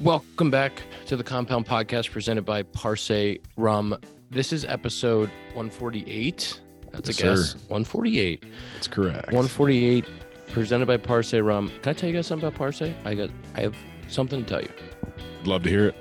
Welcome 0.00 0.50
back 0.50 0.82
to 1.06 1.16
the 1.16 1.22
Compound 1.22 1.66
Podcast 1.66 2.10
presented 2.10 2.44
by 2.44 2.62
Parce 2.64 3.10
Rum. 3.56 3.96
This 4.30 4.52
is 4.52 4.64
episode 4.64 5.30
148. 5.54 6.60
That's 6.90 7.08
Yes, 7.08 7.18
a 7.18 7.22
guess. 7.22 7.50
sir. 7.52 7.58
148. 7.68 8.44
That's 8.74 8.88
correct. 8.88 9.26
148 9.26 10.04
presented 10.48 10.86
by 10.86 10.96
Parce 10.96 11.34
Rum. 11.34 11.70
Can 11.82 11.90
I 11.90 11.92
tell 11.92 12.08
you 12.08 12.16
guys 12.16 12.26
something 12.26 12.48
about 12.48 12.58
Parce? 12.58 12.82
I 13.04 13.14
got 13.14 13.30
I 13.54 13.60
have 13.60 13.76
something 14.08 14.44
to 14.44 14.48
tell 14.48 14.62
you. 14.62 14.70
Love 15.44 15.62
to 15.64 15.68
hear 15.70 15.88
it. 15.88 15.94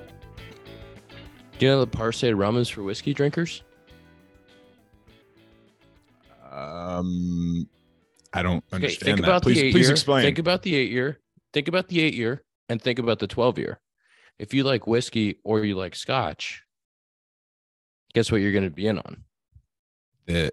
Do 1.59 1.65
you 1.65 1.71
know 1.71 1.79
that 1.81 1.91
Parce 1.91 2.23
Rum 2.23 2.57
is 2.57 2.69
for 2.69 2.81
whiskey 2.83 3.13
drinkers? 3.13 3.61
Um, 6.51 7.69
I 8.33 8.41
don't 8.41 8.63
Okay, 8.73 8.75
understand 8.75 9.03
think 9.05 9.17
that. 9.21 9.23
about 9.27 9.43
please, 9.43 9.55
the 9.61 9.67
eight 9.67 9.71
please 9.73 9.85
year. 9.85 9.91
explain. 9.91 10.23
Think 10.23 10.39
about 10.39 10.63
the 10.63 10.75
eight 10.75 10.89
year. 10.91 11.19
Think 11.53 11.67
about 11.67 11.87
the 11.87 12.01
eight 12.01 12.13
year 12.15 12.41
and 12.67 12.81
think 12.81 12.99
about 12.99 13.19
the 13.19 13.27
12 13.27 13.57
year. 13.59 13.79
If 14.39 14.53
you 14.53 14.63
like 14.63 14.87
whiskey 14.87 15.37
or 15.43 15.63
you 15.63 15.75
like 15.75 15.95
scotch, 15.95 16.63
guess 18.13 18.31
what 18.31 18.41
you're 18.41 18.51
going 18.51 18.63
to 18.63 18.69
be 18.69 18.87
in 18.87 18.97
on? 18.99 19.23
the 20.27 20.51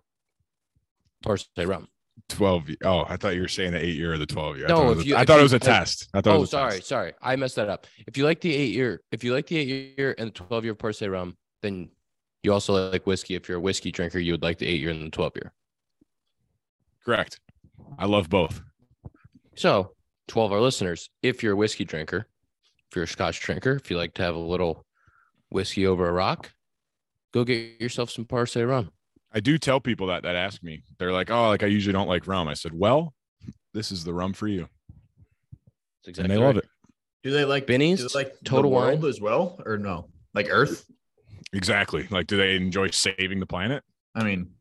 Parce 1.23 1.49
Rum. 1.57 1.89
twelve. 2.29 2.69
Oh, 2.85 3.05
I 3.09 3.17
thought 3.17 3.35
you 3.35 3.41
were 3.43 3.49
saying 3.49 3.73
the 3.73 3.85
eight 3.85 3.97
year 3.97 4.13
or 4.15 4.19
the 4.19 4.27
twelve 4.27 4.57
year. 4.57 4.67
I 4.67 4.69
No, 4.71 4.77
thought 4.77 4.91
it 4.93 4.97
was, 4.97 5.11
a- 5.13 5.19
I 5.19 5.25
thought 5.25 5.35
you- 5.35 5.41
it 5.41 5.43
was 5.43 5.53
a 5.53 5.57
if- 5.57 5.63
test. 5.63 6.09
I 6.15 6.21
thought 6.21 6.35
it 6.37 6.39
Oh, 6.41 6.45
sorry, 6.45 6.73
test. 6.77 6.87
sorry. 6.89 7.13
I 7.23 7.37
messed 7.37 7.57
that 7.57 7.69
up. 7.69 7.87
If 8.07 8.17
you 8.17 8.25
like 8.25 8.41
the 8.41 8.55
eight 8.55 8.73
year, 8.75 9.03
if 9.13 9.25
you 9.25 9.33
like 9.35 9.47
the 9.47 9.57
eight 9.59 9.99
year 9.99 10.15
and 10.19 10.29
the 10.29 10.33
12 10.35 10.65
year 10.65 10.75
Parce 10.75 11.03
rum, 11.03 11.37
then 11.63 11.91
you 12.43 12.53
also 12.53 12.91
like 12.91 13.07
whiskey. 13.07 13.35
If 13.35 13.49
you're 13.49 13.59
a 13.59 13.61
whiskey 13.61 13.91
drinker, 13.91 14.19
you 14.19 14.33
would 14.33 14.43
like 14.43 14.59
the 14.59 14.67
eight 14.67 14.81
year 14.81 14.91
and 14.91 15.03
the 15.07 15.11
12 15.11 15.33
year. 15.37 15.53
Correct. 17.05 17.41
I 17.99 18.07
love 18.07 18.29
both. 18.29 18.61
So, 19.57 19.95
12 20.29 20.53
our 20.53 20.61
listeners, 20.61 21.11
if 21.23 21.43
you're 21.43 21.55
a 21.55 21.57
whiskey 21.57 21.85
drinker, 21.85 22.29
if 22.91 22.97
you're 22.97 23.05
a 23.05 23.09
scotch 23.09 23.41
drinker, 23.41 23.73
if 23.73 23.91
you 23.91 23.97
like 23.97 24.15
to 24.15 24.23
have 24.23 24.35
a 24.35 24.39
little 24.39 24.85
whiskey 25.51 25.87
over 25.87 26.09
a 26.09 26.13
rock, 26.13 26.53
go 27.33 27.45
get 27.45 27.81
yourself 27.81 28.11
some 28.11 28.25
Parce 28.25 28.57
rum. 28.57 28.91
I 29.33 29.41
do 29.41 29.59
tell 29.59 29.81
people 29.81 30.07
that 30.07 30.23
that 30.23 30.37
ask 30.37 30.63
me. 30.63 30.83
They're 30.99 31.13
like, 31.13 31.31
"Oh, 31.31 31.49
like 31.49 31.63
I 31.63 31.67
usually 31.67 31.93
don't 31.93 32.09
like 32.09 32.27
rum." 32.27 32.49
I 32.49 32.55
said, 32.55 32.73
"Well, 32.73 33.15
this 33.75 33.93
is 33.93 34.05
the 34.05 34.15
rum 34.15 34.33
for 34.33 34.49
you," 34.49 34.69
That's 36.05 36.09
exactly 36.09 36.35
and 36.35 36.43
they 36.43 36.47
love 36.47 36.57
it. 36.57 36.67
Do 37.23 37.31
they 37.31 37.45
like 37.45 37.67
Benny's, 37.67 38.01
do 38.01 38.09
they 38.09 38.15
like 38.21 38.35
Total 38.45 38.71
the 38.71 38.77
world 38.77 39.03
Wine? 39.03 39.11
as 39.11 39.21
well, 39.21 39.61
or 39.67 39.77
no? 39.77 40.09
Like 40.35 40.47
Earth? 40.51 40.87
Exactly. 41.53 42.07
Like, 42.11 42.27
do 42.27 42.37
they 42.37 42.57
enjoy 42.57 42.89
saving 42.91 43.41
the 43.41 43.47
planet? 43.47 43.83
I 44.15 44.23
mean, 44.23 44.53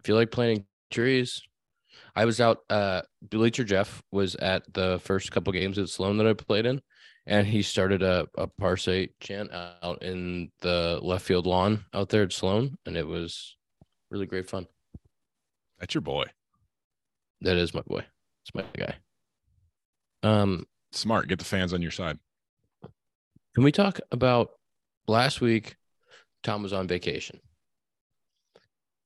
If 0.00 0.08
you 0.08 0.14
like 0.14 0.30
planting 0.30 0.66
trees, 0.90 1.42
I 2.14 2.24
was 2.24 2.40
out. 2.40 2.58
Uh, 2.68 3.02
Bleacher 3.22 3.64
Jeff 3.64 4.02
was 4.12 4.34
at 4.36 4.62
the 4.74 5.00
first 5.02 5.32
couple 5.32 5.52
games 5.52 5.78
at 5.78 5.88
Sloan 5.88 6.18
that 6.18 6.26
I 6.26 6.32
played 6.34 6.66
in, 6.66 6.82
and 7.26 7.46
he 7.46 7.62
started 7.62 8.02
a 8.02 8.26
a 8.36 8.46
Parce 8.46 9.08
chant 9.20 9.50
out 9.52 10.02
in 10.02 10.50
the 10.60 10.98
left 11.02 11.24
field 11.24 11.46
lawn 11.46 11.84
out 11.94 12.08
there 12.08 12.22
at 12.22 12.32
Sloan, 12.32 12.76
and 12.86 12.96
it 12.96 13.06
was 13.06 13.56
really 14.10 14.26
great 14.26 14.48
fun. 14.48 14.66
That's 15.78 15.94
your 15.94 16.02
boy. 16.02 16.24
That 17.40 17.56
is 17.56 17.74
my 17.74 17.82
boy. 17.82 18.04
It's 18.42 18.54
my 18.54 18.64
guy. 18.76 18.96
Um, 20.22 20.66
Smart. 20.92 21.28
Get 21.28 21.38
the 21.38 21.44
fans 21.44 21.72
on 21.72 21.82
your 21.82 21.90
side. 21.90 22.18
can 23.54 23.64
we 23.64 23.72
talk 23.72 24.00
about 24.12 24.50
last 25.06 25.40
week? 25.40 25.76
Tom 26.42 26.62
was 26.62 26.72
on 26.72 26.86
vacation. 26.86 27.40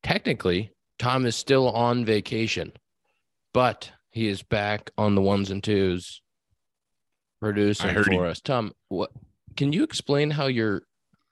Technically, 0.03 0.73
Tom 0.99 1.25
is 1.25 1.37
still 1.37 1.71
on 1.71 2.05
vacation, 2.05 2.73
but 3.55 3.91
he 4.11 4.29
is 4.29 4.43
back 4.43 4.91
on 4.99 5.15
the 5.15 5.23
ones 5.23 5.51
and 5.51 5.63
twos 5.63 6.21
producing 7.41 7.95
for 7.95 8.11
he- 8.11 8.19
us. 8.19 8.41
Tom, 8.41 8.73
what 8.89 9.11
can 9.57 9.73
you 9.73 9.83
explain 9.83 10.31
how 10.31 10.47
you're 10.47 10.83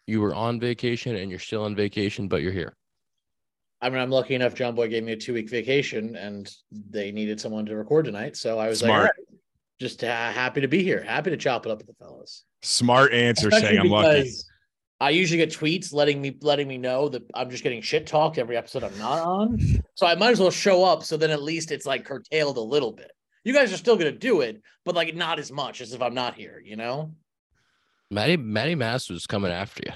you 0.07 0.21
were 0.21 0.35
on 0.35 0.61
vacation 0.61 1.17
and 1.17 1.31
you're 1.31 1.41
still 1.41 1.65
on 1.65 1.75
vacation, 1.75 2.29
but 2.29 2.43
you're 2.43 2.53
here? 2.53 2.77
I 3.81 3.91
mean, 3.91 3.99
I'm 3.99 4.11
lucky 4.11 4.35
enough. 4.35 4.55
John 4.55 4.75
Boy 4.75 4.89
gave 4.89 5.05
me 5.05 5.13
a 5.13 5.17
two 5.17 5.35
week 5.35 5.51
vacation, 5.51 6.17
and 6.17 6.51
they 6.71 7.13
needed 7.13 7.41
someone 7.41 7.67
to 7.67 7.77
record 7.77 8.07
tonight. 8.07 8.37
So 8.37 8.59
I 8.59 8.69
was 8.69 8.83
like, 8.83 8.89
Smart. 8.89 9.01
all 9.01 9.05
right, 9.05 9.41
just 9.79 10.03
uh, 10.03 10.07
happy 10.07 10.61
to 10.63 10.69
be 10.69 10.83
here, 10.83 11.03
happy 11.03 11.31
to 11.31 11.37
chop 11.37 11.67
it 11.67 11.73
up 11.73 11.79
with 11.79 11.87
the 11.87 11.95
fellas. 11.95 12.45
Smart 12.63 13.13
answer 13.13 13.49
Especially 13.49 13.69
saying 13.69 13.81
I'm 13.81 13.89
lucky. 13.89 14.31
I 14.99 15.11
usually 15.11 15.37
get 15.37 15.51
tweets 15.51 15.93
letting 15.93 16.23
me 16.23 16.37
letting 16.41 16.67
me 16.67 16.79
know 16.79 17.11
that 17.11 17.23
I'm 17.35 17.51
just 17.51 17.63
getting 17.63 17.83
shit 17.83 18.07
talked 18.07 18.39
every 18.39 18.57
episode 18.57 18.83
I'm 18.83 18.99
not 18.99 19.19
on. 19.19 19.59
So 19.95 20.07
I 20.07 20.15
might 20.15 20.31
as 20.31 20.41
well 20.41 20.51
show 20.51 20.85
up. 20.85 21.05
So 21.05 21.17
then 21.19 21.31
at 21.31 21.43
least 21.43 21.71
it's 21.71 21.85
like 21.85 22.05
curtailed 22.05 22.57
a 22.57 22.63
little 22.63 22.93
bit. 22.93 23.11
You 23.47 23.53
guys 23.53 23.73
are 23.73 23.77
still 23.77 23.97
gonna 23.97 24.11
do 24.11 24.41
it, 24.41 24.61
but 24.85 24.97
like 24.97 25.15
not 25.15 25.39
as 25.39 25.53
much 25.53 25.81
as 25.81 25.93
if 25.93 26.03
I'm 26.03 26.15
not 26.15 26.35
here. 26.35 26.61
You 26.65 26.75
know? 26.75 27.13
Matty 28.11 28.37
Matty 28.37 28.75
Mass 28.75 29.09
was 29.09 29.25
coming 29.25 29.53
after 29.53 29.85
you. 29.87 29.93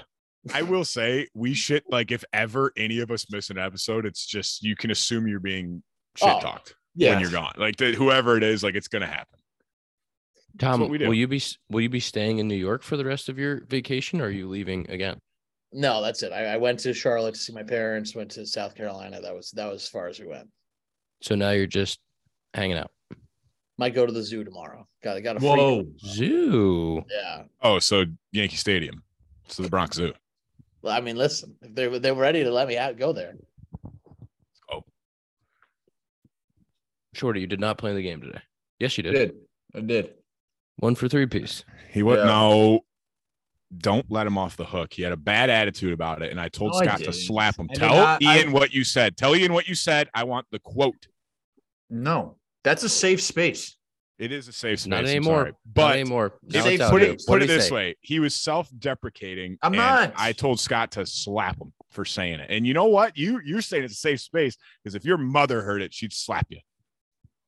I 0.53 0.61
will 0.61 0.85
say 0.85 1.27
we 1.33 1.53
shit 1.53 1.83
like 1.89 2.13
if 2.13 2.23
ever 2.31 2.71
any 2.77 2.99
of 2.99 3.11
us 3.11 3.29
miss 3.29 3.49
an 3.49 3.57
episode, 3.57 4.05
it's 4.05 4.25
just 4.25 4.63
you 4.63 4.77
can 4.77 4.89
assume 4.89 5.27
you're 5.27 5.41
being 5.41 5.83
shit 6.15 6.29
Oh, 6.29 6.39
talked 6.39 6.75
yeah. 6.95 7.11
when 7.11 7.19
you're 7.19 7.29
gone. 7.29 7.51
Like 7.57 7.75
the, 7.75 7.91
whoever 7.91 8.37
it 8.37 8.43
is, 8.43 8.63
like 8.63 8.75
it's 8.75 8.87
gonna 8.87 9.05
happen. 9.05 9.37
Tom, 10.57 10.87
we 10.87 10.99
will 10.99 11.13
you 11.13 11.27
be 11.27 11.43
will 11.69 11.81
you 11.81 11.89
be 11.89 11.99
staying 11.99 12.37
in 12.37 12.47
New 12.47 12.55
York 12.55 12.83
for 12.83 12.95
the 12.95 13.03
rest 13.03 13.27
of 13.27 13.37
your 13.37 13.65
vacation, 13.65 14.21
or 14.21 14.27
are 14.27 14.29
you 14.29 14.47
leaving 14.47 14.89
again? 14.89 15.19
No, 15.73 16.01
that's 16.01 16.23
it. 16.23 16.31
I, 16.31 16.53
I 16.53 16.57
went 16.57 16.79
to 16.79 16.93
Charlotte 16.93 17.33
to 17.33 17.39
see 17.41 17.51
my 17.51 17.63
parents. 17.63 18.15
Went 18.15 18.31
to 18.31 18.45
South 18.45 18.75
Carolina. 18.75 19.19
That 19.19 19.35
was 19.35 19.51
that 19.51 19.69
was 19.69 19.83
as 19.83 19.89
far 19.89 20.07
as 20.07 20.21
we 20.21 20.27
went. 20.27 20.47
So 21.21 21.35
now 21.35 21.51
you're 21.51 21.67
just 21.67 21.99
hanging 22.53 22.77
out. 22.77 22.91
Might 23.77 23.95
go 23.95 24.05
to 24.05 24.11
the 24.11 24.21
zoo 24.23 24.43
tomorrow. 24.43 24.87
Got 25.03 25.21
got 25.23 25.37
a 25.37 25.39
free- 25.39 25.49
Whoa. 25.49 25.85
Zoo. 26.05 27.03
Yeah. 27.09 27.43
Oh, 27.61 27.79
so 27.79 28.05
Yankee 28.31 28.57
Stadium, 28.57 29.03
so 29.47 29.63
the 29.63 29.69
Bronx 29.69 29.95
Zoo. 29.97 30.13
Well, 30.81 30.95
I 30.95 31.01
mean, 31.01 31.15
listen, 31.15 31.55
if 31.61 31.73
they 31.73 31.87
were 31.87 31.99
they 31.99 32.11
were 32.11 32.21
ready 32.21 32.43
to 32.43 32.51
let 32.51 32.67
me 32.67 32.77
out, 32.77 32.97
go 32.97 33.11
there. 33.13 33.35
Oh, 34.71 34.83
Shorty, 37.13 37.41
you 37.41 37.47
did 37.47 37.59
not 37.59 37.77
play 37.77 37.93
the 37.93 38.01
game 38.01 38.21
today. 38.21 38.41
Yes, 38.79 38.97
you 38.97 39.03
I 39.09 39.11
did. 39.13 39.13
did. 39.13 39.35
I 39.75 39.79
did. 39.85 40.13
One 40.77 40.95
for 40.95 41.07
three 41.07 41.25
piece. 41.25 41.63
He 41.89 42.03
was 42.03 42.17
Yeah. 42.17 42.25
no. 42.25 42.79
Don't 43.77 44.05
let 44.11 44.27
him 44.27 44.37
off 44.37 44.57
the 44.57 44.65
hook. 44.65 44.91
He 44.93 45.01
had 45.01 45.13
a 45.13 45.17
bad 45.17 45.49
attitude 45.49 45.93
about 45.93 46.21
it, 46.21 46.29
and 46.31 46.41
I 46.41 46.49
told 46.49 46.73
No, 46.73 46.79
I 46.79 46.85
Scott 46.85 46.99
to 47.03 47.13
slap 47.13 47.57
him. 47.57 47.69
I 47.71 47.73
Tell 47.75 47.95
not- 47.95 48.21
I- 48.23 48.39
Ian 48.39 48.51
what 48.51 48.73
you 48.73 48.83
said. 48.83 49.15
Tell 49.15 49.33
Ian 49.35 49.53
what 49.53 49.67
you 49.67 49.75
said. 49.75 50.09
I 50.13 50.25
want 50.25 50.45
the 50.51 50.59
quote. 50.59 51.07
No, 51.89 52.37
that's 52.63 52.83
a 52.83 52.89
safe 52.89 53.21
space. 53.21 53.75
It 54.19 54.31
is 54.31 54.47
a 54.47 54.53
safe 54.53 54.79
space. 54.81 54.87
Not 54.87 55.05
anymore. 55.05 55.35
sorry. 55.39 55.51
Not 55.51 55.57
But 55.73 55.95
anymore. 55.95 56.25
if- 56.47 56.53
Now 56.53 56.63
Say- 56.63 56.77
put 56.89 57.01
it 57.01 57.21
put 57.25 57.41
it 57.41 57.47
this 57.47 57.69
say? 57.69 57.73
way. 57.73 57.95
He 58.01 58.19
was 58.19 58.35
self-deprecating. 58.35 59.57
I'm 59.63 59.73
and 59.73 59.77
not. 59.77 60.13
I 60.15 60.31
told 60.31 60.59
Scott 60.59 60.91
to 60.91 61.05
slap 61.07 61.59
him 61.59 61.73
for 61.89 62.05
saying 62.05 62.39
it. 62.39 62.47
And 62.51 62.67
you 62.67 62.73
know 62.75 62.85
what? 62.85 63.17
You 63.17 63.41
you're 63.43 63.61
saying 63.63 63.83
it's 63.83 63.93
a 63.95 63.97
safe 63.97 64.21
space 64.21 64.57
because 64.83 64.93
if 64.95 65.05
your 65.05 65.17
mother 65.17 65.61
heard 65.63 65.81
it, 65.81 65.93
she'd 65.93 66.13
slap 66.13 66.45
you. 66.49 66.59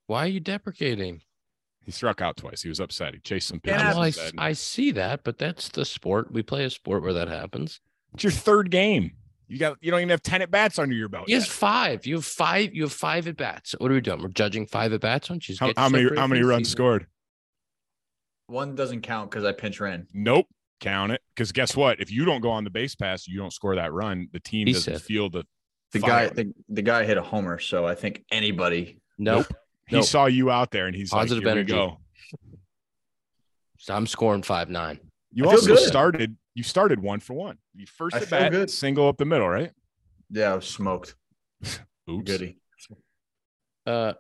Why 0.08 0.26
are 0.26 0.28
you 0.30 0.40
deprecating? 0.40 1.22
He 1.86 1.92
struck 1.92 2.22
out 2.22 2.38
twice. 2.38 2.62
He 2.62 2.70
was 2.70 2.80
upset. 2.80 3.14
He 3.14 3.20
chased 3.20 3.48
some 3.50 3.60
Yeah, 3.64 3.94
pitches. 3.94 4.18
Well, 4.18 4.32
I. 4.40 4.50
I 4.50 4.54
see 4.54 4.92
that, 4.92 5.24
but 5.24 5.38
that's 5.38 5.70
the 5.70 5.86
sport. 5.86 6.32
We 6.32 6.42
play 6.42 6.64
a 6.66 6.70
sport 6.70 7.04
where 7.04 7.14
that 7.14 7.28
happens. 7.28 7.82
It's 8.14 8.24
your 8.24 8.32
third 8.32 8.72
game. 8.72 9.12
You 9.54 9.60
got 9.60 9.78
you 9.82 9.92
don't 9.92 10.00
even 10.00 10.10
have 10.10 10.24
10 10.24 10.42
at 10.42 10.50
bats 10.50 10.80
under 10.80 10.96
your 10.96 11.10
belt. 11.10 11.26
He 11.28 11.34
has 11.34 11.44
yet. 11.44 11.52
five. 11.52 12.06
You 12.08 12.16
have 12.16 12.26
five. 12.26 12.74
You 12.74 12.82
have 12.84 12.92
five 12.92 13.28
at 13.28 13.38
bats. 13.38 13.76
What 13.78 13.92
are 13.92 13.94
we 13.94 14.02
doing? 14.02 14.20
We're 14.20 14.30
judging 14.30 14.66
five 14.66 14.92
at 14.94 15.02
bats. 15.02 15.28
Don't 15.28 15.48
you? 15.48 15.56
How, 15.60 15.72
how 15.78 15.90
many 15.90 16.10
how 16.16 16.26
many 16.26 16.42
runs 16.42 16.68
season? 16.70 16.78
scored? 16.78 17.08
One 18.48 18.74
doesn't 18.74 19.02
count 19.02 19.30
because 19.30 19.44
I 19.46 19.52
pinch 19.52 19.80
ran. 19.80 20.08
Nope. 20.12 20.48
Count 20.80 21.12
it. 21.12 21.22
Because 21.36 21.52
guess 21.52 21.76
what? 21.76 22.02
If 22.02 22.12
you 22.12 22.26
don't 22.26 22.42
go 22.42 22.50
on 22.50 22.64
the 22.64 22.72
base 22.72 22.96
pass, 22.96 23.28
you 23.28 23.38
don't 23.38 23.54
score 23.54 23.76
that 23.76 23.94
run. 23.94 24.28
The 24.34 24.40
team 24.40 24.66
He 24.66 24.74
doesn't 24.74 24.94
said. 24.96 25.02
feel 25.04 25.30
the 25.30 25.44
The 25.92 26.00
fire. 26.00 26.30
guy, 26.30 26.34
the, 26.34 26.54
the 26.70 26.82
guy 26.82 27.06
hit 27.06 27.18
a 27.18 27.22
homer, 27.22 27.60
so 27.60 27.86
I 27.86 27.94
think 27.94 28.26
anybody. 28.32 29.02
Nope. 29.20 29.46
He 29.88 29.98
Nope. 29.98 30.06
saw 30.06 30.26
you 30.26 30.50
out 30.50 30.72
there 30.72 30.88
and 30.88 30.96
he's 30.96 31.12
Positive 31.12 31.44
like, 31.44 31.54
Here 31.54 31.60
energy. 31.60 31.74
we 31.74 31.78
go. 31.80 31.98
So 33.78 33.94
I'm 33.94 34.08
scoring 34.08 34.42
five 34.42 34.70
nine. 34.70 35.00
You 35.32 35.46
I 35.48 35.52
also 35.52 35.68
good. 35.68 35.80
started 35.88 36.38
you 36.56 36.64
started 36.64 37.00
one 37.02 37.20
for 37.20 37.34
one. 37.36 37.60
You 37.76 37.86
first 37.88 38.16
I 38.16 38.20
at 38.20 38.30
bat, 38.30 38.52
good. 38.52 38.70
single 38.70 39.08
up 39.08 39.18
the 39.18 39.26
middle, 39.26 39.48
right? 39.50 39.72
Yeah, 40.30 40.54
I 40.54 40.56
was 40.56 40.66
smoked. 40.68 41.16
Oops. 42.10 42.24
Goody. 42.30 42.58
Uh, 43.86 44.14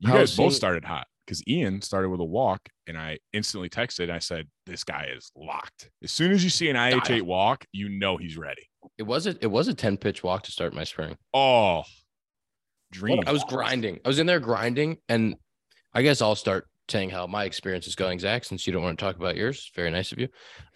You 0.00 0.08
How's 0.08 0.18
guys 0.18 0.36
both 0.36 0.52
seeing- 0.52 0.56
started 0.58 0.84
hot. 0.84 1.06
because 1.26 1.42
Ian 1.46 1.82
started 1.82 2.08
with 2.10 2.20
a 2.20 2.24
walk, 2.24 2.68
and 2.86 2.96
I 2.98 3.18
instantly 3.32 3.68
texted. 3.68 4.04
And 4.04 4.12
I 4.12 4.18
said, 4.18 4.48
"This 4.66 4.84
guy 4.84 5.08
is 5.14 5.30
locked. 5.36 5.90
As 6.02 6.10
soon 6.10 6.32
as 6.32 6.42
you 6.42 6.50
see 6.50 6.68
an 6.70 6.76
IH8 6.76 7.22
walk, 7.22 7.64
you 7.72 7.88
know 7.88 8.16
he's 8.16 8.36
ready." 8.36 8.68
It 8.98 9.04
was 9.04 9.26
a 9.26 9.36
it 9.40 9.46
was 9.50 9.68
a 9.68 9.74
10 9.74 9.96
pitch 9.98 10.22
walk 10.24 10.42
to 10.44 10.52
start 10.52 10.74
my 10.74 10.84
spring. 10.84 11.16
Oh, 11.32 11.84
dream! 12.90 13.20
I 13.26 13.32
was 13.32 13.44
grinding. 13.44 14.00
I 14.04 14.08
was 14.08 14.18
in 14.18 14.26
there 14.26 14.40
grinding, 14.40 14.98
and 15.08 15.36
I 15.94 16.02
guess 16.02 16.20
I'll 16.22 16.34
start 16.34 16.68
saying 16.92 17.10
how 17.10 17.26
my 17.26 17.44
experience 17.44 17.86
is 17.88 17.94
going, 17.96 18.18
Zack, 18.20 18.44
since 18.44 18.66
you 18.66 18.72
don't 18.72 18.82
want 18.82 18.98
to 18.98 19.04
talk 19.04 19.16
about 19.16 19.34
yours. 19.36 19.72
Very 19.74 19.90
nice 19.90 20.12
of 20.12 20.18
you. 20.20 20.28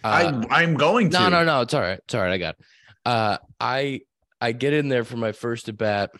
Uh, 0.02 0.42
I 0.50 0.62
I'm 0.62 0.74
going 0.74 1.10
to. 1.10 1.18
no, 1.20 1.28
no, 1.28 1.44
no. 1.44 1.60
It's 1.60 1.74
all 1.74 1.80
right. 1.82 1.98
It's 2.04 2.14
all 2.14 2.22
right. 2.22 2.32
I 2.32 2.38
got 2.38 2.56
it. 2.58 2.64
Uh, 3.04 3.38
I 3.60 4.00
I 4.40 4.52
get 4.52 4.72
in 4.72 4.88
there 4.88 5.04
for 5.04 5.16
my 5.16 5.32
first 5.32 5.68
at 5.68 5.76
bat, 5.76 6.10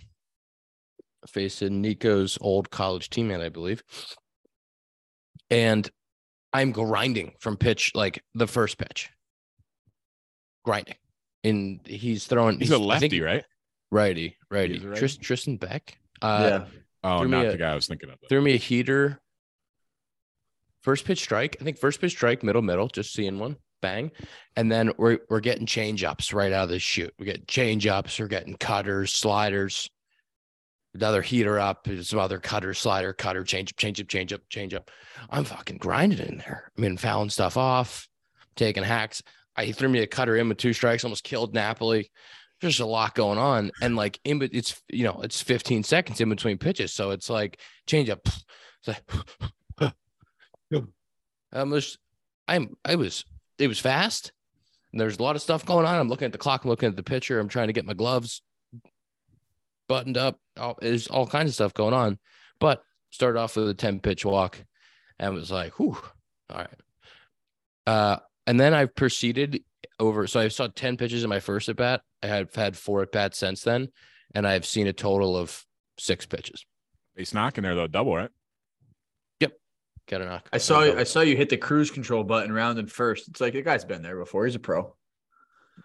facing 1.29 1.81
Nico's 1.81 2.39
old 2.41 2.71
college 2.71 3.11
teammate, 3.11 3.41
I 3.43 3.49
believe, 3.49 3.83
and 5.51 5.89
I'm 6.53 6.73
grinding 6.73 7.33
from 7.41 7.57
pitch 7.57 7.93
like 7.95 8.23
the 8.35 8.47
first 8.47 8.79
pitch, 8.79 9.11
grinding, 10.65 10.95
and 11.43 11.81
he's 11.87 12.27
throwing. 12.27 12.59
He's 12.61 12.71
a 12.71 12.75
I 12.75 12.79
think- 12.79 12.89
lefty, 13.13 13.21
right? 13.21 13.45
Righty, 13.91 14.37
righty. 14.51 14.79
Righty? 14.81 15.09
Tristan 15.19 15.57
Beck. 15.59 15.97
Uh, 16.21 16.49
Yeah. 16.51 16.65
Oh, 17.05 17.23
not 17.25 17.47
a- 17.47 17.51
the 17.53 17.57
guy 17.59 17.71
I 17.73 17.75
was 17.75 17.87
thinking 17.87 18.11
of. 18.11 18.19
though. 18.21 18.27
threw 18.29 18.43
me 18.43 18.55
a 18.55 18.59
heater. 18.59 19.21
First 20.87 21.05
pitch 21.05 21.19
strike. 21.19 21.57
I 21.61 21.65
think 21.65 21.79
first 21.79 22.01
pitch 22.01 22.13
strike, 22.13 22.45
middle, 22.45 22.63
middle, 22.63 22.87
just 22.87 23.13
seeing 23.13 23.41
one. 23.41 23.57
Bang. 23.83 24.13
And 24.55 24.71
then 24.71 24.93
we're 24.97 25.19
we're 25.29 25.41
getting 25.41 25.67
change 25.67 26.05
ups 26.05 26.33
right 26.33 26.53
out 26.53 26.63
of 26.63 26.69
the 26.69 26.79
shoot. 26.79 27.13
We 27.19 27.27
get 27.27 27.49
change 27.49 27.89
ups, 27.89 28.21
we're 28.21 28.29
getting 28.29 28.55
cutters, 28.55 29.13
sliders, 29.13 29.91
another 30.95 31.23
heater 31.23 31.59
up, 31.59 31.89
some 32.03 32.21
other 32.21 32.39
cutter, 32.39 32.73
slider, 32.73 33.13
cutter, 33.13 33.43
change 33.43 33.73
up, 33.73 33.77
change 33.77 34.01
up, 34.01 34.07
change 34.07 34.33
up, 34.33 34.43
change 34.49 34.75
up. 34.75 34.93
I'm 35.29 35.43
fucking 35.43 35.79
grinding 35.79 36.21
in 36.21 36.39
there. 36.39 36.71
I 36.79 36.81
mean, 36.81 36.97
fouling 36.99 37.31
stuff 37.31 37.57
off, 37.57 38.07
taking 38.55 38.85
hacks. 38.85 39.25
I 39.57 39.65
he 39.65 39.73
threw 39.73 39.89
me 39.89 39.99
a 40.03 40.07
cutter 40.07 40.37
in 40.37 40.49
with 40.49 40.59
two 40.59 40.73
strikes, 40.73 41.03
almost 41.03 41.25
killed 41.25 41.53
Napoli. 41.53 42.13
There's 42.61 42.79
a 42.79 42.87
lot 42.87 43.17
going 43.17 43.39
on. 43.39 43.73
And 43.83 43.97
like 43.97 44.21
in 44.23 44.39
but 44.39 44.51
it's 44.53 44.81
you 44.89 45.03
know, 45.03 45.21
it's 45.25 45.43
15 45.43 45.83
seconds 45.83 46.21
in 46.21 46.29
between 46.29 46.59
pitches. 46.59 46.93
So 46.93 47.11
it's 47.11 47.29
like 47.29 47.59
change 47.89 48.09
up. 48.09 48.21
It's 48.25 48.87
like 48.87 49.03
I'm 51.53 51.71
just 51.71 51.99
I'm 52.49 52.77
I 52.85 52.97
was 52.97 53.25
it 53.59 53.69
was 53.69 53.79
fast. 53.79 54.33
And 54.93 55.01
there's 55.01 55.19
a 55.19 55.23
lot 55.23 55.37
of 55.37 55.43
stuff 55.43 55.67
going 55.67 55.85
on. 55.85 55.99
I'm 55.99 56.09
looking 56.09 56.27
at 56.27 56.33
the 56.33 56.39
clock, 56.39 56.65
I'm 56.65 56.71
looking 56.71 56.89
at 56.89 56.97
the 56.97 57.03
pitcher, 57.03 57.39
I'm 57.39 57.49
trying 57.49 57.67
to 57.67 57.73
get 57.73 57.85
my 57.85 57.95
gloves 57.95 58.43
buttoned 59.89 60.17
up. 60.17 60.39
All, 60.59 60.79
there's 60.81 61.07
all 61.07 61.27
kinds 61.27 61.51
of 61.51 61.55
stuff 61.55 61.75
going 61.75 61.95
on. 61.95 62.19
But 62.59 62.83
started 63.11 63.39
off 63.39 63.57
with 63.57 63.69
a 63.69 63.75
10 63.75 64.01
pitch 64.01 64.25
walk 64.25 64.65
and 65.19 65.35
was 65.35 65.51
like, 65.51 65.79
whew, 65.79 65.99
all 66.51 66.59
right. 66.59 66.69
Uh 67.87 68.19
and 68.47 68.61
then 68.61 68.75
I've 68.75 68.95
proceeded 68.95 69.63
over. 69.99 70.27
So 70.27 70.41
I 70.41 70.49
saw 70.49 70.69
10 70.69 70.97
pitches 70.97 71.25
in 71.25 71.31
my 71.31 71.41
first 71.41 71.69
at 71.69 71.77
bat. 71.77 72.03
I 72.23 72.29
have 72.29 72.55
had 72.55 72.77
four 72.77 73.03
at 73.03 73.13
bats 73.13 73.39
since 73.39 73.63
then, 73.63 73.89
and 74.35 74.47
I've 74.47 74.67
seen 74.67 74.87
a 74.87 74.93
total 74.93 75.37
of 75.37 75.65
six 75.99 76.27
pitches. 76.27 76.65
He's 77.17 77.35
knocking 77.35 77.63
there 77.63 77.75
though, 77.75 77.87
double 77.87 78.17
right. 78.17 78.31
Got 80.09 80.21
a 80.21 80.27
knock. 80.27 80.49
I 80.53 80.59
saw 80.59 80.83
you, 80.83 80.97
I 80.97 81.05
saw 81.05 81.21
you 81.21 81.37
hit 81.37 81.49
the 81.49 81.57
cruise 81.57 81.91
control 81.91 82.23
button 82.23 82.53
rounded 82.53 82.93
first. 82.93 83.29
It's 83.29 83.41
like 83.41 83.55
the 83.55 83.63
guy's 83.63 83.85
been 83.85 84.03
there 84.03 84.17
before. 84.17 84.47
He's 84.47 84.55
a 84.55 84.61
pro. 84.61 84.95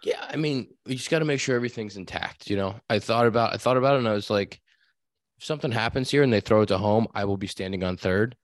Yeah, 0.03 0.23
I 0.27 0.35
mean, 0.35 0.68
you 0.85 0.95
just 0.95 1.09
got 1.09 1.19
to 1.19 1.25
make 1.25 1.39
sure 1.39 1.56
everything's 1.56 1.97
intact. 1.97 2.50
You 2.50 2.57
know, 2.57 2.75
I 2.89 3.00
thought 3.00 3.27
about 3.27 3.53
I 3.53 3.57
thought 3.57 3.77
about 3.77 3.95
it, 3.95 4.00
and 4.00 4.07
I 4.07 4.13
was 4.13 4.29
like, 4.29 4.62
if 5.38 5.45
something 5.45 5.71
happens 5.71 6.12
here 6.12 6.23
and 6.23 6.31
they 6.31 6.39
throw 6.39 6.62
it 6.62 6.68
to 6.68 6.77
home, 6.77 7.07
I 7.13 7.25
will 7.25 7.38
be 7.38 7.47
standing 7.47 7.83
on 7.83 7.97
third. 7.97 8.35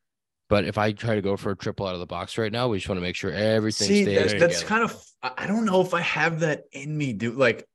But 0.49 0.65
if 0.65 0.77
I 0.77 0.93
try 0.93 1.15
to 1.15 1.21
go 1.21 1.37
for 1.37 1.51
a 1.51 1.55
triple 1.55 1.85
out 1.85 1.93
of 1.93 1.99
the 1.99 2.05
box 2.05 2.37
right 2.37 2.51
now, 2.51 2.69
we 2.69 2.77
just 2.77 2.89
want 2.89 2.97
to 2.97 3.03
make 3.03 3.15
sure 3.15 3.31
everything 3.31 3.87
See, 3.87 4.03
stays 4.03 4.31
that's, 4.31 4.33
that's 4.39 4.63
kind 4.63 4.83
of 4.83 5.03
I 5.21 5.31
I 5.37 5.47
don't 5.47 5.65
know 5.65 5.81
if 5.81 5.93
I 5.93 6.01
have 6.01 6.39
that 6.39 6.63
in 6.71 6.97
me, 6.97 7.13
dude. 7.13 7.35
Like, 7.35 7.67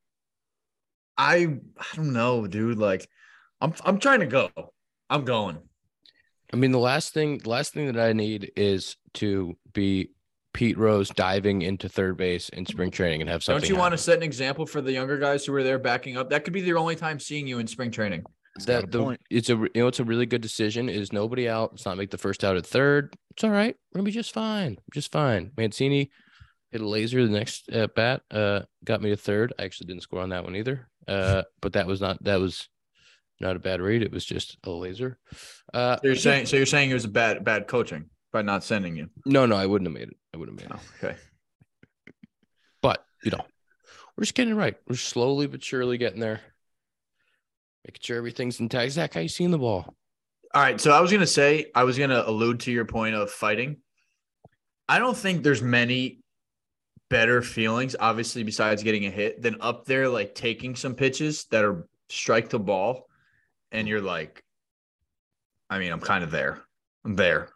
I 1.17 1.37
I 1.79 1.97
don't 1.97 2.13
know, 2.13 2.47
dude. 2.47 2.79
Like, 2.79 3.09
I'm 3.61 3.75
I'm 3.85 3.99
trying 3.99 4.21
to 4.21 4.27
go. 4.27 4.51
I'm 5.09 5.25
going. 5.25 5.59
I 6.53 6.57
mean, 6.57 6.73
the 6.73 6.79
last 6.79 7.15
thing, 7.15 7.39
the 7.39 7.49
last 7.49 7.73
thing 7.73 7.87
that 7.87 7.99
I 7.99 8.13
need 8.13 8.53
is 8.57 8.97
to 9.15 9.57
be 9.73 10.11
Pete 10.53 10.77
Rose 10.77 11.09
diving 11.09 11.63
into 11.63 11.89
third 11.89 12.17
base 12.17 12.49
in 12.51 12.67
spring 12.67 12.91
training 12.91 13.23
and 13.23 13.31
have 13.31 13.43
something. 13.43 13.63
Don't 13.63 13.69
you 13.69 13.77
want 13.77 13.93
to 13.93 13.99
set 13.99 14.19
an 14.19 14.23
example 14.23 14.67
for 14.67 14.81
the 14.83 14.93
younger 14.93 15.19
guys 15.19 15.47
who 15.47 15.53
were 15.53 15.63
there 15.63 15.79
backing 15.79 16.17
up? 16.17 16.31
That 16.31 16.45
could 16.45 16.53
be 16.53 16.61
their 16.61 16.79
only 16.79 16.97
time 16.97 17.19
seeing 17.19 17.47
you 17.47 17.59
in 17.59 17.67
spring 17.67 17.91
training. 17.91 18.25
He's 18.57 18.67
got 18.67 18.73
a 18.73 18.81
that 18.83 18.93
the 18.93 19.03
point. 19.03 19.21
it's 19.31 19.49
a 19.49 19.55
you 19.55 19.71
know 19.75 19.87
it's 19.87 20.01
a 20.01 20.05
really 20.05 20.27
good 20.27 20.43
decision. 20.43 20.91
Is 20.91 21.13
nobody 21.13 21.49
out? 21.49 21.73
Let's 21.73 21.87
not 21.87 21.97
make 21.97 22.11
the 22.11 22.19
first 22.19 22.45
out 22.45 22.57
at 22.57 22.67
third. 22.67 23.15
It's 23.31 23.45
all 23.45 23.51
right. 23.51 23.75
We're 23.93 24.01
gonna 24.01 24.05
be 24.05 24.13
just 24.13 24.35
fine. 24.35 24.77
Just 24.93 25.11
fine. 25.11 25.53
Mancini 25.57 26.11
hit 26.71 26.83
a 26.83 26.89
laser 26.89 27.25
the 27.27 27.33
next 27.33 27.71
at 27.71 27.95
bat. 27.95 28.23
Uh, 28.31 28.61
got 28.85 29.01
me 29.01 29.09
to 29.09 29.17
third. 29.17 29.55
I 29.59 29.65
actually 29.65 29.87
didn't 29.87 30.03
score 30.03 30.21
on 30.21 30.31
that 30.31 30.45
one 30.45 30.57
either. 30.57 30.87
Uh, 31.09 31.43
but 31.61 31.73
that 31.73 31.87
was 31.87 32.01
not 32.03 32.23
that 32.25 32.41
was 32.41 32.69
not 33.43 33.57
a 33.57 33.59
bad 33.59 33.81
read. 33.81 34.03
It 34.03 34.13
was 34.13 34.25
just 34.25 34.57
a 34.65 34.71
laser. 34.71 35.19
Uh, 35.75 35.97
So 35.97 36.07
you're 36.07 36.17
saying 36.17 36.47
so 36.47 36.57
you're 36.57 36.67
saying 36.67 36.91
it 36.91 36.95
was 36.95 37.05
a 37.05 37.09
bad 37.09 37.45
bad 37.45 37.67
coaching 37.67 38.07
by 38.33 38.43
not 38.43 38.65
sending 38.65 38.97
you. 38.97 39.09
no, 39.27 39.45
no, 39.47 39.57
I 39.57 39.67
wouldn't 39.67 39.87
have 39.89 39.95
made 39.95 40.09
it. 40.09 40.17
I 40.33 40.39
wouldn't 40.39 40.59
have 40.61 40.71
made 40.71 40.75
it. 40.77 40.83
Oh, 41.03 41.09
okay. 41.09 41.19
But 42.81 43.05
you 43.25 43.31
know, 43.31 43.45
we're 44.17 44.23
just 44.25 44.35
getting 44.35 44.55
it 44.55 44.57
right. 44.57 44.77
We're 44.89 44.97
slowly 44.97 45.47
but 45.47 45.63
surely 45.63 45.99
getting 45.99 46.21
there. 46.21 46.41
Making 47.87 48.01
sure 48.01 48.17
everything's 48.17 48.61
intact. 48.61 48.93
Zack, 48.93 49.15
how 49.15 49.21
you 49.21 49.29
seeing 49.29 49.51
the 49.51 49.59
ball? 49.59 49.95
All 50.55 50.63
right. 50.63 50.81
So 50.81 50.93
I 50.93 51.01
was 51.01 51.11
gonna 51.13 51.27
say 51.27 51.67
I 51.75 51.85
was 51.85 51.99
gonna 51.99 52.23
allude 52.27 52.61
to 52.61 52.73
your 52.73 52.85
point 52.85 53.15
of 53.15 53.31
fighting. 53.31 53.79
I 54.89 54.99
don't 54.99 55.17
think 55.17 55.43
there's 55.43 55.63
many 55.63 56.21
better 57.09 57.43
feelings, 57.43 57.95
obviously, 57.99 58.43
besides 58.43 58.83
getting 58.83 59.07
a 59.07 59.11
hit, 59.11 59.43
than 59.43 59.57
up 59.61 59.85
there 59.85 60.09
like 60.09 60.35
taking 60.35 60.75
some 60.77 60.95
pitches 60.95 61.45
that 61.51 61.65
are 61.65 61.87
strike 62.09 62.49
the 62.51 62.59
ball, 62.59 63.07
and 63.73 63.89
you're 63.89 64.01
like, 64.01 64.43
I 65.71 65.79
mean, 65.79 65.91
I'm 65.91 66.01
kind 66.01 66.23
of 66.23 66.31
there. 66.31 66.61
I'm 67.05 67.17
there. 67.17 67.49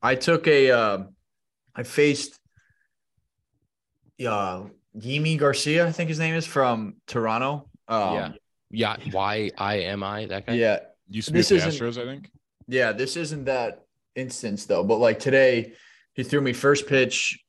I 0.00 0.14
took 0.14 0.46
a, 0.46 0.70
uh, 0.70 0.98
I 1.74 1.82
faced, 1.82 2.38
uh, 4.26 4.64
Yimi 4.96 5.38
Garcia, 5.38 5.86
I 5.86 5.92
think 5.92 6.08
his 6.08 6.18
name 6.18 6.34
is 6.34 6.46
from 6.46 6.94
Toronto. 7.06 7.68
Um, 7.88 8.14
Yeah. 8.14 8.32
Yeah, 8.70 8.96
Y 9.12 9.50
I 9.56 9.78
M 9.80 10.02
I. 10.02 10.26
That 10.26 10.46
guy. 10.46 10.52
yeah, 10.52 10.80
Used 11.08 11.28
to 11.28 11.32
be 11.32 11.38
This 11.38 11.48
the 11.48 11.54
isn't- 11.56 11.70
Astros, 11.72 11.98
I 12.00 12.04
think. 12.04 12.30
Yeah, 12.66 12.92
this 12.92 13.16
isn't 13.16 13.44
that 13.46 13.82
instance 14.14 14.66
though. 14.66 14.84
But 14.84 14.96
like 14.98 15.18
today, 15.18 15.72
he 16.12 16.22
threw 16.22 16.42
me 16.42 16.52
first 16.52 16.86
pitch 16.86 17.42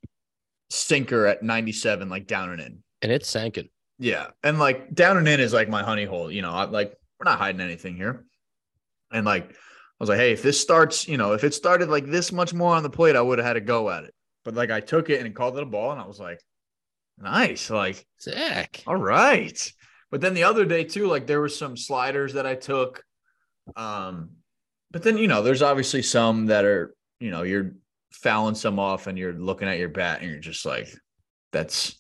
sinker 0.69 1.25
at 1.25 1.43
97, 1.43 2.07
like 2.07 2.25
down 2.25 2.51
and 2.51 2.61
in. 2.61 2.83
and 3.01 3.11
it's 3.11 3.27
sanking. 3.29 3.67
Yeah. 3.97 4.27
And 4.43 4.59
like 4.59 4.93
down 4.93 5.17
and 5.17 5.27
in 5.27 5.41
is 5.41 5.51
like 5.51 5.67
my 5.67 5.83
honey 5.83 6.05
hole. 6.05 6.31
You 6.31 6.41
know, 6.41 6.51
I 6.51 6.63
like 6.65 6.93
we're 7.19 7.29
not 7.29 7.39
hiding 7.39 7.61
anything 7.61 7.95
here. 7.95 8.25
And 9.11 9.25
like 9.25 9.51
I 9.51 9.55
was 9.99 10.09
like, 10.09 10.19
hey, 10.19 10.31
if 10.31 10.41
this 10.41 10.59
starts, 10.59 11.07
you 11.07 11.17
know, 11.17 11.33
if 11.33 11.43
it 11.43 11.53
started 11.53 11.89
like 11.89 12.05
this 12.05 12.31
much 12.31 12.53
more 12.53 12.75
on 12.75 12.83
the 12.83 12.89
plate, 12.89 13.15
I 13.15 13.21
would 13.21 13.39
have 13.39 13.47
had 13.47 13.57
a 13.57 13.61
go 13.61 13.89
at 13.89 14.05
it. 14.05 14.13
But 14.45 14.55
like 14.55 14.71
I 14.71 14.79
took 14.79 15.09
it 15.09 15.23
and 15.23 15.35
called 15.35 15.57
it 15.57 15.63
a 15.63 15.65
ball, 15.65 15.91
and 15.91 15.99
I 15.99 16.07
was 16.07 16.19
like, 16.19 16.41
nice. 17.17 17.69
Like, 17.69 18.05
sick. 18.17 18.83
all 18.87 18.95
right. 18.95 19.73
But 20.09 20.21
then 20.21 20.33
the 20.33 20.45
other 20.45 20.65
day 20.65 20.85
too, 20.85 21.07
like 21.07 21.27
there 21.27 21.41
was 21.41 21.57
some 21.57 21.75
sliders 21.75 22.33
that 22.33 22.47
I 22.47 22.55
took. 22.55 23.03
Um, 23.75 24.31
but 24.91 25.03
then 25.03 25.17
you 25.17 25.27
know, 25.27 25.43
there's 25.43 25.61
obviously 25.61 26.01
some 26.01 26.47
that 26.47 26.65
are, 26.65 26.95
you 27.19 27.29
know, 27.29 27.43
you're 27.43 27.73
fouling 28.11 28.55
some 28.55 28.79
off 28.79 29.07
and 29.07 29.17
you're 29.17 29.33
looking 29.33 29.67
at 29.67 29.77
your 29.77 29.89
bat 29.89 30.21
and 30.21 30.31
you're 30.31 30.39
just 30.39 30.65
like, 30.65 30.87
that's 31.51 31.99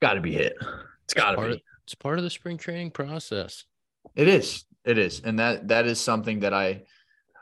gotta 0.00 0.20
be 0.20 0.32
hit. 0.32 0.56
It's 1.04 1.14
gotta 1.14 1.36
part 1.36 1.52
be. 1.52 1.62
Of- 1.84 1.86
It's 1.86 1.94
part 1.94 2.18
of 2.18 2.24
the 2.24 2.30
spring 2.30 2.56
training 2.56 2.90
process. 2.90 3.64
It 4.14 4.28
is. 4.28 4.64
It 4.84 4.98
is. 4.98 5.20
And 5.20 5.38
that 5.38 5.68
that 5.68 5.86
is 5.86 6.00
something 6.00 6.40
that 6.40 6.52
I 6.54 6.82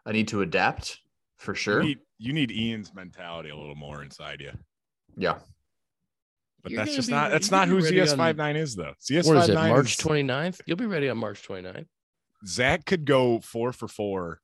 I 0.06 0.12
need 0.12 0.28
to 0.28 0.42
adapt 0.42 0.98
for 1.38 1.54
sure. 1.54 1.80
You 1.82 1.88
need, 1.88 1.98
you 2.18 2.32
need 2.32 2.50
Ian's 2.52 2.94
mentality 2.94 3.50
a 3.50 3.56
little 3.56 3.74
more 3.74 4.02
inside 4.02 4.40
you. 4.40 4.52
Yeah. 5.16 5.38
But 6.62 6.72
You're 6.72 6.84
that's 6.84 6.94
just 6.96 7.08
be- 7.08 7.14
not 7.14 7.30
that's 7.30 7.50
not 7.50 7.66
gonna 7.68 7.80
who 7.80 7.90
be 7.90 7.98
ready 7.98 8.10
on- 8.10 8.18
ZS59 8.18 8.56
is 8.56 8.76
though. 8.76 8.94
ZS59 9.00 9.26
What 9.26 9.36
is 9.42 9.48
it? 9.48 9.54
March 9.54 9.98
is- 9.98 10.04
29th? 10.04 10.60
You'll 10.66 10.76
be 10.76 10.86
ready 10.86 11.08
on 11.08 11.18
March 11.18 11.42
29th. 11.46 11.86
Zack 12.46 12.84
could 12.86 13.04
go 13.04 13.40
four 13.40 13.72
for 13.72 13.86
four 13.88 14.40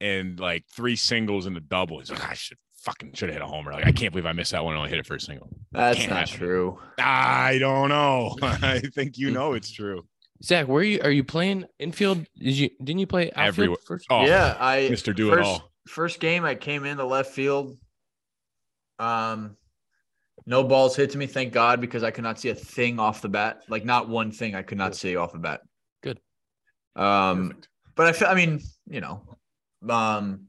and 0.00 0.38
like 0.40 0.64
three 0.74 0.96
singles 0.96 1.46
and 1.46 1.56
a 1.56 1.60
double. 1.60 1.98
He's 2.00 2.10
like, 2.10 2.28
I 2.28 2.34
should 2.34 2.58
fucking 2.84 3.12
should 3.14 3.28
have 3.30 3.34
hit 3.34 3.42
a 3.42 3.46
homer. 3.46 3.72
Like, 3.72 3.86
I 3.86 3.92
can't 3.92 4.12
believe 4.12 4.26
I 4.26 4.32
missed 4.32 4.52
that 4.52 4.62
one 4.64 4.74
and 4.74 4.78
only 4.78 4.90
hit 4.90 4.98
it 4.98 5.06
for 5.06 5.14
a 5.16 5.20
single. 5.20 5.48
That's 5.72 5.98
Can't 5.98 6.10
not 6.10 6.28
happen. 6.28 6.38
true. 6.46 6.78
I 6.98 7.58
don't 7.58 7.88
know. 7.88 8.36
I 8.42 8.80
think 8.80 9.18
you 9.18 9.30
know 9.30 9.54
it's 9.54 9.70
true. 9.70 10.06
Zack, 10.42 10.68
where 10.68 10.80
are 10.80 10.84
you? 10.84 11.00
Are 11.02 11.10
you 11.10 11.24
playing 11.24 11.64
infield? 11.78 12.26
Did 12.38 12.54
you 12.56 12.70
didn't 12.82 12.98
you 12.98 13.06
play 13.06 13.30
outfield 13.32 13.48
Everywhere. 13.48 13.76
first? 13.86 14.06
Oh, 14.10 14.26
yeah, 14.26 14.56
I 14.60 14.88
Mr. 14.90 15.14
Do 15.14 15.32
It 15.32 15.36
first, 15.36 15.48
All. 15.48 15.70
First 15.88 16.20
game, 16.20 16.44
I 16.44 16.54
came 16.54 16.84
into 16.84 17.04
left 17.04 17.30
field. 17.32 17.76
Um, 18.98 19.56
no 20.46 20.62
balls 20.64 20.96
hit 20.96 21.10
to 21.10 21.18
me, 21.18 21.26
thank 21.26 21.52
God, 21.52 21.80
because 21.80 22.02
I 22.02 22.10
could 22.10 22.24
not 22.24 22.38
see 22.38 22.50
a 22.50 22.54
thing 22.54 22.98
off 22.98 23.22
the 23.22 23.28
bat. 23.28 23.62
Like 23.68 23.84
not 23.84 24.08
one 24.08 24.30
thing 24.30 24.54
I 24.54 24.62
could 24.62 24.78
not 24.78 24.94
see 24.94 25.16
off 25.16 25.32
the 25.32 25.38
bat. 25.38 25.60
Good. 26.02 26.20
Um, 26.96 27.48
Perfect. 27.48 27.68
but 27.96 28.06
I 28.06 28.12
feel, 28.12 28.28
I 28.28 28.34
mean, 28.34 28.60
you 28.88 29.00
know, 29.00 29.22
Um, 29.88 30.46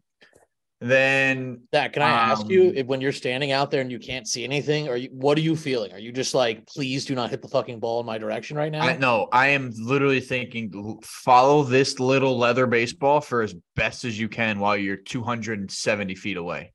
then 0.89 1.62
That 1.72 1.94
can 1.94 2.01
I 2.01 2.10
ask 2.10 2.48
you 2.50 2.70
Um, 2.70 2.74
if 2.75 2.88
when 2.88 3.01
you're 3.01 3.12
standing 3.12 3.51
out 3.51 3.72
there 3.72 3.82
and 3.82 3.92
you 3.92 4.00
can't 4.00 4.27
see 4.27 4.44
anything, 4.44 4.88
are 4.88 4.98
you 4.98 5.10
what 5.12 5.38
are 5.38 5.42
you 5.42 5.56
feeling? 5.56 5.92
Are 5.94 6.00
you 6.00 6.12
just 6.12 6.34
like, 6.34 6.65
please 6.68 7.06
do 7.06 7.15
not 7.15 7.30
hit 7.30 7.42
the 7.42 7.48
fucking 7.48 7.80
ball 7.80 8.00
in 8.00 8.06
my 8.06 8.18
direction 8.18 8.58
right 8.58 8.72
now? 8.72 8.82
I 8.82 8.98
no, 8.98 9.27
I 9.32 9.48
am 9.48 9.72
literally 9.77 10.20
thinking 10.20 11.00
follow 11.04 11.63
this 11.63 12.00
little 12.00 12.38
leather 12.38 12.68
baseball 12.68 13.22
for 13.22 13.42
as 13.42 13.56
best 13.75 14.06
as 14.06 14.20
you 14.20 14.30
can 14.30 14.60
while 14.60 14.77
you're 14.77 14.98
270 14.98 16.15
feet 16.15 16.38
away. 16.38 16.74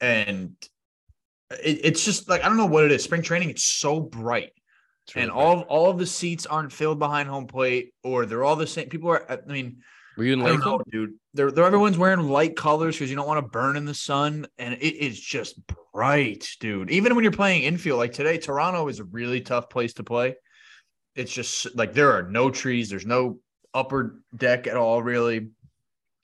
And 0.00 0.52
it, 1.50 1.80
it's 1.84 2.04
just 2.04 2.28
like 2.28 2.44
I 2.44 2.48
don't 2.48 2.56
know 2.56 2.66
what 2.66 2.84
it 2.84 2.92
is. 2.92 3.04
Spring 3.04 3.22
training, 3.22 3.50
it's 3.50 3.64
so 3.64 4.00
bright. 4.00 4.52
It's 5.06 5.14
really 5.14 5.28
and 5.28 5.32
bright. 5.32 5.44
all 5.44 5.60
all 5.62 5.90
of 5.90 5.98
the 5.98 6.06
seats 6.06 6.46
aren't 6.46 6.72
filled 6.72 6.98
behind 6.98 7.28
home 7.28 7.46
plate, 7.46 7.94
or 8.02 8.26
they're 8.26 8.44
all 8.44 8.56
the 8.56 8.66
same. 8.66 8.88
People 8.88 9.10
are. 9.10 9.24
I 9.30 9.38
mean, 9.46 9.78
were 10.16 10.24
you 10.24 10.32
in 10.32 10.40
Lakeland? 10.40 10.64
know, 10.64 10.82
dude. 10.90 11.14
They're, 11.34 11.50
they're 11.50 11.66
everyone's 11.66 11.98
wearing 11.98 12.28
light 12.28 12.56
colors 12.56 12.96
because 12.96 13.10
you 13.10 13.16
don't 13.16 13.26
want 13.26 13.44
to 13.44 13.50
burn 13.50 13.76
in 13.76 13.84
the 13.84 13.94
sun, 13.94 14.46
and 14.58 14.74
it 14.74 15.04
is 15.04 15.20
just 15.20 15.60
bright, 15.92 16.48
dude. 16.60 16.90
Even 16.90 17.14
when 17.14 17.22
you're 17.22 17.32
playing 17.32 17.64
infield, 17.64 17.98
like 17.98 18.12
today, 18.12 18.38
Toronto 18.38 18.88
is 18.88 19.00
a 19.00 19.04
really 19.04 19.40
tough 19.40 19.68
place 19.68 19.94
to 19.94 20.04
play. 20.04 20.36
It's 21.14 21.32
just 21.32 21.74
like 21.76 21.92
there 21.92 22.12
are 22.12 22.22
no 22.22 22.50
trees, 22.50 22.88
there's 22.88 23.06
no 23.06 23.40
upper 23.74 24.20
deck 24.34 24.66
at 24.66 24.76
all, 24.76 25.02
really, 25.02 25.48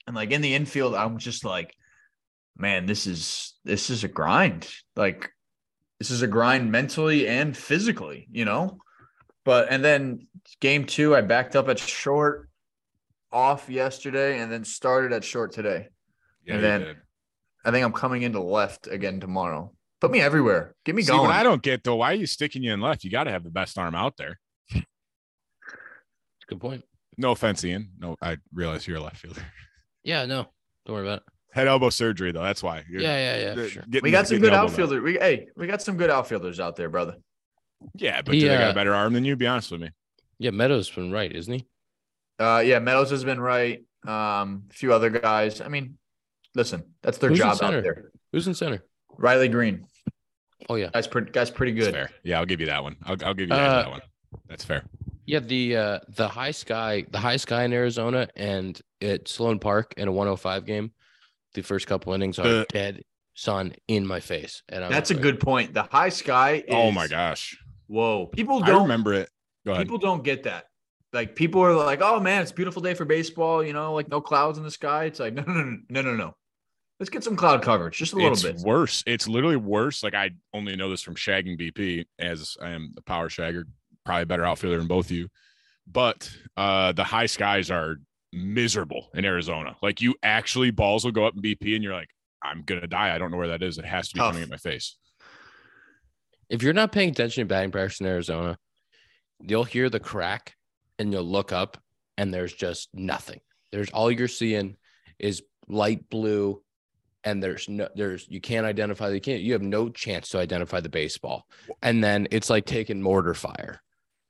and 0.06 0.16
like 0.16 0.30
in 0.30 0.40
the 0.40 0.54
infield, 0.54 0.94
I'm 0.94 1.18
just 1.18 1.44
like, 1.44 1.74
man, 2.56 2.86
this 2.86 3.06
is 3.06 3.54
this 3.64 3.90
is 3.90 4.04
a 4.04 4.08
grind. 4.08 4.68
Like 4.96 5.30
this 5.98 6.10
is 6.10 6.22
a 6.22 6.26
grind 6.26 6.72
mentally 6.72 7.28
and 7.28 7.56
physically, 7.56 8.26
you 8.30 8.44
know. 8.44 8.78
But 9.44 9.68
and 9.70 9.84
then 9.84 10.28
game 10.60 10.84
two, 10.84 11.14
I 11.14 11.20
backed 11.20 11.56
up 11.56 11.68
at 11.68 11.78
short 11.78 12.48
off 13.32 13.68
yesterday 13.68 14.38
and 14.40 14.50
then 14.52 14.64
started 14.64 15.12
at 15.12 15.24
short 15.24 15.52
today. 15.52 15.88
Yeah, 16.44 16.54
And 16.54 16.64
then- 16.64 16.80
did. 16.80 16.96
I 17.64 17.70
think 17.70 17.84
I'm 17.84 17.92
coming 17.92 18.22
into 18.22 18.40
left 18.42 18.88
again 18.88 19.20
tomorrow. 19.20 19.72
Put 20.00 20.10
me 20.10 20.20
everywhere. 20.20 20.74
Get 20.84 20.96
me 20.96 21.02
See, 21.02 21.12
going. 21.12 21.22
what 21.28 21.30
I 21.30 21.44
don't 21.44 21.62
get 21.62 21.84
though, 21.84 21.94
why 21.96 22.10
are 22.10 22.16
you 22.16 22.26
sticking 22.26 22.64
you 22.64 22.72
in 22.72 22.80
left? 22.80 23.04
You 23.04 23.10
got 23.10 23.24
to 23.24 23.30
have 23.30 23.44
the 23.44 23.50
best 23.52 23.78
arm 23.78 23.94
out 23.94 24.16
there. 24.16 24.40
Good 26.48 26.60
point. 26.60 26.82
No 27.16 27.30
offense, 27.30 27.64
Ian. 27.64 27.90
No, 27.98 28.16
I 28.20 28.38
realize 28.52 28.86
you're 28.88 28.96
a 28.96 29.00
left 29.00 29.18
fielder. 29.18 29.42
Yeah, 30.02 30.24
no, 30.26 30.48
don't 30.86 30.96
worry 30.96 31.06
about 31.06 31.18
it. 31.18 31.24
Head 31.52 31.68
elbow 31.68 31.90
surgery 31.90 32.32
though. 32.32 32.42
That's 32.42 32.62
why. 32.62 32.82
You're- 32.90 33.04
Yeah, 33.04 33.36
yeah, 33.36 33.54
yeah, 33.54 33.66
sure. 33.68 33.84
getting 33.88 34.02
we 34.02 34.10
got 34.10 34.26
some 34.26 34.40
good 34.40 34.52
the 34.52 34.56
outfielders. 34.56 35.00
We 35.02 35.14
hey, 35.14 35.46
we 35.56 35.66
got 35.68 35.82
some 35.82 35.96
good 35.96 36.10
outfielders 36.10 36.58
out 36.58 36.74
there, 36.74 36.88
brother. 36.88 37.14
Yeah, 37.94 38.22
but 38.22 38.34
He, 38.34 38.40
do 38.40 38.48
they 38.48 38.56
got 38.56 38.68
uh, 38.68 38.70
a 38.70 38.74
better 38.74 38.94
arm 38.94 39.12
than 39.12 39.24
you? 39.24 39.36
Be 39.36 39.46
honest 39.46 39.70
with 39.70 39.82
me. 39.82 39.90
Yeah, 40.38 40.50
Meadows 40.50 40.90
been 40.90 41.12
right, 41.12 41.30
isn't 41.30 41.52
he? 41.52 41.66
Uh 42.42 42.60
yeah, 42.60 42.78
Meadows 42.78 43.10
has 43.10 43.24
been 43.24 43.40
right. 43.40 43.84
Um, 44.06 44.64
a 44.70 44.74
few 44.74 44.92
other 44.92 45.10
guys. 45.10 45.60
I 45.60 45.68
mean, 45.68 45.96
listen, 46.54 46.82
that's 47.02 47.18
their 47.18 47.30
Who's 47.30 47.38
job 47.38 47.58
out 47.62 47.70
there. 47.70 48.10
Who's 48.32 48.46
in 48.48 48.54
center? 48.54 48.84
Riley 49.16 49.48
Greene. 49.48 49.86
Oh 50.68 50.74
yeah, 50.76 50.90
Guy's 50.92 51.06
pretty 51.06 51.30
guy's 51.30 51.50
pretty 51.50 51.72
That's 51.72 51.86
good. 51.88 51.94
fair. 51.94 52.10
Yeah, 52.24 52.38
I'll 52.38 52.46
give 52.46 52.60
you 52.60 52.66
that 52.66 52.82
one. 52.82 52.96
I'll, 53.04 53.16
I'll 53.24 53.34
give 53.34 53.48
you 53.48 53.54
Uh, 53.54 53.82
that 53.82 53.90
one. 53.90 54.00
That's 54.48 54.64
fair. 54.64 54.82
yeah. 55.26 55.40
The 55.40 55.76
uh 55.76 55.98
the 56.08 56.28
high 56.28 56.50
sky, 56.52 57.04
the 57.10 57.18
high 57.18 57.36
sky 57.36 57.64
in 57.64 57.72
Arizona 57.72 58.28
and 58.36 58.80
at 59.00 59.28
Sloan 59.28 59.58
Park 59.58 59.94
in 59.96 60.08
a 60.08 60.12
105 60.12 60.64
game, 60.66 60.92
the 61.54 61.62
first 61.62 61.86
couple 61.86 62.12
innings 62.12 62.38
are 62.38 62.46
Uh, 62.46 62.64
dead 62.70 63.02
sun 63.34 63.72
in 63.88 64.06
my 64.06 64.20
face, 64.20 64.62
and 64.68 64.84
I'm 64.84 64.90
That's 64.90 65.10
a 65.10 65.14
good 65.14 65.38
point. 65.40 65.74
The 65.74 65.82
high 65.84 66.08
sky 66.10 66.56
is 66.66 66.74
Oh 66.74 66.90
my 66.92 67.06
gosh. 67.08 67.56
Whoa. 67.88 68.26
People 68.26 68.60
don't 68.60 68.82
remember 68.82 69.12
it. 69.14 69.28
Go 69.66 69.72
ahead. 69.72 69.84
people 69.86 69.98
don't 69.98 70.22
get 70.24 70.44
that. 70.44 70.64
Like 71.12 71.36
people 71.36 71.60
are 71.62 71.74
like, 71.74 72.00
"Oh 72.02 72.20
man, 72.20 72.42
it's 72.42 72.50
a 72.50 72.54
beautiful 72.54 72.80
day 72.82 72.94
for 72.94 73.04
baseball." 73.04 73.62
You 73.62 73.72
know, 73.72 73.92
like 73.94 74.08
no 74.08 74.20
clouds 74.20 74.58
in 74.58 74.64
the 74.64 74.70
sky. 74.70 75.04
It's 75.04 75.20
like, 75.20 75.34
no, 75.34 75.42
no, 75.42 75.52
no, 75.52 75.78
no, 75.88 76.02
no, 76.02 76.16
no. 76.16 76.34
Let's 77.00 77.10
get 77.10 77.24
some 77.24 77.36
cloud 77.36 77.62
coverage, 77.62 77.96
just 77.98 78.12
a 78.12 78.16
little 78.16 78.32
it's 78.32 78.42
bit. 78.42 78.56
worse. 78.60 79.02
It's 79.06 79.26
literally 79.26 79.56
worse. 79.56 80.02
Like 80.02 80.14
I 80.14 80.30
only 80.54 80.76
know 80.76 80.88
this 80.88 81.02
from 81.02 81.16
shagging 81.16 81.58
BP, 81.60 82.04
as 82.18 82.56
I 82.62 82.70
am 82.70 82.92
the 82.94 83.02
power 83.02 83.28
shagger, 83.28 83.64
probably 84.04 84.22
a 84.22 84.26
better 84.26 84.44
outfielder 84.44 84.78
than 84.78 84.86
both 84.86 85.06
of 85.06 85.10
you. 85.12 85.28
But 85.86 86.30
uh 86.56 86.92
the 86.92 87.04
high 87.04 87.26
skies 87.26 87.70
are 87.70 87.96
miserable 88.32 89.10
in 89.14 89.24
Arizona. 89.24 89.76
Like 89.82 90.00
you 90.00 90.14
actually 90.22 90.70
balls 90.70 91.04
will 91.04 91.12
go 91.12 91.26
up 91.26 91.34
in 91.34 91.42
BP, 91.42 91.74
and 91.74 91.82
you're 91.84 91.92
like, 91.92 92.10
I'm 92.42 92.62
gonna 92.62 92.86
die. 92.86 93.14
I 93.14 93.18
don't 93.18 93.30
know 93.32 93.36
where 93.36 93.48
that 93.48 93.62
is. 93.62 93.78
It 93.78 93.84
has 93.84 94.08
to 94.08 94.14
be 94.14 94.20
Tough. 94.20 94.30
coming 94.32 94.44
at 94.44 94.50
my 94.50 94.56
face. 94.56 94.96
if 96.48 96.62
you're 96.62 96.72
not 96.72 96.92
paying 96.92 97.10
attention 97.10 97.42
to 97.42 97.46
batting 97.46 97.70
practice 97.72 98.00
in 98.00 98.06
Arizona, 98.06 98.56
you'll 99.40 99.64
hear 99.64 99.90
the 99.90 100.00
crack 100.00 100.54
and 100.98 101.12
you'll 101.12 101.22
look 101.24 101.52
up 101.52 101.78
and 102.18 102.32
there's 102.32 102.52
just 102.52 102.88
nothing. 102.94 103.40
There's 103.72 103.90
all 103.90 104.10
you're 104.10 104.28
seeing 104.28 104.76
is 105.18 105.42
light 105.68 106.08
blue 106.10 106.62
and 107.24 107.42
there's 107.42 107.68
no 107.68 107.88
there's 107.94 108.26
you 108.28 108.40
can't 108.40 108.66
identify 108.66 109.08
you 109.10 109.20
can't 109.20 109.42
you 109.42 109.52
have 109.52 109.62
no 109.62 109.88
chance 109.88 110.28
to 110.30 110.38
identify 110.38 110.80
the 110.80 110.88
baseball. 110.88 111.46
And 111.82 112.02
then 112.02 112.26
it's 112.30 112.50
like 112.50 112.66
taking 112.66 113.00
mortar 113.00 113.34
fire. 113.34 113.80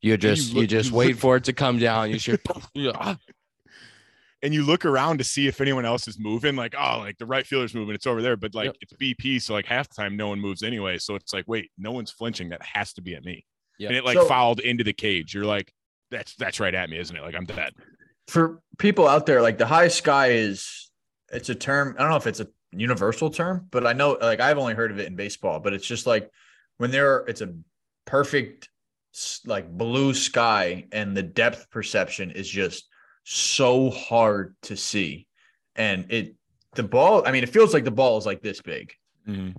You 0.01 0.17
just 0.17 0.53
you, 0.53 0.61
look- 0.63 0.69
just 0.71 0.91
you 0.91 0.97
wait 0.97 1.09
look- 1.11 1.19
for 1.19 1.37
it 1.37 1.45
to 1.45 1.53
come 1.53 1.79
down. 1.79 2.11
You 2.11 2.19
should 2.19 2.41
yeah. 2.75 3.15
And 4.45 4.53
you 4.53 4.65
look 4.65 4.85
around 4.85 5.19
to 5.19 5.25
see 5.25 5.47
if 5.47 5.61
anyone 5.61 5.85
else 5.85 6.09
is 6.09 6.19
moving, 6.19 6.57
like, 6.57 6.75
oh, 6.77 6.99
like 6.99 7.17
the 7.17 7.27
right 7.27 7.47
fielder's 7.47 7.75
moving, 7.77 7.95
it's 7.95 8.09
over 8.09 8.21
there. 8.21 8.37
But 8.37 8.55
like 8.57 8.67
Yep. 8.67 8.77
it's 8.81 8.93
BP, 8.95 9.41
so 9.41 9.55
like 9.55 9.67
half 9.67 9.89
the 9.89 9.95
time 9.95 10.17
no 10.17 10.29
one 10.29 10.41
moves 10.41 10.65
anyway. 10.65 10.99
So 10.99 11.15
it's 11.15 11.33
like, 11.33 11.45
wait, 11.47 11.71
no 11.79 11.93
one's 11.93 12.11
flinching. 12.11 12.49
That 12.49 12.61
has 12.63 12.93
to 12.95 13.03
be 13.03 13.15
at 13.15 13.25
me. 13.25 13.47
Yep. 13.79 13.89
And 13.91 13.97
it 13.97 14.05
like 14.05 14.17
So- 14.19 14.27
fouled 14.27 14.59
into 14.61 14.83
the 14.83 14.93
cage. 14.93 15.33
You're 15.33 15.45
like, 15.45 15.73
that's 16.13 16.37
that's 16.37 16.61
right 16.61 16.75
at 16.75 16.89
me, 16.89 16.99
isn't 16.99 17.17
it? 17.17 17.23
Like 17.23 17.35
I'm 17.35 17.47
dead. 17.47 17.73
For 18.29 18.61
people 18.79 19.09
out 19.09 19.27
there, 19.27 19.43
like 19.43 19.59
the 19.59 19.67
high 19.67 19.89
sky 19.89 20.31
is 20.31 20.91
it's 21.33 21.49
a 21.49 21.55
term. 21.55 21.97
I 21.99 22.03
don't 22.03 22.11
know 22.11 22.17
if 22.17 22.27
it's 22.27 22.41
a 22.41 22.49
universal 22.71 23.31
term, 23.31 23.67
but 23.71 23.87
I 23.87 23.93
know 23.93 24.17
like 24.21 24.41
I've 24.41 24.59
only 24.59 24.75
heard 24.75 24.93
of 24.93 25.01
it 25.01 25.07
in 25.07 25.17
baseball, 25.17 25.59
but 25.59 25.73
it's 25.73 25.87
just 25.87 26.07
like 26.07 26.31
when 26.79 26.91
there 26.91 27.19
it's 27.27 27.41
a 27.41 27.55
perfect 28.05 28.69
like 29.45 29.71
blue 29.71 30.15
sky 30.15 30.87
and 30.93 31.17
the 31.17 31.23
depth 31.23 31.69
perception 31.71 32.31
is 32.31 32.49
just 32.49 32.89
so 33.25 33.91
hard 33.91 34.55
to 34.63 34.77
see. 34.77 35.27
And 35.75 36.11
it 36.11 36.37
the 36.75 36.83
ball, 36.83 37.27
I 37.27 37.33
mean, 37.33 37.43
it 37.43 37.51
feels 37.51 37.75
like 37.75 37.85
the 37.85 37.91
ball 37.91 38.17
is 38.19 38.27
like 38.27 38.43
this 38.43 38.61
big. 38.61 38.93
Mm-hmm. 39.29 39.53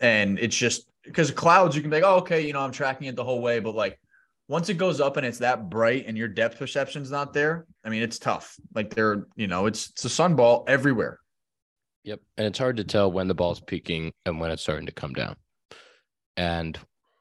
and 0.00 0.40
it's 0.40 0.56
just 0.56 0.90
because 1.04 1.30
clouds 1.30 1.76
you 1.76 1.82
can 1.82 1.88
be 1.88 1.98
like 1.98 2.04
oh 2.04 2.16
okay 2.16 2.44
you 2.44 2.52
know 2.52 2.58
i'm 2.58 2.72
tracking 2.72 3.06
it 3.06 3.14
the 3.14 3.22
whole 3.22 3.40
way 3.40 3.60
but 3.60 3.76
like 3.76 3.96
once 4.48 4.68
it 4.68 4.74
goes 4.74 5.00
up 5.00 5.16
and 5.16 5.26
it's 5.26 5.38
that 5.38 5.70
bright 5.70 6.04
and 6.06 6.16
your 6.18 6.28
depth 6.28 6.58
perception's 6.58 7.10
not 7.10 7.32
there 7.32 7.66
i 7.84 7.88
mean 7.88 8.02
it's 8.02 8.18
tough 8.18 8.56
like 8.74 8.94
they're 8.94 9.26
you 9.36 9.46
know 9.46 9.66
it's 9.66 9.90
it's 9.90 10.04
a 10.04 10.08
sun 10.08 10.36
ball 10.36 10.64
everywhere 10.68 11.18
Yep. 12.04 12.20
And 12.36 12.46
it's 12.46 12.58
hard 12.58 12.76
to 12.76 12.84
tell 12.84 13.10
when 13.10 13.28
the 13.28 13.34
ball's 13.34 13.60
peaking 13.60 14.12
and 14.26 14.38
when 14.38 14.50
it's 14.50 14.62
starting 14.62 14.86
to 14.86 14.92
come 14.92 15.14
down. 15.14 15.36
And 16.36 16.78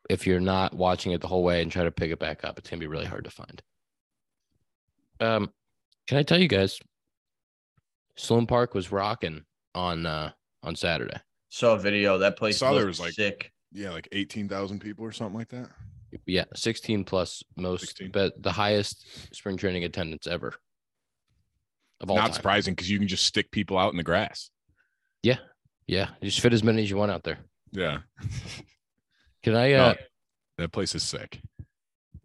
if 0.09 0.27
you're 0.27 0.41
not 0.41 0.73
watching 0.73 1.13
it 1.13 1.21
the 1.21 1.27
whole 1.27 1.43
way 1.43 1.61
and 1.61 1.71
try 1.71 1.85
to 1.85 1.91
pick 1.91 2.11
it 2.11 2.19
back 2.19 2.43
up, 2.43 2.57
it's 2.59 2.69
gonna 2.69 2.81
be 2.81 2.87
really 2.87 3.05
hard 3.05 3.23
to 3.23 3.29
find. 3.29 3.61
Um, 5.19 5.51
can 6.07 6.17
I 6.17 6.23
tell 6.23 6.37
you 6.39 6.49
guys, 6.49 6.79
Sloan 8.17 8.45
Park 8.45 8.73
was 8.73 8.91
rocking 8.91 9.43
on 9.73 10.05
uh 10.05 10.31
on 10.61 10.75
Saturday. 10.75 11.17
saw 11.49 11.73
a 11.73 11.79
video 11.79 12.17
that 12.17 12.37
place 12.37 12.57
Saw 12.57 12.71
there 12.71 12.81
looked 12.81 12.87
was, 12.87 12.99
like, 12.99 13.13
sick 13.13 13.51
Yeah, 13.71 13.91
like 13.91 14.07
eighteen 14.11 14.49
thousand 14.49 14.79
people 14.79 15.05
or 15.05 15.11
something 15.11 15.37
like 15.37 15.49
that. 15.49 15.69
Yeah, 16.25 16.45
16 16.55 17.03
plus 17.05 17.43
most 17.57 17.81
16. 17.81 18.11
but 18.11 18.41
the 18.41 18.51
highest 18.51 19.05
spring 19.35 19.57
training 19.57 19.83
attendance 19.83 20.27
ever. 20.27 20.53
Of 22.01 22.09
all 22.09 22.17
Not 22.17 22.25
time. 22.27 22.33
surprising 22.33 22.73
because 22.73 22.89
you 22.89 22.99
can 22.99 23.07
just 23.07 23.23
stick 23.25 23.51
people 23.51 23.77
out 23.77 23.91
in 23.91 23.97
the 23.97 24.03
grass. 24.03 24.49
Yeah. 25.21 25.37
Yeah. 25.87 26.09
Just 26.21 26.39
fit 26.41 26.53
as 26.53 26.63
many 26.63 26.83
as 26.83 26.89
you 26.89 26.97
want 26.97 27.11
out 27.11 27.23
there. 27.23 27.37
Yeah, 27.71 27.99
Can 29.41 29.55
I 29.55 29.71
No. 29.71 29.77
uh 29.85 29.93
that 30.59 30.71
place 30.71 30.93
is 30.93 31.01
sick. 31.03 31.41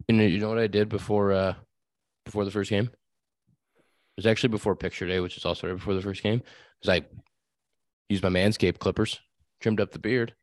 You 0.07 0.15
know, 0.15 0.23
you 0.23 0.37
know 0.39 0.49
what 0.49 0.59
I 0.59 0.67
did 0.67 0.89
before 0.89 1.31
uh 1.33 1.55
before 2.25 2.45
the 2.45 2.51
first 2.51 2.69
game? 2.69 2.85
It 2.85 4.17
was 4.17 4.25
actually 4.27 4.49
before 4.49 4.75
picture 4.75 5.07
day, 5.07 5.19
which 5.19 5.37
is 5.37 5.45
also 5.45 5.67
right 5.67 5.75
before 5.77 5.93
the 5.95 6.01
first 6.01 6.21
game. 6.21 6.41
Because 6.81 7.01
I 7.01 7.05
used 8.09 8.21
my 8.23 8.29
Manscaped 8.29 8.79
clippers, 8.79 9.19
trimmed 9.61 9.79
up 9.81 9.91
the 9.91 9.99
beard. 9.99 10.35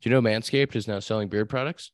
Do 0.00 0.08
you 0.08 0.14
know 0.14 0.22
Manscaped 0.22 0.74
is 0.76 0.86
now 0.88 1.00
selling 1.00 1.28
beard 1.28 1.48
products? 1.48 1.90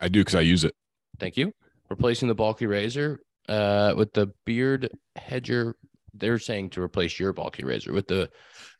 I 0.00 0.08
do 0.08 0.20
because 0.20 0.34
I 0.34 0.40
use 0.40 0.64
it. 0.64 0.74
Thank 1.18 1.36
you. 1.36 1.52
Replacing 1.88 2.28
the 2.28 2.34
bulky 2.34 2.66
razor 2.66 3.20
uh 3.48 3.94
with 3.96 4.12
the 4.12 4.32
beard 4.44 4.90
hedger. 5.16 5.76
They're 6.14 6.38
saying 6.38 6.70
to 6.70 6.82
replace 6.82 7.18
your 7.18 7.32
bulky 7.32 7.64
razor 7.64 7.92
with 7.92 8.06
the 8.08 8.30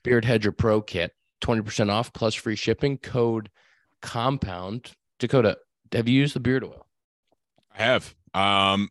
beard 0.02 0.24
hedger 0.24 0.52
pro 0.52 0.80
kit, 0.80 1.12
20% 1.42 1.90
off 1.90 2.12
plus 2.12 2.34
free 2.34 2.56
shipping. 2.56 2.96
Code 2.98 3.50
compound. 4.00 4.92
Dakota, 5.18 5.58
have 5.92 6.08
you 6.08 6.18
used 6.18 6.34
the 6.34 6.40
beard 6.40 6.64
oil? 6.64 6.86
I 7.78 7.82
have. 7.82 8.14
Um, 8.34 8.88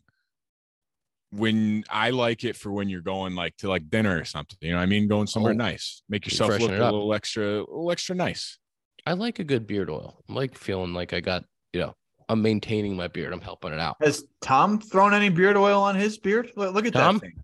when 1.31 1.83
I 1.89 2.11
like 2.11 2.43
it 2.43 2.55
for 2.55 2.71
when 2.71 2.87
you're 2.87 3.01
going 3.01 3.35
like 3.35 3.57
to 3.57 3.67
like 3.67 3.89
dinner 3.89 4.19
or 4.19 4.25
something, 4.25 4.57
you 4.61 4.71
know, 4.71 4.77
what 4.77 4.83
I 4.83 4.87
mean, 4.87 5.07
going 5.07 5.27
somewhere 5.27 5.53
Oh. 5.53 5.57
nice, 5.57 6.01
make 6.07 6.25
yourself 6.25 6.59
look 6.59 6.71
a 6.71 6.73
little 6.73 7.13
extra, 7.13 7.45
a 7.45 7.59
little 7.59 7.91
extra 7.91 8.15
nice. 8.15 8.57
I 9.05 9.13
like 9.13 9.39
a 9.39 9.43
good 9.43 9.67
beard 9.67 9.89
oil. 9.89 10.23
I 10.29 10.33
like 10.33 10.57
feeling 10.57 10.93
like 10.93 11.13
I 11.13 11.19
got, 11.19 11.43
you 11.73 11.81
know, 11.81 11.95
I'm 12.29 12.41
maintaining 12.41 12.95
my 12.95 13.07
beard. 13.07 13.33
I'm 13.33 13.41
helping 13.41 13.71
it 13.73 13.79
out. 13.79 13.97
has 14.01 14.23
tom 14.41 14.79
thrown 14.79 15.13
any 15.13 15.29
beard 15.29 15.57
oil 15.57 15.81
on 15.81 15.95
his 15.95 16.17
beard 16.17 16.51
look, 16.55 16.73
look 16.73 16.85
at 16.85 16.93
Tom? 16.93 17.15
that 17.15 17.21
thing 17.21 17.43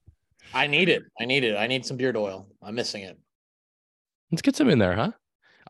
I 0.54 0.68
need 0.68 0.90
it. 0.90 1.04
I 1.20 1.26
need 1.26 1.44
it. 1.46 1.56
I 1.56 1.68
need 1.68 1.86
some 1.86 1.96
beard 1.98 2.18
oil. 2.18 2.48
I'm 2.62 2.76
missing 2.76 3.04
it. 3.04 3.18
Let's 4.32 4.42
get 4.42 4.56
some 4.56 4.70
in 4.70 4.80
there, 4.80 4.96
huh? 4.96 5.12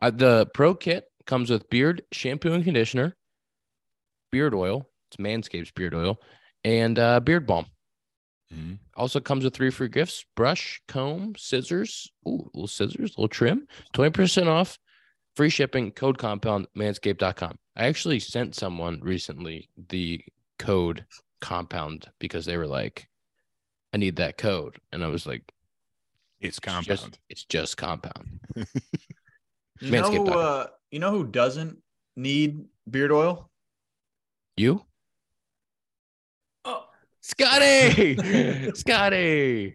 Uh, 0.00 0.10
the 0.10 0.46
pro 0.54 0.74
kit 0.74 1.04
comes 1.24 1.50
with 1.50 1.70
beard 1.70 2.02
shampoo 2.10 2.52
and 2.52 2.64
conditioner, 2.64 3.16
beard 4.32 4.54
oil. 4.54 4.88
It's 5.08 5.18
Manscaped's 5.18 5.70
beard 5.70 5.94
oil, 5.94 6.18
and 6.64 6.98
uh, 6.98 7.20
beard 7.20 7.46
balm. 7.46 7.66
Mhm. 8.52 8.78
Also 8.96 9.20
comes 9.20 9.44
with 9.44 9.54
three 9.54 9.70
free 9.70 9.88
gifts: 9.88 10.24
brush, 10.34 10.82
comb, 10.88 11.34
scissors. 11.36 12.10
Ooh, 12.26 12.50
little 12.52 12.66
scissors, 12.66 13.10
little 13.10 13.28
trim. 13.28 13.66
Twenty 13.92 14.10
percent 14.10 14.48
off, 14.48 14.78
free 15.36 15.48
shipping. 15.50 15.90
Code 15.92 16.18
compound 16.18 16.66
manscaped.com. 16.76 17.56
I 17.76 17.86
actually 17.86 18.20
sent 18.20 18.54
someone 18.54 19.00
recently 19.00 19.68
the 19.88 20.22
code 20.58 21.04
compound 21.40 22.08
because 22.18 22.44
they 22.44 22.56
were 22.56 22.66
like, 22.66 23.08
"I 23.92 23.96
need 23.96 24.16
that 24.16 24.36
code," 24.38 24.76
and 24.92 25.02
I 25.04 25.08
was 25.08 25.26
like, 25.26 25.42
It's 26.40 26.58
"It's 26.58 26.60
compound. 26.60 26.86
just, 26.86 27.18
it's 27.28 27.44
just 27.44 27.76
compound." 27.76 28.40
You 29.80 29.90
know, 29.90 30.10
who, 30.12 30.28
uh, 30.28 30.66
you 30.92 31.00
know 31.00 31.10
who 31.10 31.24
doesn't 31.24 31.76
need 32.14 32.66
beard 32.88 33.10
oil? 33.10 33.50
You? 34.56 34.84
Oh, 36.64 36.84
Scotty, 37.20 38.70
Scotty. 38.74 39.74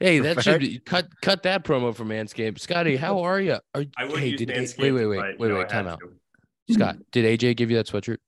Hey, 0.00 0.18
that 0.20 0.36
Perfect. 0.36 0.44
should 0.44 0.60
be, 0.60 0.78
cut 0.78 1.08
cut 1.20 1.42
that 1.42 1.62
promo 1.64 1.94
for 1.94 2.04
Manscaped. 2.04 2.58
Scotty, 2.58 2.96
how 2.96 3.20
are 3.24 3.40
you? 3.40 3.58
Are, 3.74 3.84
I 3.98 4.04
would 4.06 4.18
hey, 4.18 4.28
use 4.28 4.38
did 4.38 4.50
A- 4.50 4.54
Manscaped. 4.60 4.78
wait, 4.78 4.92
wait, 4.92 5.06
wait, 5.06 5.18
if 5.34 5.38
wait, 5.38 5.48
you 5.48 5.54
wait, 5.56 5.64
I 5.66 5.68
time 5.68 5.86
out. 5.86 6.00
to. 6.00 6.74
Scott, 6.74 6.96
did 7.12 7.24
AJ 7.38 7.56
give 7.56 7.70
you 7.70 7.76
that 7.76 7.86
sweatshirt? 7.86 8.18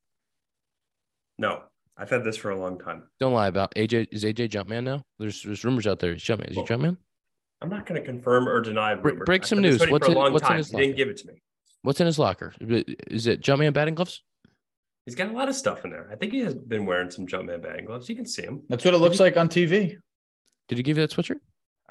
No, 1.39 1.63
I've 1.97 2.11
had 2.11 2.25
this 2.25 2.37
for 2.37 2.51
a 2.51 2.57
long 2.59 2.79
time. 2.79 3.05
Don't 3.21 3.33
lie 3.33 3.47
about 3.49 3.75
AJ. 3.75 4.09
Is 4.13 4.25
AJ 4.25 4.51
Jumpman 4.51 4.85
now? 4.85 5.03
There's 5.19 5.43
there's 5.43 5.65
rumors 5.65 5.87
out 5.87 5.99
there. 5.99 6.13
He's 6.13 6.23
Jumpman. 6.23 6.49
Is 6.51 6.57
he 6.57 6.63
Well, 6.63 6.67
Jumpman? 6.67 6.97
I'm 7.61 7.69
not 7.71 7.87
going 7.87 8.01
to 8.01 8.07
confirm 8.07 8.49
or 8.49 8.61
deny. 8.61 8.95
Break- 8.95 9.15
rumor. 9.15 9.25
break 9.25 9.47
some 9.47 9.61
news. 9.61 9.79
What's 9.89 10.09
in- 10.09 10.15
what's 10.15 10.35
in 10.43 10.49
time. 10.49 10.57
his 10.59 10.71
He 10.71 10.77
didn't 10.77 10.91
locker? 10.91 10.97
give 10.97 11.09
it 11.09 11.17
to 11.19 11.27
me. 11.29 11.43
What's 11.83 12.01
in 12.01 12.07
his 12.07 12.19
locker? 12.19 12.53
Is 12.61 13.27
it 13.27 13.41
Jumpman 13.41 13.73
batting 13.73 13.95
gloves? 13.95 14.23
He's 15.07 15.15
got 15.17 15.31
a 15.31 15.33
lot 15.33 15.49
of 15.49 15.55
stuff 15.57 15.85
in 15.85 15.91
there. 15.91 16.09
I 16.13 16.17
think 16.17 16.33
he 16.33 16.41
has 16.41 16.55
been 16.55 16.87
wearing 16.87 17.11
some 17.11 17.27
Jumpman 17.27 17.63
batting 17.63 17.87
gloves. 17.87 18.09
You 18.09 18.15
can 18.17 18.27
see 18.27 18.43
him. 18.43 18.63
that's 18.69 18.85
what 18.85 18.95
it 18.95 18.99
looks 18.99 19.19
like 19.19 19.37
on 19.37 19.49
TV. 19.49 19.97
Did 20.69 20.79
he 20.79 20.83
give 20.85 20.97
you 20.97 21.07
that 21.07 21.11
sweatshirt? 21.11 21.41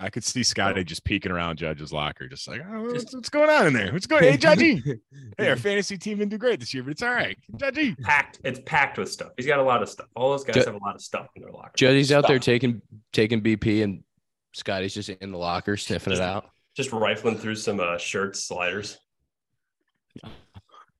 I 0.02 0.10
could 0.10 0.24
see 0.24 0.42
Scotty 0.42 0.84
just 0.84 1.04
peeking 1.04 1.32
around 1.32 1.58
Judge's 1.58 1.94
locker, 1.94 2.28
just 2.28 2.48
like, 2.48 2.62
oh, 2.68 2.84
what's, 2.86 3.14
what's 3.14 3.30
going 3.30 3.52
on 3.52 3.68
in 3.68 3.74
there? 3.74 3.94
What's 3.94 4.08
going? 4.08 4.24
Hey, 4.24 4.36
Judgy. 4.36 5.00
hey, 5.38 5.50
our 5.50 5.56
fantasy 5.56 5.96
team 5.96 6.18
didn't 6.18 6.32
do 6.32 6.40
great 6.40 6.60
this 6.60 6.74
year, 6.74 6.82
but 6.82 6.92
it's 6.92 7.04
all 7.04 7.14
right. 7.14 7.38
Judgy. 7.58 7.96
Packed. 8.02 8.40
It's 8.44 8.60
packed 8.66 8.98
with 8.98 9.12
stuff. 9.12 9.30
He's 9.38 9.46
got 9.46 9.60
a 9.60 9.64
lot 9.64 9.84
of 9.84 9.90
stuff. 9.90 10.08
All 10.16 10.32
those 10.32 10.44
guys 10.44 10.56
Ju- 10.56 10.64
have 10.66 10.74
a 10.74 10.84
lot 10.84 10.96
of 10.96 11.02
stuff 11.02 11.28
in 11.36 11.44
their 11.44 11.52
locker. 11.52 11.74
Juddy's 11.78 12.12
out 12.12 12.28
there 12.28 12.40
taking 12.40 12.82
taking 13.14 13.42
BP, 13.42 13.84
and 13.84 14.04
Scotty's 14.54 14.96
just 14.96 15.10
in 15.10 15.32
the 15.32 15.38
locker 15.38 15.78
sniffing 15.78 16.14
it 16.14 16.20
out. 16.20 16.50
Just 16.76 16.92
rifling 16.92 17.38
through 17.38 17.56
some 17.56 17.80
uh, 17.80 17.98
shirts, 17.98 18.44
sliders. 18.44 18.98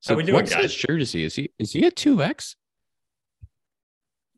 So 0.00 0.14
we 0.14 0.22
doing, 0.22 0.34
what 0.34 0.48
size 0.48 0.62
guys? 0.62 0.72
shirt 0.72 1.00
is 1.00 1.12
he? 1.12 1.24
Is 1.24 1.34
he 1.34 1.50
is 1.58 1.72
he 1.72 1.86
a 1.86 1.90
two 1.90 2.22
X? 2.22 2.56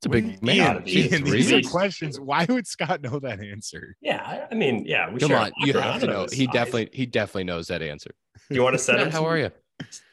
It's 0.05 0.07
a 0.07 0.11
big 0.11 0.33
you- 0.33 0.39
man. 0.43 0.83
Ian, 0.87 0.89
Ian, 0.89 1.13
Ian, 1.15 1.25
these 1.25 1.51
are 1.53 1.63
questions. 1.63 2.21
Why 2.21 2.45
would 2.47 2.67
Scott 2.67 3.01
know 3.01 3.19
that 3.21 3.41
answer? 3.41 3.97
Yeah, 4.03 4.23
I, 4.23 4.47
I 4.51 4.55
mean, 4.55 4.85
yeah. 4.85 5.11
We 5.11 5.19
Come 5.19 5.33
on, 5.33 5.51
you 5.59 5.73
have 5.73 6.01
to 6.03 6.07
know. 6.07 6.27
He 6.31 6.45
size. 6.45 6.53
definitely 6.53 6.91
he 6.93 7.07
definitely 7.07 7.45
knows 7.45 7.69
that 7.69 7.81
answer. 7.81 8.11
Do 8.51 8.55
you 8.55 8.63
want 8.63 8.75
to 8.75 8.79
send 8.79 8.99
Yeah, 8.99 9.07
him? 9.07 9.11
how 9.13 9.19
some- 9.21 9.27
are 9.27 9.39
you? 9.39 9.51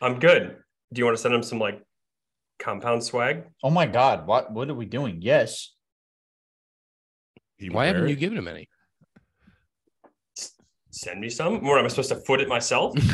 I'm 0.02 0.20
good. 0.20 0.56
Do 0.94 1.00
you 1.00 1.06
want 1.06 1.18
to 1.18 1.22
send 1.22 1.34
him 1.36 1.44
some 1.44 1.60
like 1.60 1.84
compound 2.58 3.04
swag? 3.04 3.44
Oh 3.64 3.70
my 3.70 3.86
God, 3.86 4.28
what 4.28 4.54
what 4.54 4.70
are 4.70 4.74
we 4.74 4.86
doing? 4.86 5.22
Yes. 5.22 5.74
He 7.58 7.70
Why 7.70 7.88
haven't 7.88 8.04
wear 8.04 8.10
you 8.10 8.16
given 8.16 8.38
him 8.38 8.48
any? 8.48 8.70
Send 10.92 11.20
me 11.20 11.30
some. 11.30 11.64
What 11.66 11.80
am 11.80 11.86
I 11.86 11.90
supposed 11.90 12.10
to 12.10 12.16
foot 12.16 12.40
it 12.42 12.48
myself? 12.48 12.96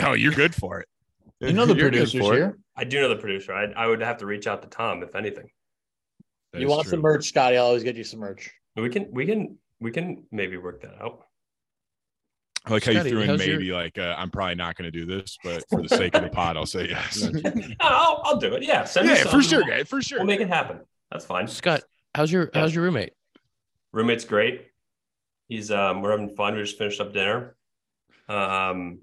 Oh, 0.00 0.12
you're 0.12 0.30
good 0.32 0.54
for 0.54 0.78
it. 0.78 0.86
You 1.40 1.52
know 1.52 1.66
the 1.66 1.74
You're 1.74 1.88
producers 1.88 2.24
here. 2.24 2.56
I 2.76 2.84
do 2.84 3.00
know 3.00 3.08
the 3.08 3.16
producer. 3.16 3.52
I, 3.52 3.64
I 3.76 3.88
would 3.88 4.00
have 4.00 4.18
to 4.18 4.26
reach 4.26 4.46
out 4.46 4.62
to 4.62 4.68
Tom 4.68 5.02
if 5.02 5.16
anything. 5.16 5.50
That 6.52 6.60
you 6.62 6.68
want 6.68 6.82
true. 6.84 6.90
some 6.92 7.00
merch, 7.00 7.26
Scotty? 7.28 7.56
I'll 7.56 7.66
always 7.66 7.82
get 7.84 7.96
you 7.96 8.04
some 8.04 8.20
merch. 8.20 8.50
We 8.76 8.88
can 8.88 9.08
we 9.12 9.26
can 9.26 9.58
we 9.80 9.90
can 9.90 10.24
maybe 10.30 10.56
work 10.56 10.82
that 10.82 10.94
out. 11.00 11.24
I 12.64 12.72
like 12.72 12.84
how 12.84 12.92
Scotty, 12.92 13.08
you 13.10 13.14
threw 13.14 13.22
in 13.22 13.28
how's 13.28 13.46
your- 13.46 13.58
maybe 13.58 13.72
like 13.72 13.98
uh, 13.98 14.14
I'm 14.16 14.30
probably 14.30 14.54
not 14.54 14.76
going 14.76 14.90
to 14.90 14.98
do 14.98 15.06
this, 15.06 15.38
but 15.44 15.64
for 15.68 15.82
the 15.82 15.88
sake 15.88 16.14
of 16.14 16.22
the 16.22 16.28
pod, 16.28 16.56
I'll 16.56 16.66
say 16.66 16.88
yes. 16.88 17.22
No, 17.44 17.74
I'll, 17.80 18.22
I'll 18.24 18.36
do 18.38 18.54
it. 18.54 18.62
Yeah, 18.62 18.84
send 18.84 19.08
me 19.08 19.14
yeah, 19.14 19.24
for 19.24 19.42
sure, 19.42 19.62
guy, 19.62 19.84
for 19.84 20.00
sure. 20.02 20.18
we'll 20.18 20.26
make 20.26 20.40
it 20.40 20.48
happen. 20.48 20.80
That's 21.10 21.24
fine. 21.24 21.48
Scott, 21.48 21.82
how's 22.14 22.30
your 22.32 22.50
Yeah. 22.54 22.60
how's 22.60 22.74
your 22.74 22.84
roommate? 22.84 23.12
Roommate's 23.92 24.24
great. 24.24 24.66
He's 25.48 25.70
um 25.70 26.02
we're 26.02 26.10
having 26.10 26.34
fun. 26.34 26.54
We 26.54 26.62
just 26.62 26.78
finished 26.78 27.00
up 27.00 27.12
dinner. 27.12 27.56
Um 28.28 29.00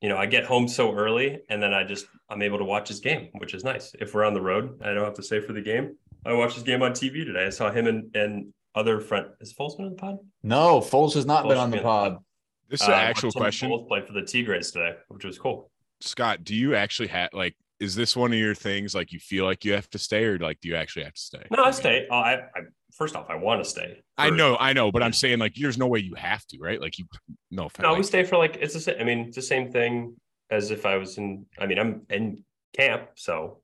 you 0.00 0.08
know, 0.10 0.16
I 0.16 0.26
get 0.26 0.44
home 0.44 0.68
so 0.68 0.94
early 0.94 1.40
and 1.48 1.62
then 1.62 1.72
I 1.72 1.84
just 1.84 2.06
I'm 2.30 2.42
able 2.42 2.58
to 2.58 2.64
watch 2.64 2.88
his 2.88 3.00
game, 3.00 3.28
which 3.34 3.54
is 3.54 3.64
nice. 3.64 3.94
If 4.00 4.14
we're 4.14 4.24
on 4.24 4.34
the 4.34 4.40
road, 4.40 4.80
I 4.82 4.94
don't 4.94 5.04
have 5.04 5.14
to 5.14 5.22
stay 5.22 5.40
for 5.40 5.52
the 5.52 5.60
game. 5.60 5.96
I 6.24 6.32
watched 6.32 6.54
his 6.54 6.62
game 6.62 6.82
on 6.82 6.92
TV 6.92 7.24
today. 7.24 7.46
I 7.46 7.50
saw 7.50 7.70
him 7.70 7.86
and 7.86 8.14
and 8.16 8.52
other 8.74 9.00
friend 9.00 9.26
is 9.40 9.54
Foles 9.54 9.76
been 9.76 9.86
on 9.86 9.92
the 9.92 9.96
pod? 9.96 10.16
No, 10.42 10.80
Foles 10.80 11.14
has 11.14 11.26
not 11.26 11.46
been 11.46 11.56
on 11.58 11.70
the 11.70 11.76
been 11.76 11.86
on 11.86 12.04
the 12.04 12.10
pod. 12.16 12.24
This 12.68 12.80
is 12.82 12.88
Uh, 12.88 12.92
an 12.92 12.98
actual 12.98 13.28
watched 13.28 13.36
him 13.36 13.42
and 13.42 13.44
question, 13.44 13.70
Foles 13.70 13.88
play 13.88 14.00
for 14.06 14.12
the 14.14 14.22
Tigers 14.22 14.72
today, 14.72 14.92
which 15.08 15.24
was 15.24 15.38
cool. 15.38 15.70
Scott. 16.00 16.44
Do 16.44 16.54
you 16.54 16.74
actually 16.74 17.08
have 17.08 17.30
like? 17.32 17.54
Is 17.80 17.94
this 17.94 18.16
one 18.16 18.32
of 18.32 18.38
your 18.38 18.54
things? 18.54 18.94
Like 18.94 19.12
you 19.12 19.18
feel 19.18 19.44
like 19.44 19.64
you 19.64 19.72
have 19.72 19.88
to 19.90 19.98
stay, 19.98 20.24
or 20.24 20.38
like 20.38 20.60
do 20.60 20.68
you 20.68 20.76
actually 20.76 21.04
have 21.04 21.14
to 21.14 21.20
stay? 21.20 21.42
No, 21.50 21.64
I 21.64 21.70
stay. 21.72 22.06
Oh, 22.10 22.14
I, 22.16 22.34
I 22.34 22.60
first 22.96 23.16
off, 23.16 23.26
I 23.28 23.34
want 23.34 23.62
to 23.62 23.68
stay. 23.68 24.00
I 24.16 24.30
know, 24.30 24.56
I 24.58 24.72
know, 24.72 24.90
but 24.92 25.02
I'm 25.02 25.12
saying 25.12 25.40
like 25.40 25.54
there's 25.54 25.76
no 25.76 25.86
way 25.88 25.98
you 25.98 26.14
have 26.14 26.46
to, 26.46 26.58
right? 26.58 26.80
Like 26.80 26.98
you, 26.98 27.04
no, 27.50 27.68
No, 27.80 27.94
we 27.94 28.02
stay 28.02 28.24
for 28.24 28.38
like 28.38 28.56
it's 28.60 28.74
the 28.74 28.80
same. 28.80 28.96
I 29.00 29.04
mean, 29.04 29.18
it's 29.26 29.36
the 29.36 29.42
same 29.42 29.70
thing 29.70 30.16
as 30.50 30.70
if 30.70 30.86
I 30.86 30.96
was 30.96 31.18
in. 31.18 31.46
I 31.58 31.66
mean, 31.66 31.78
I'm 31.78 32.02
in 32.10 32.44
camp, 32.76 33.10
so 33.14 33.60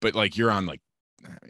but 0.00 0.14
like 0.14 0.36
you're 0.36 0.50
on 0.50 0.66
like, 0.66 0.80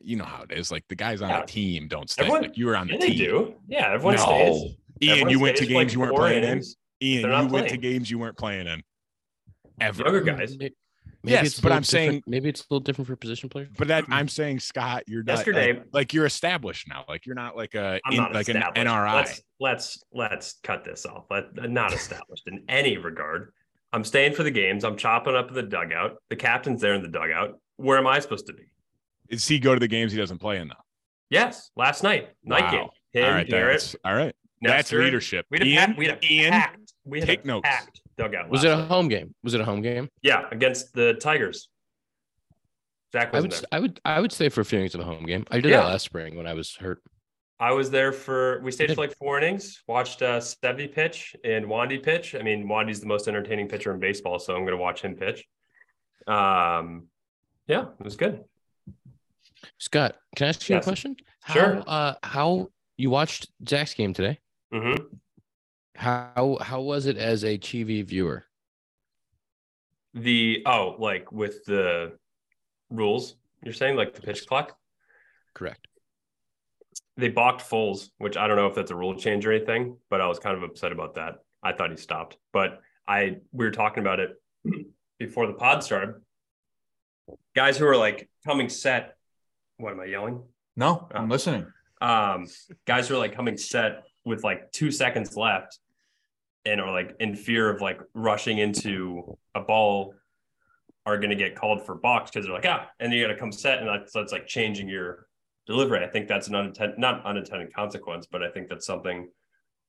you 0.03 0.17
know 0.17 0.25
how 0.25 0.43
it 0.43 0.53
is. 0.53 0.71
Like 0.71 0.85
the 0.89 0.95
guys 0.97 1.23
on 1.23 1.31
Yeah. 1.31 1.41
the 1.41 1.47
team 1.47 1.89
don't 1.89 2.11
stay. 2.11 2.23
Everyone- 2.23 2.43
like 2.43 2.57
you 2.59 2.67
were 2.67 2.77
on 2.77 2.87
the 2.89 2.95
yeah, 2.95 2.99
they 3.01 3.09
team. 3.09 3.19
do. 3.19 3.55
Yeah, 3.69 3.93
everyone 3.95 4.17
No. 4.17 4.23
stays. 4.25 4.77
Ian, 5.01 5.13
Everyone 5.13 5.31
you 5.31 5.41
went 5.41 5.57
to 5.57 5.65
stays 5.65 5.69
for, 5.73 5.75
like, 5.75 5.83
games 5.85 5.95
you 5.95 6.01
weren't 6.01 6.11
four 6.11 6.19
playing 6.21 6.45
in. 6.45 6.63
Ian, 7.03 7.21
you 7.23 7.27
not 7.27 7.51
went 7.51 7.69
to 7.71 7.77
games 7.77 8.11
you 8.11 8.19
weren't 8.19 8.37
playing 8.37 8.67
in. 8.69 8.83
Ever. 9.81 10.05
Younger 10.05 10.21
guys. 10.21 10.57
Maybe 10.59 10.75
Yes, 11.25 11.47
it's 11.47 11.59
a 11.59 11.63
but 11.63 11.67
little 11.69 11.77
I'm 11.77 11.85
saying- 11.85 12.07
different- 12.11 12.29
maybe 12.29 12.49
it's 12.49 12.61
a 12.61 12.65
little 12.71 12.81
different 12.81 13.07
for 13.09 13.15
position 13.17 13.49
players. 13.49 13.69
But 13.79 13.89
that 13.89 14.05
I'm 14.09 14.29
saying, 14.29 14.59
Scott, 14.61 15.05
you're 15.07 15.23
not 15.23 15.37
Yesterday- 15.39 15.73
like, 15.75 15.87
like 15.93 16.13
you're 16.13 16.27
established 16.27 16.89
now. 16.89 17.05
Like 17.09 17.27
you're 17.27 17.35
not 17.37 17.57
like 17.57 17.75
a 17.75 18.01
I'm 18.05 18.13
in- 18.13 18.19
not 18.19 18.33
like 18.35 18.49
an. 18.49 18.57
NRI. 18.57 19.15
Let's 19.15 19.43
let's 19.61 20.03
let's 20.13 20.53
cut 20.65 20.85
this 20.85 21.07
off. 21.07 21.25
Let, 21.31 21.55
not 21.71 21.93
established 21.93 22.47
in 22.49 22.65
any 22.69 22.97
regard. 22.99 23.53
I'm 23.93 24.05
staying 24.05 24.35
for 24.35 24.43
the 24.43 24.51
games. 24.51 24.85
I'm 24.85 24.97
chopping 24.97 25.35
up 25.35 25.49
in 25.49 25.55
the 25.55 25.63
dugout. 25.63 26.17
The 26.31 26.37
captain's 26.37 26.81
there 26.81 26.95
in 26.95 27.03
the 27.03 27.09
dugout. 27.09 27.59
Where 27.77 27.99
am 27.99 28.07
I 28.07 28.21
supposed 28.21 28.47
to 28.47 28.53
be? 28.53 28.65
Is 29.29 29.47
he 29.47 29.59
go 29.59 29.75
to 29.75 29.81
the 29.81 29.89
games 29.89 30.13
he 30.13 30.19
doesn't 30.19 30.39
play 30.39 30.59
in 30.59 30.69
though? 30.69 30.75
Yes, 31.31 31.71
last 31.77 32.03
night, 32.03 32.31
night 32.45 32.65
Wow. 32.65 32.71
game. 32.71 32.89
Him, 33.13 33.25
all 33.25 33.31
right, 33.33 33.49
Garrett, 33.49 33.73
that's 33.81 33.97
all 34.05 34.15
right. 34.15 34.35
That's 34.63 34.93
leadership. 34.93 35.47
We 35.51 35.59
had 35.59 35.67
a, 35.67 35.71
Ian, 35.71 35.87
pack, 35.89 35.99
we 35.99 36.07
had 36.07 36.19
a 36.23 36.33
Ian, 36.33 36.51
packed. 36.53 36.93
We 37.05 37.19
had 37.21 37.27
take 37.29 37.45
a 37.45 37.47
notes. 37.47 37.69
packed 37.69 38.01
dugout. 38.17 38.49
Was 38.49 38.65
it 38.65 38.71
a 38.71 38.77
night. 38.77 38.89
home 38.89 39.09
game? 39.09 39.35
Was 39.43 39.55
it 39.55 39.61
a 39.61 39.65
home 39.65 39.83
game? 39.83 40.09
Yeah, 40.23 40.45
against 40.53 40.93
the 40.95 41.15
Tigers. 41.15 41.69
Zack 43.13 43.35
I 43.35 43.41
would 43.41 43.51
there. 43.53 43.61
I 43.73 43.79
would 43.81 44.01
I 44.05 44.21
would 44.21 44.33
stay 44.33 44.49
for 44.49 44.61
a 44.63 44.65
few 44.65 44.79
innings 44.79 44.95
of 44.95 45.01
a 45.01 45.05
home 45.05 45.25
game. 45.27 45.45
I 45.51 45.61
did 45.61 45.71
Yeah. 45.71 45.79
that 45.79 45.87
last 45.89 46.05
spring 46.05 46.37
when 46.37 46.47
I 46.47 46.55
was 46.55 46.75
hurt. 46.77 47.03
I 47.63 47.71
was 47.71 47.93
there 47.93 48.11
for 48.11 48.61
we 48.65 48.73
stayed 48.73 48.93
for 48.93 49.01
like 49.01 49.17
four 49.17 49.39
innings, 49.39 49.85
watched 49.87 50.21
uh 50.21 50.41
Stevie 50.41 50.89
pitch 50.89 51.37
and 51.45 51.65
Wandy 51.67 52.03
pitch. 52.03 52.35
I 52.35 52.43
mean, 52.43 52.67
Wandy's 52.67 53.01
the 53.01 53.07
most 53.07 53.29
entertaining 53.29 53.69
pitcher 53.69 53.95
in 53.95 54.01
baseball, 54.01 54.41
so 54.41 54.57
I'm 54.57 54.65
gonna 54.65 54.77
watch 54.77 55.03
him 55.03 55.15
pitch. 55.15 55.47
Um 56.27 57.07
yeah, 57.69 57.83
it 58.01 58.05
was 58.05 58.17
good. 58.17 58.43
Scott, 59.79 60.17
can 60.35 60.47
I 60.47 60.49
ask 60.49 60.69
you 60.69 60.75
Yes. 60.75 60.85
a 60.85 60.91
question? 60.91 61.17
How, 61.41 61.55
Sure. 61.55 61.85
Uh, 61.87 62.15
how 62.25 62.71
you 62.97 63.11
watched 63.11 63.49
Zack's 63.69 63.95
game 63.95 64.13
today? 64.13 64.41
Mm-hmm. 64.75 65.05
How 65.95 66.59
how 66.61 66.81
was 66.81 67.07
it 67.07 67.17
as 67.17 67.45
a 67.45 67.57
TV 67.59 68.05
viewer? 68.05 68.45
The 70.15 70.65
oh, 70.67 70.97
like 70.99 71.31
with 71.31 71.65
the 71.65 72.19
rules, 72.91 73.37
you're 73.63 73.73
saying 73.73 73.95
like 73.95 74.15
the 74.15 74.21
pitch 74.21 74.49
clock? 74.49 74.77
Correct. 75.55 75.87
They 77.17 77.29
balked 77.29 77.63
Foles, 77.63 78.09
which 78.19 78.37
I 78.37 78.47
don't 78.47 78.57
know 78.57 78.67
if 78.67 78.75
that's 78.75 78.91
a 78.91 78.97
rule 78.97 79.15
change 79.15 79.47
or 79.47 79.53
anything, 79.53 79.97
but 80.09 80.21
I 80.21 80.27
was 80.27 80.39
kind 80.39 80.57
of 80.57 80.63
upset 80.63 80.93
about 80.93 81.15
that. 81.17 81.35
I 81.63 81.73
thought 81.73 81.91
he 81.91 81.97
stopped, 81.97 82.39
but 82.53 82.81
I 83.07 83.37
we 83.53 83.65
were 83.65 83.71
talking 83.71 84.01
about 84.03 84.19
it 84.21 84.31
before 85.19 85.47
the 85.47 85.53
pod 85.53 85.85
started. 85.85 86.15
Guys 87.55 87.77
who 87.79 87.87
are 87.87 87.97
like 87.97 88.29
coming 88.47 88.69
set. 88.69 89.17
What 89.77 89.93
am 89.93 90.01
I 90.01 90.07
yelling? 90.07 90.43
No, 90.77 91.09
I'm 91.15 91.29
listening. 91.29 91.67
um, 92.01 92.47
guys 92.87 93.09
who 93.09 93.15
are 93.15 93.19
like 93.19 93.35
coming 93.35 93.57
set 93.57 94.05
with 94.25 94.43
like 94.43 94.73
two 94.73 94.91
seconds 94.91 95.37
left 95.37 95.79
and 96.65 96.81
are 96.81 96.91
like 96.93 97.15
in 97.21 97.35
fear 97.37 97.69
of 97.69 97.81
like 97.81 98.01
rushing 98.15 98.59
into 98.59 99.37
a 99.55 99.61
ball 99.61 100.15
are 101.05 101.19
going 101.19 101.31
to 101.31 101.37
get 101.37 101.57
called 101.57 101.85
for 101.85 101.97
balks 101.97 102.31
because 102.31 102.47
they're 102.47 102.55
like 102.55 102.65
ah 102.67 102.87
and 103.01 103.13
you 103.13 103.21
got 103.27 103.33
to 103.33 103.39
come 103.39 103.51
set 103.51 103.81
and 103.81 103.89
that's, 103.89 104.13
that's 104.13 104.31
like 104.33 104.47
changing 104.47 104.89
your 104.89 105.27
delivery. 105.67 106.05
I 106.05 106.09
think 106.09 106.29
that's 106.29 106.49
an 106.49 106.55
unintended, 106.55 106.99
not 106.99 107.25
unintended 107.25 107.73
consequence, 107.75 108.27
but 108.31 108.43
I 108.43 108.51
think 108.51 108.69
that's 108.69 108.87
something 108.87 109.29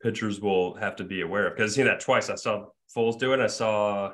pitchers 0.02 0.40
will 0.42 0.76
have 0.76 0.96
to 0.98 1.04
be 1.04 1.22
aware 1.22 1.48
of. 1.48 1.56
Because 1.56 1.72
I've 1.72 1.76
seen 1.76 1.86
that 1.86 2.00
twice. 2.00 2.30
I 2.30 2.36
saw 2.36 2.66
Foles 2.96 3.18
do 3.20 3.34
it. 3.34 3.40
I 3.40 3.48
saw 3.48 4.12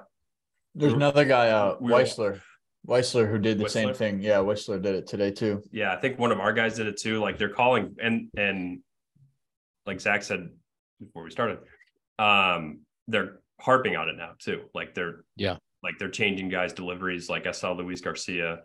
There's 0.75 0.93
another 0.93 1.25
guy, 1.25 1.49
uh, 1.49 1.75
We 1.79 1.91
all- 1.93 1.99
Weissert. 1.99 2.41
Weissert, 2.87 3.29
who 3.29 3.37
did 3.39 3.57
the 3.59 3.69
same 3.69 3.93
thing. 3.93 4.21
Yeah, 4.21 4.37
Weissert 4.37 4.81
did 4.81 4.95
it 4.95 5.05
today 5.07 5.31
too. 5.31 5.61
yeah, 5.71 5.91
I 5.93 5.97
think 5.97 6.17
one 6.17 6.31
of 6.31 6.39
our 6.39 6.53
guys 6.53 6.75
did 6.77 6.87
it 6.87 6.97
too. 6.97 7.19
Like 7.19 7.37
they're 7.37 7.49
calling 7.53 7.95
and 8.01 8.29
and 8.37 8.79
like 9.85 9.99
Zack 9.99 10.23
said 10.23 10.49
before 11.01 11.23
we 11.23 11.31
started, 11.31 11.59
um, 12.19 12.81
they're 13.09 13.41
harping 13.59 13.97
on 13.97 14.07
it 14.07 14.15
now 14.15 14.31
too. 14.39 14.61
Like 14.73 14.93
they're 14.95 15.25
Yeah. 15.35 15.57
like 15.83 15.97
they're 15.99 16.09
changing 16.09 16.47
guys' 16.47 16.71
deliveries. 16.71 17.29
Like 17.29 17.47
I 17.47 17.51
saw 17.51 17.73
Luis 17.73 17.99
Garcia 17.99 18.61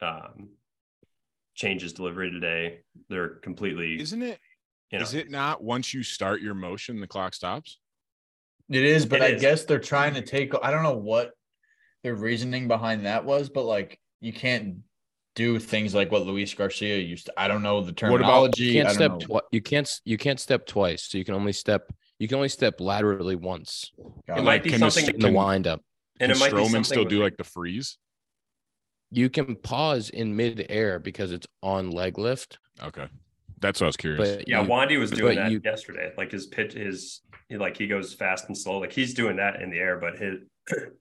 um 0.00 0.50
change 1.56 1.82
his 1.82 1.92
delivery 1.92 2.30
today. 2.30 2.80
They're 3.08 3.30
completely 3.30 4.00
Isn't 4.00 4.22
it? 4.22 4.38
you 4.92 4.98
know 4.98 5.02
Is 5.02 5.14
it 5.14 5.30
not 5.30 5.64
once 5.64 5.92
you 5.92 6.02
start 6.04 6.40
your 6.40 6.54
motion, 6.54 7.00
the 7.00 7.06
clock 7.08 7.34
stops? 7.34 7.78
It 8.68 8.84
is, 8.84 9.06
but 9.06 9.20
It 9.20 9.24
I 9.24 9.28
is. 9.34 9.40
guess 9.40 9.64
they're 9.64 9.78
trying 9.80 10.14
to 10.14 10.22
take. 10.22 10.52
I 10.62 10.70
don't 10.70 10.82
know 10.82 10.96
what 10.96 11.32
their 12.04 12.14
reasoning 12.14 12.68
behind 12.68 13.06
that 13.06 13.24
was, 13.24 13.48
but 13.48 13.64
like 13.64 13.98
you 14.20 14.32
can't 14.32 14.76
do 15.34 15.58
things 15.58 15.94
like 15.94 16.10
what 16.10 16.26
Luis 16.26 16.52
Garcia 16.54 16.98
used 16.98 17.26
to. 17.26 17.32
I 17.36 17.48
don't 17.48 17.62
know 17.62 17.80
the 17.80 17.86
What 17.86 17.90
about- 17.92 18.08
terminology. 18.18 18.64
You 18.64 18.82
can't 18.82 18.94
step 18.94 19.10
know. 19.12 19.18
twi- 19.18 19.40
you 19.52 19.60
can't 19.62 20.00
you 20.04 20.16
can't 20.18 20.40
step 20.40 20.66
twice. 20.66 21.04
So 21.04 21.18
you 21.18 21.24
can 21.24 21.34
only 21.34 21.52
step 21.52 21.92
you 22.18 22.28
can 22.28 22.36
only 22.36 22.48
step 22.48 22.80
laterally 22.80 23.36
once 23.36 23.92
Got 24.26 24.38
It 24.38 24.40
it. 24.40 24.44
might 24.44 24.62
be 24.62 24.70
can 24.70 24.80
the 24.80 24.90
something- 24.90 25.14
in 25.14 25.20
the 25.20 25.32
wind 25.32 25.66
up. 25.66 25.82
and 26.20 26.30
Can 26.32 26.36
it 26.36 26.40
might 26.40 26.52
be 26.56 26.64
something 26.64 26.84
still 26.84 27.04
do 27.04 27.22
like 27.22 27.36
the 27.36 27.44
freeze? 27.44 27.98
You 29.10 29.30
can 29.30 29.56
pause 29.56 30.10
in 30.10 30.34
midair 30.34 30.98
because 30.98 31.32
it's 31.32 31.46
on 31.62 31.90
leg 31.90 32.18
lift, 32.18 32.58
Okay, 32.82 33.06
that's 33.60 33.80
what 33.80 33.86
I 33.86 33.88
was 33.88 33.96
curious. 33.96 34.36
but 34.36 34.48
Yeah, 34.48 34.62
you- 34.62 34.68
Wandy 34.68 34.98
was 34.98 35.10
doing 35.10 35.36
that 35.36 35.50
you- 35.50 35.60
yesterday. 35.64 36.12
Like 36.16 36.32
his 36.32 36.46
pitch, 36.46 36.72
his 36.74 37.22
he, 37.48 37.56
like 37.56 37.76
he 37.76 37.86
goes 37.86 38.12
fast 38.14 38.46
and 38.48 38.58
slow. 38.58 38.78
Like 38.78 38.92
he's 38.92 39.14
doing 39.14 39.36
that 39.36 39.62
in 39.62 39.70
the 39.70 39.78
air, 39.78 39.98
but 39.98 40.18
his 40.18 40.40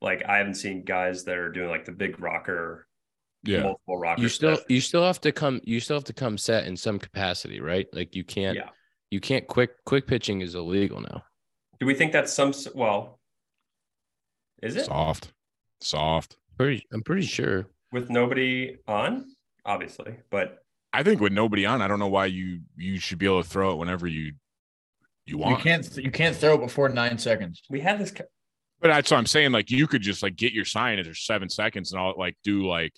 like 0.00 0.22
I 0.28 0.36
haven't 0.38 0.54
seen 0.56 0.84
guys 0.84 1.24
that 1.24 1.36
are 1.38 1.50
doing 1.50 1.70
like 1.70 1.84
the 1.86 1.92
big 1.92 2.20
rocker, 2.20 2.86
yeah, 3.42 3.62
multiple 3.62 3.98
rockers. 3.98 4.22
you 4.22 4.28
still 4.28 4.56
that- 4.56 4.70
you 4.70 4.80
still 4.80 5.02
have 5.02 5.20
to 5.22 5.32
come 5.32 5.60
you 5.64 5.80
still 5.80 5.96
have 5.96 6.04
to 6.04 6.12
come 6.12 6.36
set 6.38 6.66
in 6.66 6.76
some 6.76 6.98
capacity, 6.98 7.60
right? 7.60 7.86
Like 7.92 8.14
you 8.14 8.24
can't 8.24 8.56
yeah. 8.56 8.68
you 9.10 9.20
can't 9.20 9.46
quick 9.46 9.82
quick 9.86 10.06
pitching 10.06 10.42
is 10.42 10.54
illegal 10.54 11.00
now. 11.00 11.24
Do 11.80 11.86
we 11.86 11.94
think 11.94 12.12
that's 12.12 12.32
some? 12.32 12.52
Well, 12.74 13.18
is 14.62 14.76
it 14.76 14.84
soft, 14.84 15.32
soft. 15.80 16.36
Pretty 16.56 16.86
I'm 16.92 17.02
pretty 17.02 17.26
sure. 17.26 17.66
with 17.92 18.10
nobody 18.10 18.76
on? 18.86 19.26
Obviously, 19.66 20.16
but 20.30 20.58
I 20.92 21.02
think 21.02 21.20
with 21.20 21.32
nobody 21.32 21.64
on, 21.66 21.80
I 21.82 21.88
don't 21.88 21.98
know 21.98 22.08
why 22.08 22.26
you 22.26 22.60
you 22.76 22.98
should 22.98 23.18
be 23.18 23.26
able 23.26 23.42
to 23.42 23.48
throw 23.48 23.72
it 23.72 23.76
whenever 23.76 24.06
you 24.06 24.32
you 25.26 25.38
want. 25.38 25.56
You 25.58 25.62
can't. 25.62 25.96
You 25.96 26.10
can't 26.10 26.36
throw 26.36 26.54
it 26.54 26.60
before 26.60 26.88
nine 26.90 27.16
seconds. 27.18 27.62
we 27.70 27.80
had 27.80 27.98
this. 27.98 28.10
co- 28.10 28.24
But 28.80 28.88
that's 28.88 29.10
what 29.10 29.16
I'm 29.16 29.26
saying. 29.26 29.52
Like 29.52 29.70
you 29.70 29.86
could 29.86 30.02
just 30.02 30.22
like 30.22 30.36
get 30.36 30.52
your 30.52 30.64
sign 30.66 30.98
at 30.98 31.06
there's 31.06 31.24
seven 31.24 31.48
seconds 31.48 31.92
and 31.92 32.00
I'll 32.00 32.14
like 32.18 32.36
do 32.44 32.66
like 32.66 32.92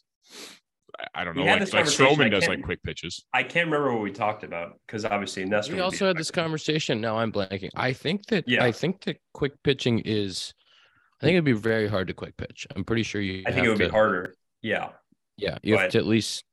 I- 0.98 1.20
I 1.20 1.24
don't 1.24 1.36
know, 1.36 1.44
like, 1.44 1.60
this 1.60 1.72
like 1.72 1.84
conversation, 1.84 2.06
I 2.20 2.24
Stroman 2.26 2.30
does 2.32 2.48
like 2.48 2.62
quick 2.62 2.82
pitches. 2.82 3.24
I 3.32 3.42
can't 3.44 3.66
remember 3.66 3.92
what 3.92 4.02
we 4.02 4.10
talked 4.10 4.42
about 4.44 4.80
because 4.86 5.04
obviously 5.04 5.44
Nestor. 5.44 5.72
We 5.72 5.76
would 5.76 5.82
be 5.82 5.84
also 5.84 6.06
had 6.08 6.16
this 6.16 6.30
conversation. 6.30 7.00
Now 7.00 7.18
I'm 7.18 7.30
blanking. 7.30 7.68
I 7.76 7.92
think 7.92 8.26
that 8.26 8.48
Yeah. 8.48 8.64
I 8.64 8.72
think 8.72 9.04
that 9.04 9.18
quick 9.32 9.52
pitching 9.62 10.00
is 10.00 10.52
I 11.20 11.24
think 11.24 11.34
it'd 11.34 11.44
be 11.44 11.52
very 11.52 11.88
hard 11.88 12.08
to 12.08 12.14
quick 12.14 12.36
pitch. 12.36 12.66
I'm 12.76 12.84
pretty 12.84 13.02
sure 13.02 13.20
you 13.20 13.42
I 13.46 13.52
think 13.52 13.64
it 13.66 13.68
would 13.70 13.78
to, 13.78 13.84
be 13.86 13.90
harder. 13.90 14.34
Yeah, 14.62 14.90
Yeah, 15.36 15.58
you 15.62 15.76
have 15.78 15.90
to 15.92 15.98
at 15.98 16.06
least 16.06 16.44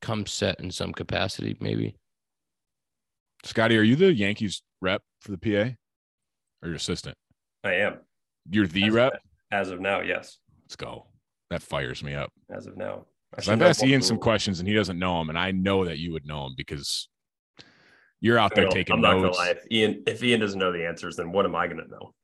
come 0.00 0.26
set 0.26 0.60
in 0.60 0.70
some 0.70 0.92
capacity, 0.92 1.56
maybe. 1.60 1.96
Scotty, 3.44 3.76
are 3.78 3.82
you 3.82 3.96
the 3.96 4.12
Yankees 4.12 4.62
rep 4.80 5.02
for 5.20 5.32
the 5.32 5.38
PA 5.38 5.74
or 6.62 6.68
your 6.68 6.74
assistant? 6.76 7.16
I 7.64 7.74
am 7.74 7.98
You're 8.50 8.66
the 8.66 8.84
As- 8.84 8.92
rep. 8.92 9.12
as 9.50 9.70
of 9.70 9.80
now. 9.80 10.00
Yes, 10.00 10.38
Let's 10.64 10.76
go. 10.76 11.06
That 11.50 11.62
fires 11.62 12.02
me 12.02 12.14
up. 12.14 12.32
as 12.50 12.66
of 12.66 12.76
now. 12.76 13.06
I 13.32 13.36
'Cause 13.36 13.44
should 13.44 13.52
I've 13.52 13.58
know 13.58 13.66
asked 13.68 13.82
Ian 13.84 14.02
some 14.02 14.18
questions 14.18 14.58
and 14.60 14.68
he 14.68 14.74
doesn't 14.74 14.98
know 14.98 15.18
them, 15.18 15.28
and 15.30 15.38
I 15.38 15.50
know 15.52 15.84
that 15.84 15.98
you 15.98 16.12
would 16.12 16.26
know 16.26 16.44
them 16.44 16.54
because 16.56 17.08
you're 18.20 18.38
out 18.38 18.54
there 18.54 18.66
I'm 18.66 18.70
taking 18.70 19.00
not 19.00 19.12
gonna 19.14 19.22
notes. 19.24 19.38
lie. 19.38 19.50
If 19.50 19.66
Ian, 19.70 20.02
if 20.06 20.22
Ian 20.22 20.40
doesn't 20.40 20.58
know 20.58 20.70
the 20.72 20.86
answers, 20.86 21.16
then 21.16 21.32
what 21.32 21.44
am 21.44 21.54
I 21.56 21.66
gonna 21.66 21.86
know? 21.88 22.14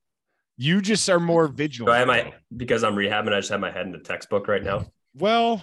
You 0.60 0.80
just 0.82 1.08
are 1.08 1.20
more 1.20 1.46
Do 1.48 1.54
vigilant. 1.54 1.94
I 1.94 1.98
have 2.00 2.08
my 2.08 2.32
because 2.56 2.82
I'm 2.84 2.94
rehabbing? 2.96 3.32
I 3.32 3.38
just 3.38 3.48
have 3.50 3.60
my 3.60 3.70
head 3.70 3.86
in 3.86 3.92
the 3.92 3.98
textbook 4.00 4.48
right 4.48 4.62
now. 4.62 4.86
Well, 5.14 5.62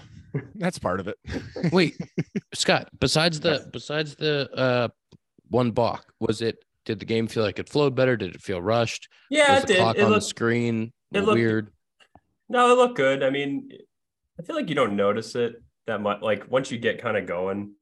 that's 0.55 0.79
part 0.79 0.99
of 1.01 1.07
it. 1.09 1.17
Wait, 1.73 1.97
Scott, 2.53 2.89
besides 2.99 3.39
the 3.41 3.69
besides 3.71 4.15
the 4.15 4.49
uh 4.53 4.87
one 5.49 5.71
balk, 5.71 6.11
was 6.19 6.41
it 6.41 6.57
did 6.85 6.99
the 6.99 7.05
game 7.05 7.27
feel 7.27 7.43
like 7.43 7.59
it 7.59 7.67
flowed 7.69 7.93
better? 7.95 8.15
Did 8.15 8.35
it 8.35 8.41
feel 8.41 8.61
rushed? 8.61 9.09
Yeah, 9.29 9.55
was 9.55 9.63
it 9.63 9.67
the 9.67 9.73
did. 9.73 9.79
clock 9.81 9.95
It 9.97 10.03
on 10.03 10.09
looked 10.11 10.21
the 10.23 10.27
screen 10.29 10.93
it 11.13 11.21
looked- 11.21 11.35
weird? 11.35 11.71
no, 12.49 12.71
it 12.71 12.75
looked 12.77 12.95
good. 12.95 13.21
I 13.23 13.29
mean, 13.31 13.69
I 14.39 14.43
feel 14.43 14.55
like 14.55 14.69
you 14.69 14.75
don't 14.75 14.95
notice 14.95 15.35
it 15.35 15.61
that 15.87 15.99
much. 16.01 16.21
Like 16.21 16.49
once 16.49 16.71
you 16.71 16.77
get 16.77 17.01
kind 17.01 17.17
of 17.17 17.25
going, 17.25 17.73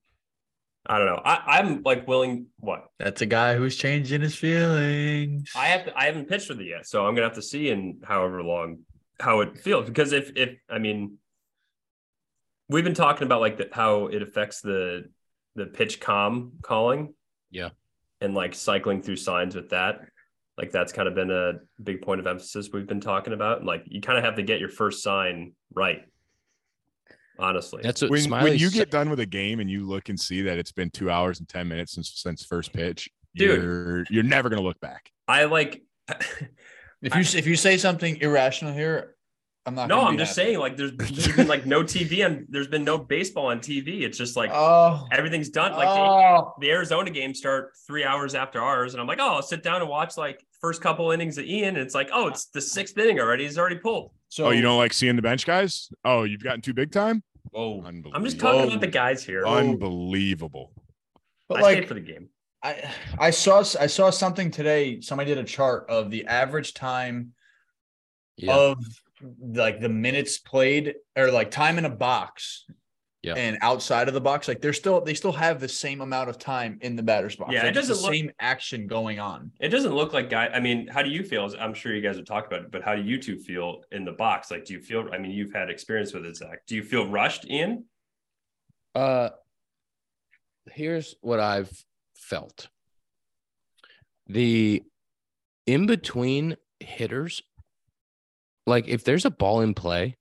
I 0.86 0.98
don't 0.98 1.08
know. 1.08 1.22
I, 1.24 1.60
I'm 1.60 1.82
like 1.84 2.08
willing. 2.08 2.48
What 2.60 2.88
That's 3.00 3.22
a 3.22 3.26
guy 3.26 3.56
who's 3.56 3.76
changing 3.76 4.22
his 4.22 4.36
feelings. 4.36 5.52
I 5.56 5.68
have 5.68 5.86
to, 5.86 5.98
I 5.98 6.06
haven't 6.06 6.28
pitched 6.28 6.50
with 6.50 6.60
it 6.60 6.68
yet, 6.68 6.86
so 6.86 7.06
I'm 7.06 7.16
gonna 7.16 7.28
have 7.28 7.36
to 7.36 7.42
see 7.42 7.70
in 7.70 8.02
however 8.04 8.44
long 8.44 8.80
how 9.20 9.40
it 9.42 9.58
feels. 9.58 9.86
Because 9.88 10.12
if 10.12 10.32
if 10.36 10.58
I 10.70 10.80
mean, 10.80 11.18
we've 12.68 12.84
been 12.84 12.94
talking 12.94 13.26
about 13.26 13.40
like 13.40 13.58
the, 13.58 13.70
how 13.72 14.08
it 14.08 14.22
affects 14.22 14.62
the 14.62 15.06
the 15.56 15.66
PitchCom 15.66 16.62
calling. 16.62 17.14
Yeah. 17.52 17.70
And 18.22 18.34
like 18.34 18.56
cycling 18.56 19.02
through 19.02 19.18
signs 19.18 19.56
with 19.56 19.70
that. 19.70 20.02
Like 20.58 20.72
that's 20.72 20.94
kind 20.94 21.08
of 21.08 21.16
been 21.16 21.32
a 21.32 21.54
big 21.82 22.02
point 22.02 22.20
of 22.20 22.28
emphasis 22.28 22.70
we've 22.72 22.88
been 22.88 23.02
talking 23.02 23.34
about. 23.34 23.64
Like 23.64 23.84
you 23.86 24.02
kind 24.02 24.18
of 24.18 24.24
have 24.24 24.36
to 24.36 24.44
get 24.44 24.60
your 24.60 24.70
first 24.70 25.04
sign 25.04 25.54
right. 25.74 26.02
Honestly. 27.40 27.82
That's 27.84 28.02
what 28.02 28.12
When, 28.12 28.30
when 28.30 28.58
you 28.58 28.70
get 28.70 28.92
done 28.92 29.10
with 29.10 29.20
a 29.20 29.26
game 29.26 29.60
and 29.60 29.70
you 29.70 29.88
look 29.88 30.10
and 30.10 30.20
see 30.20 30.44
that 30.44 30.58
it's 30.58 30.72
been 30.72 30.90
two 30.90 31.10
hours 31.10 31.40
and 31.40 31.50
ten 31.50 31.68
minutes 31.68 31.94
since 31.94 32.12
since 32.16 32.46
first 32.46 32.74
pitch, 32.74 33.10
Dude. 33.36 33.62
you're 33.64 34.04
you're 34.10 34.24
never 34.24 34.50
gonna 34.50 34.62
look 34.62 34.80
back. 34.80 35.12
I 35.28 35.46
like 35.46 35.82
if 37.02 37.16
you 37.16 37.22
if 37.40 37.48
you 37.48 37.56
say 37.56 37.78
something 37.78 38.18
irrational 38.18 38.74
here, 38.74 39.16
I'm 39.66 39.76
not. 39.76 39.88
no, 39.88 39.96
gonna 39.96 40.10
I'm 40.10 40.18
just 40.18 40.36
happy. 40.36 40.50
saying 40.50 40.60
like 40.60 40.78
there's, 40.78 40.92
there's 40.96 41.36
been 41.36 41.48
like 41.48 41.66
no 41.66 41.84
TV 41.84 42.26
and 42.26 42.46
there's 42.50 42.68
been 42.68 42.84
no 42.84 42.98
baseball 42.98 43.48
on 43.48 43.60
TV. 43.60 44.02
It's 44.02 44.18
just 44.18 44.36
like 44.36 44.52
Oh, 44.54 45.08
everything's 45.12 45.50
done. 45.50 45.72
Like 45.72 45.88
they- 45.88 46.02
oh. 46.02 46.54
the 46.60 46.70
Arizona 46.70 47.10
game 47.10 47.34
start 47.34 47.72
three 47.88 48.04
hours 48.04 48.36
after 48.36 48.62
ours, 48.62 48.94
and 48.94 49.02
I'm 49.02 49.08
like, 49.08 49.20
oh, 49.22 49.36
I'll 49.36 49.42
sit 49.42 49.64
down 49.64 49.82
and 49.82 49.90
watch 49.90 50.18
like 50.18 50.46
first 50.64 50.82
couple 50.82 51.12
innings 51.12 51.38
of 51.38 51.46
Ian. 51.46 51.76
And 51.76 51.80
it's 51.80 51.94
like, 51.94 52.10
oh, 52.14 52.28
it's 52.28 52.46
the 52.46 52.62
sixth 52.62 52.98
inning 52.98 53.20
already. 53.20 53.44
He's 53.44 53.58
already 53.58 53.76
pulled. 53.76 54.12
So 54.30 54.46
oh, 54.46 54.50
you 54.52 54.62
don't 54.62 54.78
like 54.78 54.94
seeing 54.94 55.18
the 55.18 55.22
bench 55.22 55.46
guys? 55.46 55.90
Oh, 56.06 56.24
you've 56.24 56.42
gotten 56.42 56.62
too 56.62 56.74
big 56.74 56.90
time? 56.92 57.22
Oh, 57.54 57.80
Unbelievable. 57.82 58.12
I'm 58.16 58.24
just 58.24 58.40
talking 58.40 58.62
Whoa. 58.62 58.68
about 58.68 58.80
the 58.82 58.88
guys 58.88 59.26
here. 59.26 59.46
Unbelievable. 59.46 60.72
but 61.50 61.60
I 61.60 61.62
like 61.62 61.78
stayed 61.78 61.88
for 61.90 61.94
the 61.96 62.00
game. 62.00 62.30
I 62.64 62.90
I 63.20 63.30
saw 63.30 63.60
I 63.78 63.88
saw 63.88 64.10
something 64.10 64.50
today. 64.50 65.02
Somebody 65.02 65.36
did 65.36 65.38
a 65.38 65.44
chart 65.44 65.86
of 65.90 66.10
the 66.10 66.26
average 66.28 66.74
time 66.74 67.34
Yeah. 68.38 68.56
of 68.56 68.78
like 69.42 69.82
the 69.82 69.90
minutes 69.90 70.38
played 70.38 70.96
or 71.18 71.30
like 71.30 71.52
time 71.52 71.78
in 71.78 71.84
a 71.84 71.90
box. 71.90 72.66
Yeah. 73.24 73.36
And 73.36 73.58
outside 73.62 74.10
of 74.10 74.14
the 74.14 74.20
box, 74.22 74.50
like 74.50 74.60
they're 74.60 74.74
still 74.74 75.00
they 75.00 75.14
still 75.14 75.32
have 75.32 75.62
the 75.62 75.70
same 75.70 76.02
amount 76.02 76.30
of 76.30 76.38
time 76.38 76.78
in 76.82 76.98
the 76.98 77.04
batter's 77.04 77.38
box. 77.38 77.54
Yeah, 77.54 77.62
it 77.62 77.68
Like, 77.68 77.76
it's 77.78 77.88
doesn't 77.88 77.96
the 77.96 78.02
look- 78.08 78.14
same 78.14 78.32
action 78.42 78.86
going 78.86 79.20
on. 79.20 79.50
It 79.62 79.70
doesn't 79.70 79.94
look 79.96 80.12
like 80.12 80.30
guy. 80.30 80.48
I 80.48 80.60
mean, 80.60 80.88
how 80.88 81.02
do 81.02 81.10
you 81.10 81.24
feel? 81.24 81.50
I'm 81.58 81.74
sure 81.74 81.96
you 81.96 82.02
guys 82.02 82.18
have 82.18 82.26
talked 82.26 82.48
about 82.52 82.66
it, 82.66 82.72
but 82.72 82.84
how 82.84 82.96
do 82.96 83.02
you 83.02 83.18
two 83.18 83.38
feel 83.40 83.84
in 83.94 84.04
the 84.04 84.12
box? 84.12 84.52
Like, 84.52 84.66
do 84.66 84.74
you 84.74 84.82
feel? 84.82 85.08
I 85.14 85.18
mean, 85.20 85.32
you've 85.32 85.54
had 85.54 85.70
experience 85.70 86.14
with 86.14 86.26
it, 86.26 86.36
Zack. 86.36 86.66
Do 86.68 86.76
you 86.76 86.84
feel 86.84 87.08
rushed, 87.10 87.50
Ian? 87.50 87.86
Uh, 88.94 89.30
here's 90.72 91.16
what 91.22 91.40
I've 91.40 91.72
felt. 92.16 92.68
The 94.28 94.84
in 95.66 95.86
between 95.86 96.58
hitters, 96.82 97.42
like 98.68 98.88
if 98.90 99.06
there's 99.06 99.24
a 99.26 99.32
ball 99.32 99.62
in 99.62 99.74
play, 99.74 100.18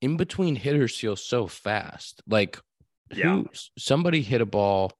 in 0.00 0.16
between 0.16 0.56
hitters 0.56 0.96
feel 0.96 1.16
so 1.16 1.46
fast. 1.46 2.22
Like, 2.26 2.58
Yeah. 3.12 3.36
who, 3.36 3.46
somebody 3.78 4.22
hit 4.22 4.40
a 4.40 4.46
ball, 4.46 4.92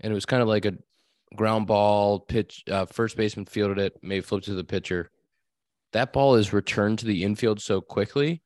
and 0.00 0.10
it 0.10 0.14
was 0.14 0.26
kind 0.26 0.42
of 0.42 0.48
like 0.48 0.64
a 0.64 0.74
ground 1.34 1.66
ball 1.66 2.20
pitch. 2.20 2.64
Uh, 2.70 2.86
first 2.86 3.16
baseman 3.16 3.46
fielded 3.46 3.78
it, 3.78 3.98
maybe 4.02 4.20
flipped 4.20 4.46
to 4.46 4.54
the 4.54 4.64
pitcher. 4.64 5.10
That 5.92 6.12
ball 6.12 6.34
is 6.34 6.52
returned 6.52 6.98
to 7.00 7.06
the 7.06 7.24
infield 7.24 7.60
so 7.60 7.80
quickly 7.80 8.42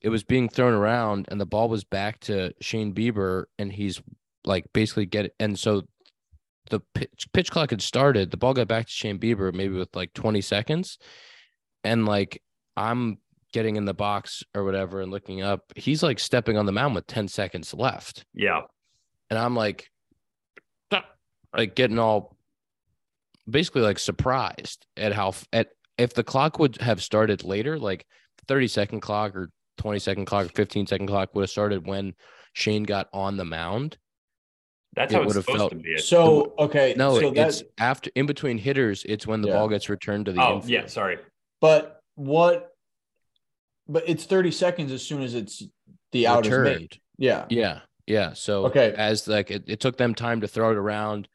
it 0.00 0.08
was 0.10 0.22
being 0.22 0.48
thrown 0.48 0.72
around 0.74 1.26
and 1.28 1.40
the 1.40 1.46
ball 1.46 1.68
was 1.68 1.82
back 1.84 2.20
to 2.20 2.52
Shane 2.60 2.94
Bieber 2.94 3.44
and 3.58 3.72
he's 3.72 4.00
like 4.44 4.64
basically 4.72 5.06
get 5.06 5.26
it. 5.26 5.34
And 5.40 5.58
so 5.58 5.82
the 6.70 6.80
pitch, 6.94 7.26
pitch 7.32 7.50
clock 7.50 7.70
had 7.70 7.82
started. 7.82 8.30
The 8.30 8.36
ball 8.36 8.54
got 8.54 8.68
back 8.68 8.86
to 8.86 8.92
Shane 8.92 9.18
Bieber 9.18 9.52
maybe 9.52 9.74
with 9.74 9.94
like 9.96 10.14
20 10.14 10.40
seconds. 10.40 10.98
And 11.82 12.06
like 12.06 12.40
I'm 12.76 13.18
getting 13.52 13.76
in 13.76 13.84
the 13.84 13.94
box 13.94 14.42
or 14.54 14.64
whatever 14.64 15.00
and 15.00 15.10
looking 15.10 15.40
up, 15.42 15.62
he's 15.76 16.02
like 16.02 16.18
stepping 16.18 16.56
on 16.56 16.66
the 16.66 16.72
mound 16.72 16.94
with 16.94 17.06
10 17.06 17.28
seconds 17.28 17.72
left. 17.74 18.24
Yeah. 18.34 18.62
And 19.30 19.38
I'm 19.38 19.54
like, 19.56 19.88
like 21.56 21.74
getting 21.74 21.98
all 21.98 22.36
basically 23.48 23.80
like 23.82 23.98
surprised 23.98 24.86
at 24.96 25.12
how 25.12 25.32
at 25.52 25.68
if 25.96 26.12
the 26.14 26.22
clock 26.22 26.58
would 26.58 26.80
have 26.80 27.02
started 27.02 27.42
later, 27.44 27.78
like 27.78 28.06
30 28.46 28.68
second 28.68 29.00
clock 29.00 29.34
or 29.34 29.50
20 29.78 29.98
second 29.98 30.24
clock 30.26 30.46
or 30.46 30.50
15 30.50 30.86
second 30.86 31.06
clock 31.06 31.34
would 31.34 31.42
have 31.42 31.50
started 31.50 31.86
when 31.86 32.14
Shane 32.52 32.82
got 32.84 33.08
on 33.12 33.36
the 33.36 33.44
mound. 33.44 33.96
That's 34.94 35.12
It 35.12 35.16
how 35.16 35.22
it's 35.22 35.28
would've 35.28 35.44
supposed 35.44 35.58
felt- 35.58 35.70
to 35.72 35.76
be. 35.78 35.98
So 35.98 36.54
okay, 36.58 36.94
No, 36.96 37.18
so 37.18 37.28
it- 37.28 37.34
that's 37.34 37.60
it's 37.62 37.70
after 37.78 38.10
in 38.14 38.26
between 38.26 38.58
hitters, 38.58 39.04
it's 39.08 39.26
when 39.26 39.40
the 39.40 39.48
Yeah. 39.48 39.54
ball 39.54 39.68
gets 39.68 39.88
returned 39.88 40.26
to 40.26 40.32
the 40.32 40.42
oh, 40.42 40.56
infield. 40.56 40.70
yeah. 40.70 40.86
Sorry. 40.86 41.18
but 41.60 42.00
what? 42.14 42.74
But 43.88 44.04
it's 44.08 44.24
thirty 44.24 44.50
seconds 44.50 44.92
as 44.92 45.02
soon 45.02 45.22
as 45.22 45.34
it's 45.34 45.62
the 46.12 46.26
out 46.26 46.46
is 46.46 46.58
made. 46.58 46.98
Yeah. 47.16 47.46
Yeah. 47.48 47.80
Yeah. 48.06 48.32
So 48.34 48.66
Okay. 48.66 48.94
as 48.96 49.26
like 49.28 49.50
it, 49.50 49.64
it 49.66 49.80
took 49.80 49.96
them 49.96 50.14
time 50.14 50.40
to 50.42 50.48
throw 50.48 50.70
it 50.70 50.76
around, 50.76 51.28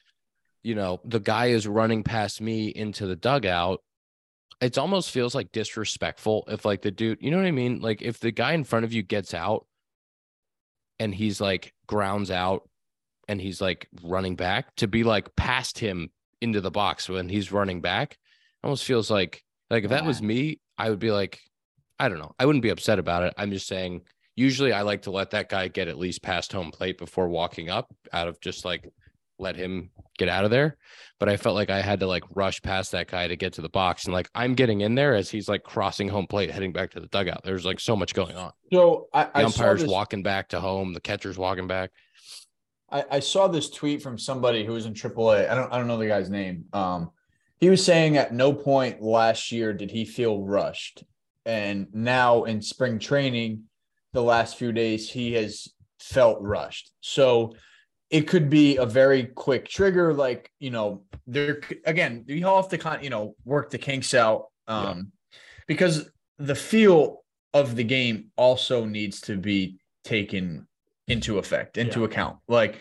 you 0.63 0.76
know, 0.76 1.02
the 1.04 1.20
guy 1.20 1.48
is 1.48 1.68
running 1.68 2.04
past 2.04 2.42
me 2.42 2.68
into 2.68 3.06
the 3.06 3.16
dugout. 3.16 3.82
It 4.62 4.78
almost 4.78 5.12
feels 5.12 5.36
like 5.36 5.52
disrespectful 5.52 6.46
if 6.48 6.63
like 6.63 6.82
the 6.82 6.92
dude, 6.92 7.20
you 7.22 7.32
know 7.32 7.38
what 7.38 7.46
I 7.46 7.52
mean? 7.52 7.82
Like 7.82 8.02
if 8.02 8.20
the 8.20 8.32
guy 8.32 8.54
in 8.54 8.63
front 8.63 8.86
of 8.86 8.94
you 8.94 9.04
gets 9.04 9.34
out 9.34 9.66
and 11.00 11.13
he's 11.13 11.42
like 11.42 11.74
grounds 11.88 12.32
out 12.32 12.70
and 13.28 13.42
he's 13.42 13.60
like 13.62 13.88
running 14.04 14.36
back 14.36 14.74
to 14.76 14.88
be 14.88 15.04
like 15.04 15.36
past 15.36 15.80
him 15.80 16.12
into 16.42 16.62
the 16.62 16.72
box 16.72 17.10
when 17.10 17.30
he's 17.30 17.52
running 17.52 17.82
back, 17.82 18.18
almost 18.63 18.86
feels 18.86 19.12
like 19.12 19.44
like 19.70 19.84
if 19.84 19.89
that 19.89 20.06
was 20.06 20.22
me, 20.22 20.60
I 20.78 20.89
would 20.89 21.00
be 21.00 21.12
like, 21.12 21.39
I 22.04 22.10
don't 22.10 22.20
know. 22.20 22.36
I 22.38 22.46
wouldn't 22.46 22.63
be 22.63 22.70
upset 22.70 23.00
about 23.00 23.24
it. 23.24 23.34
I'm 23.38 23.50
just 23.50 23.66
saying 23.66 24.02
usually 24.36 24.74
I 24.74 24.82
like 24.82 25.04
to 25.04 25.12
let 25.12 25.32
that 25.32 25.48
guy 25.48 25.70
get 25.70 25.88
at 25.88 25.98
least 25.98 26.22
past 26.22 26.52
home 26.52 26.70
plate 26.70 26.98
before 26.98 27.30
walking 27.30 27.70
up 27.70 27.96
out 28.12 28.28
of 28.28 28.42
just 28.42 28.66
like 28.66 28.92
let 29.39 29.56
him 29.56 29.89
get 30.18 30.28
out 30.28 30.44
of 30.44 30.52
there. 30.52 30.76
But 31.18 31.30
I 31.30 31.38
felt 31.38 31.56
like 31.56 31.70
I 31.70 31.80
had 31.80 32.02
to 32.02 32.08
like 32.08 32.26
rush 32.36 32.62
past 32.62 32.92
that 32.92 33.08
guy 33.08 33.30
to 33.30 33.38
get 33.38 33.54
to 33.54 33.62
the 33.62 33.70
box. 33.70 34.04
And 34.04 34.13
like 34.13 34.30
I'm 34.36 34.54
getting 34.54 34.82
in 34.82 34.96
there 34.96 35.16
as 35.16 35.30
he's 35.30 35.48
like 35.48 35.63
crossing 35.63 36.10
home 36.10 36.28
plate, 36.28 36.52
heading 36.52 36.74
back 36.74 36.92
to 36.92 37.00
the 37.00 37.08
dugout. 37.08 37.42
There's 37.46 37.63
like 37.63 37.80
so 37.80 37.96
much 37.96 38.13
going 38.13 38.36
on. 38.36 38.52
So 38.74 39.08
I, 39.13 39.24
The 39.24 39.38
I 39.38 39.42
saw 39.44 39.46
umpire's 39.46 39.82
this, 39.84 39.89
walking 39.89 40.24
back 40.24 40.50
to 40.50 40.60
home, 40.60 40.92
the 40.94 41.00
catcher's 41.00 41.38
walking 41.38 41.68
back. 41.68 41.92
I, 42.92 43.06
I 43.12 43.20
saw 43.22 43.48
this 43.48 43.70
tweet 43.70 44.02
from 44.02 44.18
somebody 44.18 44.66
who 44.66 44.74
was 44.74 44.86
in 44.86 44.94
AAA. 44.94 45.50
I 45.50 45.56
don't 45.56 45.72
I 45.72 45.78
don't 45.78 45.88
know 45.88 45.98
the 45.98 46.08
guy's 46.08 46.30
name. 46.30 46.66
Um, 46.74 47.12
he 47.62 47.70
was 47.70 47.82
saying 47.82 48.18
at 48.18 48.34
no 48.34 48.52
point 48.52 49.02
last 49.02 49.54
year 49.54 49.72
did 49.72 49.89
he 49.89 50.04
feel 50.04 50.42
rushed, 50.42 51.06
and 51.46 51.88
now 51.94 52.44
in 52.44 52.62
spring 52.62 53.00
training, 53.00 53.64
the 54.14 54.24
last 54.24 54.58
few 54.58 54.72
days 54.72 55.10
he 55.10 55.34
has 55.34 55.68
felt 56.00 56.40
rushed. 56.42 56.92
So 57.02 57.56
it 58.10 58.28
could 58.28 58.50
be 58.50 58.78
a 58.78 58.86
very 58.86 59.24
quick 59.26 59.68
trigger. 59.68 60.14
Like 60.14 60.52
you 60.60 60.70
know, 60.72 61.04
there 61.28 61.62
again 61.86 62.26
you 62.28 62.46
have 62.46 62.70
to 62.70 62.78
kind 62.78 62.98
of, 62.98 63.04
you 63.04 63.10
know 63.10 63.36
work 63.46 63.70
the 63.70 63.78
kinks 63.78 64.14
out. 64.14 64.46
Um, 64.68 65.12
because 65.68 66.10
the 66.38 66.56
feel 66.56 67.24
of 67.54 67.76
the 67.76 67.84
game 67.84 68.32
also 68.36 68.86
needs 68.86 69.22
to 69.22 69.38
be 69.38 69.78
taken 70.04 70.68
into 71.08 71.38
effect 71.38 71.78
into 71.78 72.00
Yeah. 72.00 72.06
account 72.06 72.38
like 72.48 72.80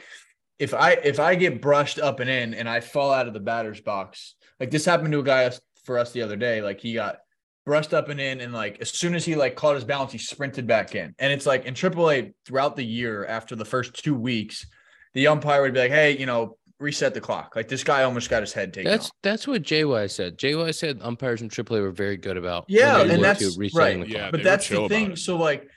if 0.58 0.72
i 0.74 0.92
if 0.92 1.18
i 1.20 1.34
get 1.34 1.60
brushed 1.60 1.98
up 1.98 2.20
and 2.20 2.30
in 2.30 2.54
and 2.54 2.68
i 2.68 2.80
fall 2.80 3.12
out 3.12 3.26
of 3.26 3.34
the 3.34 3.40
batter's 3.40 3.80
box 3.80 4.36
like 4.60 4.70
this 4.70 4.84
happened 4.84 5.12
to 5.12 5.18
a 5.18 5.24
guy 5.24 5.50
for 5.84 5.98
us 5.98 6.12
the 6.12 6.22
other 6.22 6.36
day 6.36 6.62
like 6.62 6.80
he 6.80 6.94
got 6.94 7.16
brushed 7.64 7.94
up 7.94 8.08
and 8.08 8.20
in 8.20 8.40
and 8.40 8.52
like 8.52 8.78
as 8.80 8.90
soon 8.90 9.14
as 9.14 9.24
he 9.24 9.36
like 9.36 9.54
caught 9.54 9.74
his 9.74 9.84
balance 9.84 10.10
he 10.10 10.18
sprinted 10.18 10.66
back 10.66 10.94
in 10.94 11.14
and 11.18 11.32
it's 11.32 11.46
like 11.46 11.64
in 11.64 11.74
aaa 11.74 12.32
throughout 12.44 12.74
the 12.74 12.84
year 12.84 13.24
after 13.26 13.54
the 13.54 13.64
first 13.64 14.02
two 14.02 14.14
weeks 14.14 14.66
the 15.14 15.28
umpire 15.28 15.62
would 15.62 15.72
be 15.72 15.80
like 15.80 15.90
hey 15.90 16.16
you 16.18 16.26
know 16.26 16.56
reset 16.82 17.14
the 17.14 17.20
clock 17.20 17.54
like 17.54 17.68
this 17.68 17.84
guy 17.84 18.02
almost 18.02 18.28
got 18.28 18.42
his 18.42 18.52
head 18.52 18.74
taken 18.74 18.90
That's 18.90 19.06
off. 19.06 19.12
that's 19.22 19.46
what 19.46 19.62
JY 19.62 20.10
said. 20.10 20.36
JY 20.36 20.74
said 20.74 20.98
umpires 21.00 21.40
in 21.40 21.48
AAA 21.48 21.80
were 21.80 21.92
very 21.92 22.16
good 22.16 22.36
about 22.36 22.64
Yeah, 22.68 23.02
and 23.02 23.22
that's 23.22 23.54
to 23.54 23.58
resetting 23.58 24.00
right. 24.00 24.08
the 24.08 24.12
Yeah, 24.12 24.30
but 24.30 24.42
that's 24.42 24.68
the 24.68 24.88
thing. 24.88 25.16
So 25.16 25.36
like, 25.36 25.68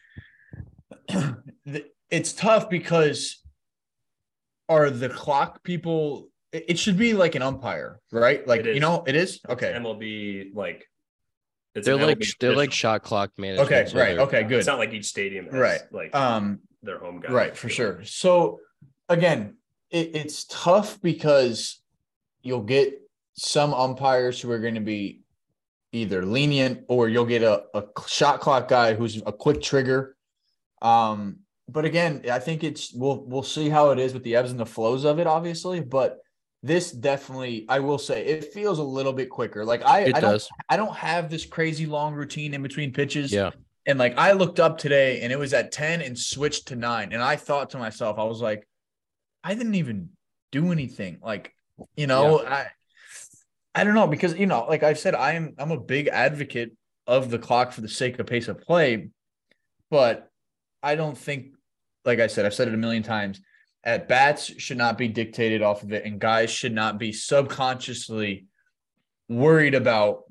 it's 2.10 2.34
tough 2.34 2.70
because 2.70 3.42
are 4.68 4.90
the 4.90 5.10
clock 5.10 5.64
people? 5.64 6.30
It 6.52 6.66
it 6.70 6.80
should 6.80 6.98
be 6.98 7.14
like 7.14 7.36
an 7.36 7.44
umpire, 7.44 8.00
right? 8.12 8.46
Like 8.48 8.66
you 8.66 8.80
know, 8.80 9.04
it 9.06 9.16
is 9.16 9.40
okay. 9.48 9.74
MLB 9.78 10.56
like 10.56 10.88
it's 11.76 11.86
They're 11.86 11.96
like 11.98 12.20
MLB 12.20 12.38
they're 12.40 12.56
like 12.56 12.72
shot 12.72 13.04
clock 13.04 13.32
management. 13.38 13.70
Okay, 13.72 13.86
so 13.90 13.98
right. 14.00 14.18
Okay, 14.18 14.44
good. 14.44 14.60
It's 14.60 14.68
not 14.68 14.80
like 14.80 14.94
each 14.94 15.06
stadium 15.06 15.46
has 15.46 15.54
Right. 15.54 15.82
like 15.92 16.16
Um, 16.16 16.60
their 16.82 17.00
home 17.00 17.20
guy. 17.20 17.32
right 17.32 17.58
for 17.58 17.70
sure. 17.70 18.04
So 18.06 18.60
again, 19.10 19.58
it, 19.92 20.16
it's 20.16 20.46
tough 20.46 21.02
because 21.02 21.82
you'll 22.42 22.64
get 22.64 22.94
some 23.34 23.74
umpires 23.74 24.40
who 24.40 24.50
are 24.52 24.60
going 24.60 24.76
to 24.76 24.82
be 24.82 25.22
either 25.92 26.26
lenient 26.26 26.84
or 26.88 27.10
you'll 27.10 27.26
get 27.26 27.42
a, 27.44 27.64
a 27.74 27.84
shot 28.08 28.40
clock 28.40 28.68
guy 28.68 28.94
who's 28.94 29.22
a 29.26 29.32
quick 29.32 29.62
trigger. 29.62 30.16
Um, 30.82 31.40
but 31.68 31.84
again, 31.86 32.24
I 32.32 32.40
think 32.40 32.64
it's 32.64 32.94
we'll 32.94 33.26
we'll 33.26 33.44
see 33.44 33.70
how 33.70 33.90
it 33.92 34.00
is 34.00 34.14
with 34.14 34.24
the 34.24 34.36
ebbs 34.36 34.52
and 34.52 34.60
the 34.60 34.66
flows 34.66 35.04
of 35.04 35.20
it, 35.20 35.28
obviously. 35.28 35.80
But 35.82 36.20
this 36.66 36.92
definitely, 36.92 37.66
I 37.70 37.80
will 37.80 38.00
say, 38.00 38.26
it 38.26 38.52
feels 38.52 38.80
a 38.80 38.84
little 38.84 39.14
bit 39.14 39.30
quicker. 39.30 39.64
Like 39.64 39.86
I, 39.86 40.00
It 40.02 40.16
I 40.16 40.20
don't, 40.20 40.32
does. 40.32 40.50
I 40.68 40.78
don't 40.78 40.96
have 40.96 41.30
this 41.30 41.46
crazy 41.46 41.86
long 41.86 42.16
routine 42.16 42.56
in 42.56 42.64
between 42.64 42.92
pitches. 42.92 43.32
Yeah. 43.32 43.52
And 43.86 44.00
like 44.00 44.18
I 44.18 44.32
looked 44.32 44.60
up 44.60 44.80
today 44.80 45.22
and 45.22 45.32
it 45.32 45.38
was 45.38 45.54
at 45.54 45.72
10 45.72 46.02
and 46.02 46.18
switched 46.18 46.70
to 46.70 46.76
nine. 46.76 47.14
And 47.14 47.22
I 47.22 47.36
thought 47.36 47.70
to 47.72 47.78
myself, 47.78 48.18
I 48.18 48.24
was 48.24 48.42
like, 48.42 48.68
I 49.44 49.54
didn't 49.54 49.76
even 49.76 50.10
do 50.52 50.72
anything. 50.72 51.20
Like, 51.22 51.54
you 51.96 52.08
know, 52.08 52.44
I 52.44 52.68
I 53.76 53.84
don't 53.84 53.94
know, 53.94 54.08
because 54.08 54.34
you 54.36 54.48
know, 54.48 54.66
like 54.68 54.82
I've 54.82 54.98
said, 54.98 55.14
I 55.14 55.34
am 55.34 55.54
I'm 55.60 55.70
a 55.70 55.80
big 55.80 56.08
advocate 56.08 56.72
of 57.06 57.30
the 57.30 57.38
clock 57.38 57.74
for 57.74 57.82
the 57.82 57.90
sake 57.90 58.18
of 58.18 58.26
pace 58.26 58.48
of 58.48 58.60
play, 58.60 59.10
but 59.92 60.32
I 60.82 60.96
don't 60.96 61.18
think, 61.18 61.54
like 62.06 62.20
I 62.20 62.26
said, 62.26 62.46
I've 62.48 62.56
said 62.56 62.70
it 62.70 62.74
a 62.74 62.78
million 62.78 63.04
times, 63.04 63.40
at 63.86 64.08
bats 64.08 64.52
should 64.60 64.78
not 64.78 64.98
be 64.98 65.08
dictated 65.08 65.62
off 65.62 65.84
of 65.84 65.94
it, 65.94 66.06
and 66.06 66.20
guys 66.20 66.50
should 66.50 66.74
not 66.74 66.98
be 66.98 67.12
subconsciously 67.14 68.46
worried 69.30 69.76
about, 69.76 70.24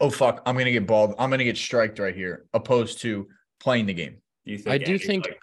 oh 0.00 0.10
fuck, 0.10 0.42
I'm 0.46 0.56
gonna 0.56 0.72
get 0.72 0.86
balled, 0.86 1.14
I'm 1.18 1.30
gonna 1.30 1.44
get 1.44 1.56
striked 1.58 1.98
right 1.98 2.14
here, 2.14 2.46
opposed 2.54 3.00
to 3.02 3.28
playing 3.60 3.86
the 3.86 3.94
game. 3.94 4.16
Do 4.46 4.52
you 4.52 4.58
think 4.58 4.68
I 4.74 4.78
do 4.78 4.94
adding, 4.94 5.06
think- 5.06 5.26
like, 5.26 5.38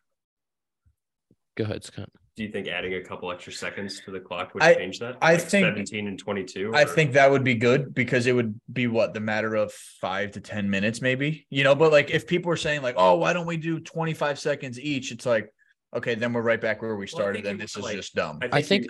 Go 1.55 1.63
ahead, 1.65 1.83
Scott. 1.85 2.09
do 2.35 2.43
you 2.43 2.49
think 2.51 2.67
adding 2.67 2.95
a 2.95 3.01
couple 3.03 3.31
extra 3.31 3.53
seconds 3.53 4.01
to 4.01 4.11
the 4.11 4.19
clock 4.19 4.53
would 4.53 4.63
I- 4.63 4.73
change 4.73 4.99
that? 4.99 5.15
I 5.21 5.33
Like 5.33 5.41
think- 5.43 5.65
17 5.65 6.07
and 6.07 6.19
22. 6.19 6.73
I 6.75 6.83
think 6.83 7.13
that 7.13 7.29
would 7.31 7.43
be 7.45 7.55
good 7.55 7.93
because 7.93 8.25
it 8.27 8.33
would 8.33 8.59
be 8.73 8.87
what 8.87 9.13
the 9.13 9.19
matter 9.21 9.55
of 9.55 9.71
five 9.71 10.31
to 10.31 10.41
10 10.41 10.69
minutes, 10.69 10.99
maybe, 11.01 11.45
you 11.49 11.63
know. 11.63 11.75
But 11.75 11.91
like 11.93 12.09
if 12.09 12.27
people 12.27 12.49
were 12.49 12.57
saying, 12.57 12.81
like, 12.81 12.95
oh, 12.97 13.15
why 13.17 13.31
don't 13.33 13.45
we 13.45 13.55
do 13.57 13.79
25 13.79 14.37
seconds 14.39 14.79
each? 14.79 15.11
It's 15.13 15.25
like, 15.25 15.49
okay, 15.95 16.15
then 16.15 16.33
we're 16.33 16.41
right 16.41 16.61
back 16.61 16.81
where 16.81 16.95
we 16.95 17.07
started. 17.07 17.37
think 17.37 17.45
Then 17.45 17.55
it 17.55 17.59
this 17.59 17.75
is 17.77 17.83
like- 17.83 17.95
just 17.95 18.13
dumb. 18.15 18.39
I 18.51 18.61
think- 18.61 18.85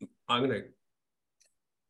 you- 0.00 0.08
I'm 0.28 0.42
gonna. 0.42 0.60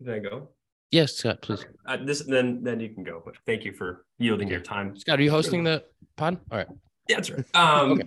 Can 0.03 0.11
I 0.11 0.19
go? 0.19 0.49
Yes, 0.91 1.13
Scott, 1.15 1.43
please. 1.43 1.65
Uh, 1.87 1.99
this 2.05 2.23
then 2.27 2.63
then 2.65 2.81
you 2.81 2.89
can 2.89 3.05
go. 3.05 3.23
But 3.25 3.37
thank 3.47 3.65
you 3.65 3.73
for 3.73 4.07
yielding 4.19 4.49
your 4.49 4.61
time. 4.61 4.97
Scott, 4.97 5.19
are 5.19 5.23
you 5.23 5.31
hosting 5.31 5.63
the 5.63 5.85
pod? 6.17 6.39
All 6.51 6.59
right. 6.59 6.67
Yeah, 7.09 7.17
that's 7.17 7.31
right. 7.31 7.45
Um, 7.55 8.01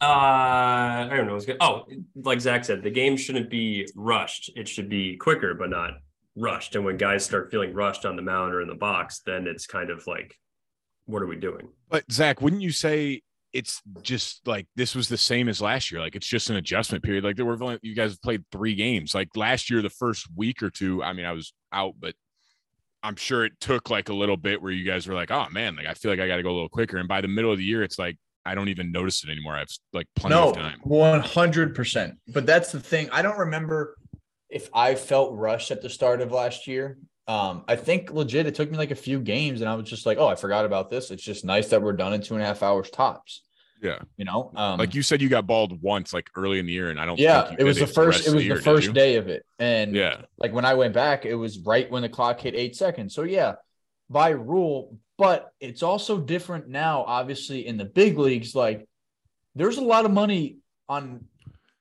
uh, 0.00 0.04
I 0.04 1.08
don't 1.16 1.26
know. 1.26 1.34
What's 1.34 1.46
good. 1.46 1.56
Oh, 1.60 1.84
like 2.14 2.40
Zack 2.40 2.64
said, 2.64 2.82
the 2.82 2.90
game 2.90 3.16
shouldn't 3.16 3.50
be 3.50 3.86
rushed. 3.96 4.50
It 4.56 4.68
should 4.68 4.88
be 4.88 5.16
quicker, 5.16 5.54
but 5.54 5.70
not 5.70 5.92
rushed. 6.36 6.74
And 6.76 6.84
when 6.84 6.96
guys 6.96 7.24
start 7.24 7.50
feeling 7.50 7.72
rushed 7.74 8.04
on 8.04 8.16
the 8.16 8.22
mound 8.22 8.54
or 8.54 8.60
in 8.62 8.68
the 8.68 8.74
box, 8.74 9.20
then 9.20 9.46
it's 9.46 9.66
kind 9.66 9.90
of 9.90 10.06
like, 10.06 10.36
what 11.06 11.22
are 11.22 11.26
we 11.26 11.36
doing? 11.36 11.68
But 11.88 12.10
Zack, 12.10 12.40
wouldn't 12.40 12.62
you 12.62 12.70
say 12.72 13.22
it's 13.56 13.80
just 14.02 14.46
like 14.46 14.66
this 14.76 14.94
was 14.94 15.08
the 15.08 15.16
same 15.16 15.48
as 15.48 15.62
last 15.62 15.90
year? 15.90 16.00
Like 16.00 16.14
it's 16.14 16.26
just 16.26 16.50
an 16.50 16.56
adjustment 16.56 17.02
period. 17.02 17.24
Like 17.24 17.36
there 17.36 17.46
were 17.46 17.56
only 17.62 17.78
you 17.82 17.94
guys 17.94 18.18
played 18.18 18.44
three 18.52 18.74
games. 18.74 19.14
Like 19.14 19.34
last 19.34 19.70
year, 19.70 19.80
the 19.80 19.88
first 19.88 20.26
week 20.36 20.62
or 20.62 20.68
two, 20.68 21.02
I 21.02 21.14
mean, 21.14 21.24
I 21.24 21.32
was 21.32 21.54
out, 21.72 21.94
but 21.98 22.14
I'm 23.02 23.16
sure 23.16 23.46
it 23.46 23.52
took 23.58 23.88
like 23.88 24.10
a 24.10 24.14
little 24.14 24.36
bit 24.36 24.60
where 24.60 24.72
you 24.72 24.84
guys 24.84 25.06
were 25.06 25.14
like, 25.14 25.30
oh 25.30 25.46
man, 25.50 25.74
like 25.76 25.86
I 25.86 25.94
feel 25.94 26.10
like 26.10 26.20
I 26.20 26.28
got 26.28 26.36
to 26.36 26.42
go 26.42 26.50
a 26.50 26.52
little 26.52 26.68
quicker. 26.68 26.98
And 26.98 27.08
by 27.08 27.22
the 27.22 27.28
middle 27.28 27.50
of 27.50 27.56
the 27.56 27.64
year, 27.64 27.82
it's 27.82 27.98
like 27.98 28.18
I 28.44 28.54
don't 28.54 28.68
even 28.68 28.92
notice 28.92 29.24
it 29.24 29.30
anymore. 29.30 29.54
I 29.54 29.60
have 29.60 29.68
like 29.94 30.06
plenty 30.14 30.34
no, 30.34 30.50
of 30.50 30.56
time. 30.56 30.80
100%. 30.84 32.12
But 32.28 32.44
that's 32.44 32.72
the 32.72 32.80
thing. 32.80 33.08
I 33.10 33.22
don't 33.22 33.38
remember 33.38 33.96
if 34.50 34.68
I 34.74 34.94
felt 34.96 35.34
rushed 35.34 35.70
at 35.70 35.80
the 35.80 35.90
start 35.90 36.20
of 36.20 36.30
last 36.30 36.66
year. 36.66 36.98
Um, 37.28 37.64
I 37.66 37.74
think 37.76 38.12
legit, 38.12 38.46
it 38.46 38.54
took 38.54 38.70
me 38.70 38.76
like 38.78 38.92
a 38.92 38.96
few 38.96 39.18
games 39.18 39.60
and 39.60 39.68
I 39.68 39.74
was 39.74 39.88
just 39.88 40.06
like, 40.06 40.18
oh, 40.18 40.28
I 40.28 40.36
forgot 40.36 40.64
about 40.64 40.90
this. 40.90 41.10
It's 41.10 41.22
just 41.22 41.44
nice 41.44 41.68
that 41.68 41.82
we're 41.82 41.92
done 41.92 42.12
in 42.12 42.22
two 42.22 42.34
and 42.34 42.42
a 42.42 42.46
half 42.46 42.62
hours 42.62 42.88
tops, 42.90 43.42
Yeah. 43.82 43.98
you 44.16 44.24
know? 44.24 44.52
Um, 44.54 44.78
Like 44.78 44.94
you 44.94 45.02
said, 45.02 45.20
you 45.20 45.28
got 45.28 45.44
balled 45.46 45.82
once, 45.82 46.12
like 46.12 46.30
early 46.36 46.60
in 46.60 46.66
the 46.66 46.72
year, 46.72 46.90
and 46.90 47.00
I 47.00 47.04
don't. 47.04 47.18
yeah, 47.18 47.48
think 47.48 47.58
it 47.60 47.64
was 47.64 47.78
the 47.80 47.86
first, 47.86 48.28
it 48.28 48.32
was 48.32 48.42
the 48.42 48.44
year, 48.44 48.54
did 48.54 48.64
first 48.64 48.92
day 48.92 49.16
of 49.16 49.26
it. 49.28 49.44
And 49.58 49.94
Yeah. 49.94 50.22
like 50.38 50.52
when 50.52 50.64
I 50.64 50.74
went 50.74 50.94
back, 50.94 51.26
it 51.26 51.34
was 51.34 51.58
right 51.58 51.90
when 51.90 52.02
the 52.02 52.08
clock 52.08 52.40
hit 52.40 52.54
eight 52.54 52.76
seconds. 52.76 53.12
So 53.14 53.24
yeah, 53.24 53.56
by 54.08 54.28
rule, 54.28 54.96
but 55.18 55.50
it's 55.58 55.82
also 55.82 56.18
different 56.18 56.68
now, 56.68 57.02
obviously, 57.08 57.66
in 57.66 57.76
the 57.76 57.84
big 57.86 58.18
leagues. 58.18 58.54
Like, 58.54 58.86
there's 59.56 59.78
a 59.78 59.82
lot 59.84 60.04
of 60.04 60.12
money 60.12 60.58
on 60.88 61.24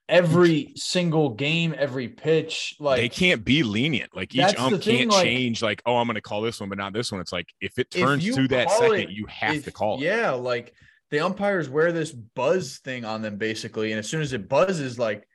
every 0.07 0.73
single 0.75 1.29
game, 1.29 1.73
every 1.77 2.07
pitch. 2.07 2.75
Like, 2.79 3.01
they 3.01 3.09
can't 3.09 3.43
be 3.43 3.63
lenient. 3.63 4.15
Like 4.15 4.33
each 4.35 4.55
ump 4.57 4.81
thing, 4.83 4.97
can't 4.97 5.11
like- 5.11 5.23
change. 5.23 5.61
Like, 5.61 5.81
oh, 5.85 5.97
I'm 5.97 6.07
going 6.07 6.15
to 6.15 6.21
call 6.21 6.41
this 6.41 6.59
one, 6.59 6.69
but 6.69 6.77
not 6.77 6.93
this 6.93 7.11
one. 7.11 7.21
It's 7.21 7.31
like 7.33 7.47
if 7.61 7.77
it 7.79 7.91
turns 7.91 8.25
you 8.25 8.33
to 8.35 8.47
that 8.49 8.69
second, 8.71 8.99
it- 8.99 9.09
you 9.09 9.25
have 9.27 9.55
if- 9.55 9.65
to 9.65 9.71
call 9.71 9.95
it. 9.97 10.01
Yeah, 10.05 10.31
like 10.31 10.73
the 11.11 11.19
umpires 11.19 11.69
wear 11.69 11.91
this 11.91 12.11
buzz 12.11 12.77
thing 12.79 13.05
on 13.05 13.21
them 13.21 13.37
basically, 13.37 13.91
and 13.91 13.99
as 13.99 14.09
soon 14.09 14.21
as 14.21 14.33
it 14.33 14.49
buzzes, 14.49 14.97
like, 14.99 15.27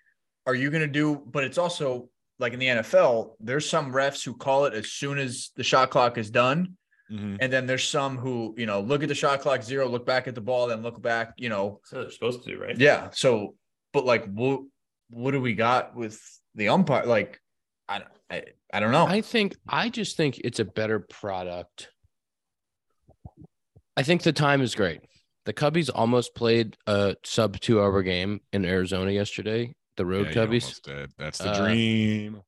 are 0.47 0.55
you 0.55 0.71
gonna 0.71 0.87
do? 0.87 1.23
But 1.27 1.45
it's 1.45 1.59
also 1.59 2.09
like 2.39 2.53
in 2.55 2.59
the 2.59 2.67
NFL, 2.69 3.37
there's 3.41 3.69
some 3.69 3.93
refs 3.93 4.25
who 4.25 4.35
call 4.35 4.65
it 4.65 4.75
as 4.75 4.91
soon 4.91 5.19
as 5.19 5.51
the 5.57 5.63
shot 5.63 5.91
clock 5.91 6.17
is 6.17 6.31
done, 6.31 6.77
Mhm. 7.13 7.37
and 7.41 7.53
then 7.53 7.67
there's 7.67 7.85
some 7.87 8.17
who 8.17 8.55
you 8.57 8.67
know 8.67 8.81
look 8.81 9.03
at 9.03 9.09
the 9.09 9.15
shot 9.15 9.41
clock 9.41 9.63
zero, 9.63 9.87
look 9.89 10.07
back 10.07 10.27
at 10.27 10.35
the 10.35 10.41
ball, 10.41 10.67
then 10.69 10.83
look 10.83 11.01
back, 11.03 11.35
you 11.37 11.49
know, 11.51 11.81
So 11.85 12.03
they're 12.03 12.11
supposed 12.11 12.43
to 12.45 12.51
do, 12.51 12.59
right? 12.61 12.77
yeah. 12.79 13.11
So, 13.13 13.55
but 13.93 14.05
like, 14.05 14.25
what 14.33 14.61
what 15.11 15.33
do 15.33 15.41
we 15.41 15.55
got 15.55 15.95
with 15.97 16.21
the 16.55 16.69
umpire? 16.69 17.05
Like, 17.07 17.41
I 17.89 17.99
don't- 17.99 18.11
I, 18.31 18.45
I 18.73 18.79
don't 18.79 18.93
know. 18.93 19.07
I 19.07 19.23
think 19.23 19.57
I 19.69 19.89
just 19.89 20.17
think 20.17 20.39
it's 20.39 20.61
a 20.61 20.65
better 20.65 21.01
product. 21.01 21.89
I 23.97 24.03
think 24.03 24.23
the 24.23 24.33
time 24.33 24.61
is 24.63 24.75
great. 24.75 25.01
The 25.47 25.53
Cubbies 25.53 25.91
almost 25.93 26.35
played 26.35 26.77
a 26.87 27.17
sub 27.25 27.59
two 27.59 27.81
hour 27.81 28.03
game 28.03 28.41
in 28.53 28.65
Arizona 28.65 29.11
yesterday. 29.11 29.75
The 29.97 30.07
road 30.07 30.29
Yeah, 30.29 30.35
cubbies 30.47 30.81
did. 30.83 31.11
that's 31.19 31.39
the 31.39 31.51
Uh, 31.51 31.59
dream. 31.67 32.43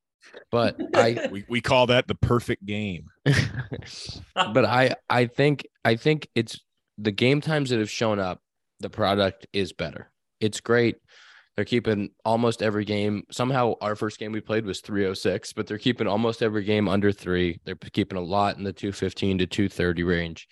but 0.51 0.77
I 0.95 1.27
We, 1.31 1.43
we 1.49 1.61
call 1.61 1.87
that 1.87 2.07
the 2.07 2.15
perfect 2.15 2.65
game. 2.65 3.07
but 4.35 4.65
I 4.65 4.95
I 5.09 5.25
think 5.25 5.67
I 5.83 5.95
think 5.95 6.27
it's 6.35 6.59
the 6.97 7.11
game 7.11 7.41
times 7.41 7.71
that 7.71 7.79
have 7.79 7.89
shown 7.91 8.19
up, 8.19 8.39
the 8.79 8.89
product 8.89 9.47
is 9.53 9.73
better. 9.73 10.11
It's 10.39 10.61
great. 10.61 10.95
They're 11.55 11.65
keeping 11.65 12.09
almost 12.25 12.63
every 12.63 12.83
game. 12.83 13.23
Somehow 13.31 13.75
our 13.79 13.95
first 13.95 14.17
game 14.17 14.31
we 14.31 14.41
played 14.41 14.65
was 14.65 14.81
306, 14.81 15.53
but 15.53 15.67
they're 15.67 15.77
keeping 15.77 16.07
almost 16.07 16.41
every 16.41 16.63
game 16.63 16.87
under 16.89 17.11
3. 17.11 17.59
They're 17.63 17.75
keeping 17.75 18.17
a 18.17 18.21
lot 18.21 18.57
in 18.57 18.63
the 18.63 18.73
215 18.73 19.37
to 19.37 19.45
230 19.45 20.03
range. 20.03 20.47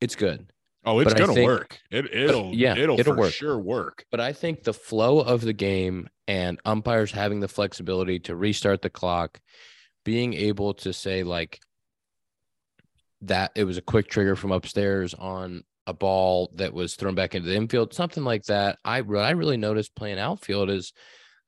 It's 0.00 0.16
good. 0.16 0.50
Oh, 0.86 1.00
it's 1.00 1.12
But 1.12 1.18
gonna 1.18 1.34
think- 1.34 1.46
work. 1.48 1.78
It 1.90 2.14
it'll 2.14 2.54
yeah, 2.54 2.76
it'll, 2.78 2.98
it'll 2.98 3.14
for 3.14 3.20
work. 3.20 3.32
sure 3.32 3.58
work. 3.58 4.06
But 4.10 4.20
I 4.20 4.32
think 4.32 4.62
the 4.62 4.72
flow 4.72 5.18
of 5.20 5.40
the 5.40 5.52
game 5.52 6.08
and 6.28 6.60
umpires 6.64 7.10
having 7.10 7.40
the 7.40 7.48
flexibility 7.48 8.18
to 8.20 8.36
restart 8.36 8.82
the 8.82 8.90
clock, 8.90 9.40
being 10.04 10.32
able 10.32 10.74
to 10.74 10.92
say 10.92 11.24
like 11.24 11.60
that 13.22 13.50
it 13.56 13.64
was 13.64 13.76
a 13.78 13.82
quick 13.82 14.08
trigger 14.08 14.36
from 14.36 14.52
upstairs 14.52 15.12
on 15.14 15.64
a 15.86 15.94
ball 15.94 16.50
that 16.56 16.74
was 16.74 16.94
thrown 16.94 17.14
back 17.14 17.34
into 17.34 17.48
the 17.48 17.56
infield, 17.56 17.94
something 17.94 18.24
like 18.24 18.44
that. 18.44 18.78
I 18.84 19.00
what 19.02 19.24
I 19.24 19.30
really 19.30 19.56
noticed 19.56 19.94
playing 19.94 20.18
outfield 20.18 20.70
is 20.70 20.92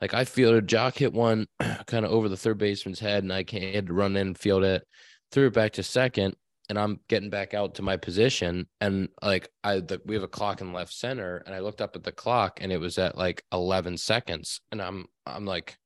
like 0.01 0.14
I 0.14 0.24
fielded 0.24 0.68
Jock 0.68 0.96
hit 0.96 1.12
one 1.12 1.46
kind 1.87 2.05
of 2.05 2.12
over 2.12 2.29
the 2.29 2.37
third 2.37 2.59
baseman's 2.59 3.01
head, 3.01 3.22
and 3.24 3.33
I 3.33 3.42
can't 3.44 3.74
had 3.74 3.87
to 3.88 3.92
run 3.92 4.16
in 4.16 4.29
and 4.29 4.38
field 4.38 4.64
it, 4.64 4.87
threw 5.33 5.48
it 5.48 5.55
back 5.55 5.72
to 5.72 5.83
second, 5.83 6.37
and 6.68 6.79
I'm 6.79 7.01
getting 7.09 7.31
back 7.31 7.53
out 7.55 7.74
to 7.77 7.83
my 7.83 7.96
position, 7.96 8.68
and 8.81 9.09
like 9.22 9.48
I 9.64 9.81
the, 9.81 10.01
we 10.05 10.14
have 10.14 10.22
a 10.22 10.29
clock 10.29 10.61
in 10.61 10.72
left 10.72 10.92
center, 10.92 11.42
and 11.44 11.55
I 11.55 11.59
looked 11.61 11.81
up 11.81 11.96
at 11.96 12.05
the 12.05 12.12
clock, 12.12 12.61
and 12.62 12.70
it 12.70 12.79
was 12.79 12.98
at 12.98 13.18
like 13.18 13.42
11 13.53 13.96
seconds, 13.98 14.61
and 14.70 14.81
I'm 14.81 15.07
I'm 15.27 15.44
like. 15.44 15.77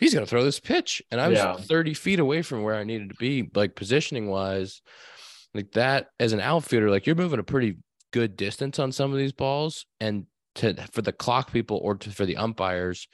He's 0.00 0.12
gonna 0.12 0.26
throw 0.26 0.42
this 0.42 0.58
pitch, 0.58 1.00
and 1.12 1.20
I 1.20 1.28
was 1.28 1.38
Yeah. 1.38 1.54
30 1.56 1.94
feet 1.94 2.18
away 2.18 2.42
from 2.42 2.64
where 2.64 2.74
I 2.74 2.82
needed 2.82 3.10
to 3.10 3.14
be, 3.14 3.48
like 3.54 3.76
positioning 3.76 4.26
wise 4.28 4.82
like 5.54 5.72
that 5.72 6.08
as 6.18 6.32
an 6.32 6.40
outfielder, 6.40 6.90
like 6.90 7.06
you're 7.06 7.16
moving 7.16 7.38
a 7.38 7.44
pretty 7.44 7.78
good 8.12 8.36
distance 8.36 8.78
on 8.78 8.92
some 8.92 9.12
of 9.12 9.18
these 9.18 9.32
balls, 9.32 9.86
and 10.00 10.26
to 10.56 10.74
for 10.92 11.02
the 11.02 11.12
clock 11.12 11.52
people 11.52 11.80
or 11.82 11.96
to, 11.96 12.10
for 12.10 12.26
the 12.26 12.36
umpires 12.36 13.08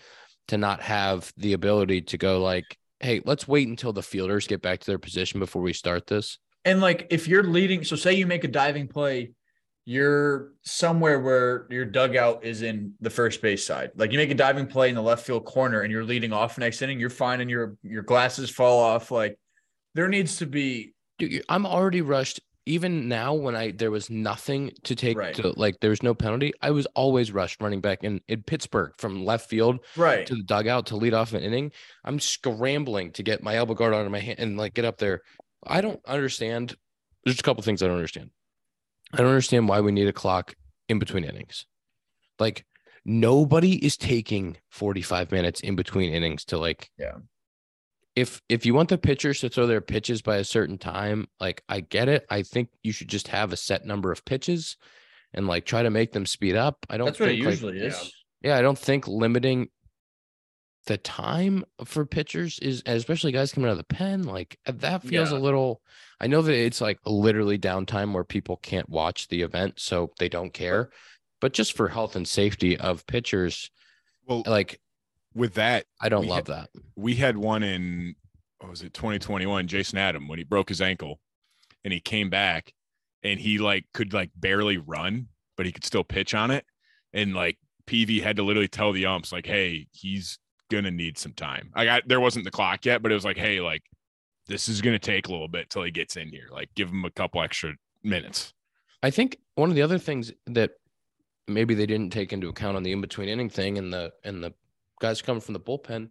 to 0.48 0.58
not 0.58 0.82
have 0.82 1.32
the 1.36 1.52
ability 1.52 2.02
to 2.02 2.18
go 2.18 2.42
like, 2.42 2.76
hey, 3.00 3.20
let's 3.24 3.46
wait 3.46 3.68
until 3.68 3.92
the 3.92 4.02
fielders 4.02 4.46
get 4.46 4.62
back 4.62 4.80
to 4.80 4.86
their 4.86 4.98
position 4.98 5.40
before 5.40 5.62
we 5.62 5.72
start 5.72 6.06
this. 6.06 6.38
And 6.64 6.80
like 6.80 7.06
if 7.10 7.28
you're 7.28 7.44
leading, 7.44 7.84
so 7.84 7.96
say 7.96 8.14
you 8.14 8.26
make 8.26 8.44
a 8.44 8.48
diving 8.48 8.88
play, 8.88 9.32
you're 9.86 10.52
somewhere 10.62 11.18
where 11.20 11.66
your 11.70 11.84
dugout 11.84 12.44
is 12.44 12.62
in 12.62 12.92
the 13.00 13.08
first 13.08 13.40
base 13.40 13.66
side. 13.66 13.92
Like 13.96 14.12
you 14.12 14.18
make 14.18 14.30
a 14.30 14.34
diving 14.34 14.66
play 14.66 14.88
in 14.88 14.94
the 14.94 15.02
left 15.02 15.26
field 15.26 15.44
corner 15.46 15.80
and 15.80 15.90
you're 15.90 16.04
leading 16.04 16.32
off 16.32 16.58
next 16.58 16.82
inning, 16.82 17.00
you're 17.00 17.10
fine 17.10 17.40
and 17.40 17.48
your 17.48 17.76
your 17.82 18.02
glasses 18.02 18.50
fall 18.50 18.78
off. 18.78 19.10
Like 19.10 19.38
there 19.94 20.08
needs 20.08 20.36
to 20.36 20.46
be 20.46 20.94
Dude, 21.20 21.44
I'm 21.48 21.66
already 21.66 22.02
rushed. 22.02 22.40
Even 22.66 23.08
now, 23.08 23.32
when 23.34 23.56
I 23.56 23.70
there 23.70 23.90
was 23.90 24.10
nothing 24.10 24.72
to 24.84 24.94
take 24.94 25.16
Right. 25.16 25.34
to 25.36 25.48
like 25.58 25.80
there 25.80 25.90
was 25.90 26.02
no 26.02 26.14
penalty, 26.14 26.52
I 26.60 26.70
was 26.70 26.86
always 26.94 27.32
rushed 27.32 27.60
running 27.60 27.80
back 27.80 28.04
in 28.04 28.20
in 28.28 28.42
Pittsburgh 28.42 28.92
from 28.98 29.24
left 29.24 29.48
field 29.48 29.80
right. 29.96 30.26
to 30.26 30.34
the 30.34 30.42
dugout 30.42 30.86
to 30.86 30.96
lead 30.96 31.14
off 31.14 31.32
an 31.32 31.42
inning. 31.42 31.72
I'm 32.04 32.20
scrambling 32.20 33.12
to 33.12 33.22
get 33.22 33.42
my 33.42 33.56
elbow 33.56 33.74
guard 33.74 33.94
out 33.94 34.04
of 34.04 34.12
my 34.12 34.20
hand 34.20 34.38
and 34.38 34.56
like 34.58 34.74
get 34.74 34.84
up 34.84 34.98
there. 34.98 35.22
I 35.66 35.80
don't 35.80 36.00
understand. 36.06 36.76
There's 37.24 37.40
a 37.40 37.42
couple 37.42 37.62
things 37.62 37.82
I 37.82 37.86
don't 37.86 37.96
understand. 37.96 38.30
I 39.12 39.16
don't 39.18 39.26
understand 39.28 39.68
why 39.68 39.80
we 39.80 39.90
need 39.90 40.06
a 40.08 40.12
clock 40.12 40.54
in 40.88 40.98
between 40.98 41.24
innings. 41.24 41.66
Like 42.38 42.66
nobody 43.04 43.84
is 43.84 43.96
taking 43.96 44.58
45 44.68 45.32
minutes 45.32 45.60
in 45.60 45.76
between 45.76 46.12
innings 46.12 46.44
to 46.46 46.58
like 46.58 46.90
Yeah. 46.98 47.16
If 48.20 48.40
if 48.48 48.66
you 48.66 48.74
want 48.74 48.88
the 48.88 48.98
pitchers 48.98 49.40
to 49.40 49.48
throw 49.48 49.66
their 49.66 49.80
pitches 49.80 50.22
by 50.22 50.36
a 50.36 50.44
certain 50.44 50.78
time, 50.78 51.26
like 51.40 51.62
I 51.68 51.80
get 51.80 52.08
it. 52.08 52.26
I 52.30 52.42
think 52.42 52.68
you 52.82 52.92
should 52.92 53.08
just 53.08 53.28
have 53.28 53.52
a 53.52 53.56
set 53.56 53.84
number 53.84 54.12
of 54.12 54.24
pitches 54.24 54.76
and 55.32 55.46
like 55.46 55.64
try 55.64 55.82
to 55.82 55.90
make 55.90 56.12
them 56.12 56.26
speed 56.26 56.56
up. 56.56 56.84
I 56.88 56.96
don't 56.96 57.06
That's 57.06 57.20
what 57.20 57.28
it 57.30 57.32
think, 57.32 57.44
like, 57.44 57.52
usually 57.52 57.78
is. 57.78 58.12
yeah, 58.42 58.56
I 58.56 58.62
don't 58.62 58.78
think 58.78 59.06
limiting 59.08 59.68
the 60.86 60.96
time 60.96 61.64
for 61.84 62.06
pitchers 62.06 62.58
is, 62.58 62.82
especially 62.86 63.32
guys 63.32 63.52
coming 63.52 63.68
out 63.68 63.72
of 63.72 63.78
the 63.78 63.84
pen, 63.84 64.24
like 64.24 64.58
uh, 64.66 64.72
that 64.76 65.02
feels 65.02 65.30
a 65.30 65.38
little. 65.38 65.82
I 66.20 66.26
know 66.26 66.42
that 66.42 66.54
it's 66.54 66.80
like 66.80 66.98
literally 67.04 67.58
downtime 67.58 68.12
where 68.12 68.24
people 68.24 68.56
can't 68.56 68.88
watch 68.88 69.28
the 69.28 69.42
event, 69.42 69.74
so 69.76 70.10
they 70.18 70.28
don't 70.28 70.52
care. 70.52 70.90
But 71.40 71.52
just 71.52 71.74
for 71.74 71.88
health 71.88 72.16
and 72.16 72.26
safety 72.26 72.76
of 72.76 73.06
pitchers, 73.06 73.70
Well, 74.26 74.42
like 74.46 74.80
with 75.34 75.54
that, 75.54 75.86
I 76.00 76.08
don't 76.08 76.26
love 76.26 76.48
ha- 76.48 76.54
that. 76.54 76.70
we 76.96 77.14
had 77.14 77.36
one 77.36 77.62
in 77.62 78.14
what 78.58 78.70
was 78.70 78.82
it 78.82 78.92
2021 78.92 79.68
jason 79.68 79.96
adam 79.96 80.28
when 80.28 80.38
he 80.38 80.44
broke 80.44 80.68
his 80.68 80.82
ankle 80.82 81.18
and 81.82 81.94
he 81.94 82.00
came 82.00 82.28
back 82.28 82.74
and 83.22 83.40
he 83.40 83.58
like 83.58 83.86
could 83.94 84.12
like 84.12 84.30
barely 84.36 84.76
run 84.76 85.28
but 85.56 85.64
he 85.66 85.72
could 85.72 85.84
still 85.84 86.04
pitch 86.04 86.34
on 86.34 86.50
it. 86.50 86.64
And 87.12 87.34
like 87.34 87.58
pv 87.86 88.22
had 88.22 88.36
to 88.36 88.42
literally 88.42 88.68
tell 88.68 88.92
the 88.92 89.06
umps 89.06 89.32
like 89.32 89.46
hey 89.46 89.86
he's 89.92 90.38
gonna 90.70 90.90
need 90.90 91.18
some 91.18 91.32
time. 91.32 91.70
I 91.74 91.84
got 91.84 92.06
there 92.06 92.20
wasn't 92.20 92.44
the 92.44 92.50
clock 92.50 92.84
yet 92.84 93.02
but 93.02 93.10
it 93.10 93.14
was 93.14 93.24
like 93.24 93.38
hey 93.38 93.60
like 93.60 93.82
this 94.46 94.68
is 94.68 94.80
gonna 94.80 94.98
take 94.98 95.28
a 95.28 95.32
little 95.32 95.48
bit 95.48 95.70
till 95.70 95.82
he 95.82 95.90
gets 95.90 96.16
in 96.16 96.28
here. 96.28 96.48
Like 96.50 96.68
give 96.74 96.88
him 96.90 97.04
a 97.04 97.10
couple 97.10 97.42
extra 97.42 97.74
minutes. 98.02 98.52
I 99.02 99.10
think 99.10 99.38
one 99.54 99.70
of 99.70 99.76
the 99.76 99.82
other 99.82 99.98
things 99.98 100.32
that 100.46 100.72
maybe 101.48 101.74
they 101.74 101.86
didn't 101.86 102.12
take 102.12 102.32
into 102.32 102.48
account 102.48 102.76
on 102.76 102.82
the 102.82 102.92
in 102.92 103.00
between 103.00 103.28
inning 103.28 103.48
thing 103.48 103.78
and 103.78 103.92
the 103.92 104.12
and 104.24 104.42
the 104.44 104.52
guys 105.00 105.22
coming 105.22 105.40
from 105.40 105.54
the 105.54 105.60
bullpen 105.60 106.10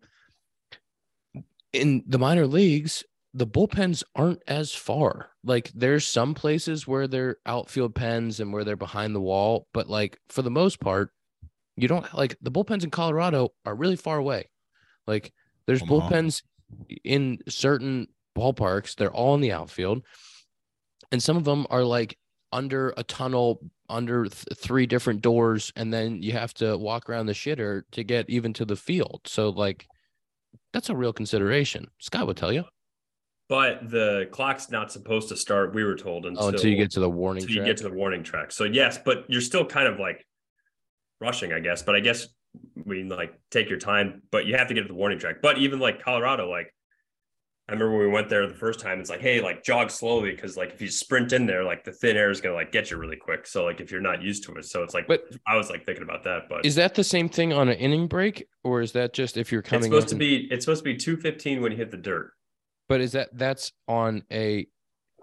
in 1.73 2.03
the 2.07 2.19
minor 2.19 2.47
leagues, 2.47 3.03
the 3.33 3.47
bullpens 3.47 4.03
aren't 4.15 4.41
as 4.47 4.73
far. 4.73 5.29
Like 5.43 5.71
there's 5.73 6.05
some 6.05 6.33
places 6.33 6.87
where 6.87 7.07
they're 7.07 7.37
outfield 7.45 7.95
pens 7.95 8.39
and 8.39 8.51
where 8.51 8.63
they're 8.63 8.75
behind 8.75 9.15
the 9.15 9.21
wall, 9.21 9.67
but 9.73 9.87
like 9.87 10.19
for 10.29 10.41
the 10.41 10.51
most 10.51 10.79
part, 10.79 11.11
you 11.75 11.87
don't 11.87 12.11
like 12.13 12.35
the 12.41 12.51
bullpens 12.51 12.83
in 12.83 12.89
Colorado 12.89 13.49
are 13.65 13.75
really 13.75 13.95
far 13.95 14.17
away. 14.17 14.49
Like 15.07 15.31
there's 15.65 15.81
Omaha. 15.81 16.09
bullpens 16.09 16.41
in 17.03 17.39
certain 17.47 18.07
ballparks, 18.37 18.95
they're 18.95 19.11
all 19.11 19.35
in 19.35 19.41
the 19.41 19.51
outfield. 19.53 20.03
And 21.11 21.21
some 21.21 21.37
of 21.37 21.43
them 21.43 21.65
are 21.69 21.83
like 21.83 22.17
under 22.51 22.93
a 22.97 23.03
tunnel, 23.03 23.59
under 23.89 24.25
th- 24.25 24.45
three 24.55 24.85
different 24.85 25.21
doors, 25.21 25.71
and 25.75 25.93
then 25.93 26.21
you 26.21 26.31
have 26.33 26.53
to 26.55 26.77
walk 26.77 27.09
around 27.09 27.25
the 27.25 27.33
shitter 27.33 27.83
to 27.91 28.03
get 28.03 28.29
even 28.29 28.53
to 28.53 28.65
the 28.65 28.75
field. 28.75 29.21
So 29.25 29.49
like 29.49 29.87
that's 30.73 30.89
a 30.89 30.95
real 30.95 31.13
consideration. 31.13 31.87
Scott 31.99 32.27
would 32.27 32.37
tell 32.37 32.51
you. 32.51 32.63
But 33.47 33.89
the 33.89 34.27
clock's 34.31 34.69
not 34.69 34.91
supposed 34.91 35.29
to 35.29 35.35
start. 35.35 35.73
We 35.73 35.83
were 35.83 35.95
told 35.95 36.25
oh, 36.25 36.29
until, 36.29 36.43
Oh, 36.43 36.47
until 36.49 36.69
you 36.69 36.77
get 36.77 36.91
to 36.91 36.99
the 36.99 37.09
warning 37.09 37.43
until 37.43 37.57
you 37.57 37.65
get 37.65 37.77
to 37.77 37.83
the 37.83 37.93
warning 37.93 38.23
track. 38.23 38.51
So 38.51 38.65
yes, 38.65 38.99
but 39.03 39.25
you're 39.27 39.41
still 39.41 39.65
kind 39.65 39.87
of 39.87 39.99
like 39.99 40.25
rushing, 41.19 41.51
I 41.51 41.59
guess. 41.59 41.81
But 41.81 41.95
I 41.95 41.99
guess 41.99 42.27
we 42.85 43.03
like 43.03 43.33
take 43.49 43.69
your 43.69 43.79
time, 43.79 44.21
but 44.31 44.45
you 44.45 44.55
have 44.55 44.67
to 44.67 44.75
get 44.75 44.83
to 44.83 44.87
the 44.87 44.93
warning 44.93 45.17
track. 45.17 45.37
But 45.41 45.57
even 45.57 45.79
like 45.79 46.03
Colorado, 46.03 46.47
like 46.47 46.73
I 47.69 47.73
remember 47.73 47.91
when 47.95 48.07
we 48.07 48.11
went 48.11 48.29
there 48.29 48.47
the 48.47 48.55
first 48.55 48.79
time, 48.79 48.99
it's 48.99 49.11
like, 49.11 49.21
hey, 49.21 49.41
like 49.41 49.63
jog 49.63 49.91
slowly 49.91 50.31
because 50.31 50.57
like 50.57 50.73
if 50.73 50.81
you 50.81 50.87
sprint 50.87 51.33
in 51.33 51.45
there, 51.45 51.63
like 51.63 51.83
the 51.83 51.91
thin 51.91 52.17
air 52.17 52.31
is 52.31 52.41
gonna 52.41 52.55
like 52.55 52.71
get 52.71 52.89
you 52.89 52.97
really 52.97 53.15
quick. 53.15 53.45
So 53.45 53.63
like 53.63 53.79
if 53.79 53.91
you're 53.91 54.01
not 54.01 54.23
used 54.23 54.43
to 54.45 54.55
it, 54.55 54.65
so 54.65 54.81
it's 54.81 54.95
like 54.95 55.05
But- 55.07 55.25
I 55.45 55.55
was 55.55 55.69
like 55.69 55.85
thinking 55.85 56.03
about 56.03 56.23
that, 56.23 56.49
but 56.49 56.65
Is 56.65 56.73
that 56.75 56.95
the 56.95 57.03
same 57.03 57.29
thing 57.29 57.53
on 57.53 57.69
an 57.69 57.77
inning 57.77 58.07
break, 58.07 58.47
or 58.63 58.81
is 58.81 58.93
that 58.93 59.13
just 59.13 59.37
if 59.37 59.51
you're 59.51 59.61
coming? 59.61 59.81
it's 59.81 59.85
supposed 59.85 60.05
up 60.05 60.09
to 60.09 60.15
and- 60.15 60.19
be 60.19 60.47
it's 60.51 60.65
supposed 60.65 60.79
to 60.83 60.83
be 60.91 60.97
215 60.97 61.61
when 61.61 61.71
you 61.71 61.77
hit 61.77 61.91
the 61.91 61.97
dirt. 61.97 62.31
But 62.87 63.01
is 63.01 63.11
that 63.11 63.29
that's 63.33 63.71
on 63.87 64.23
a 64.31 64.65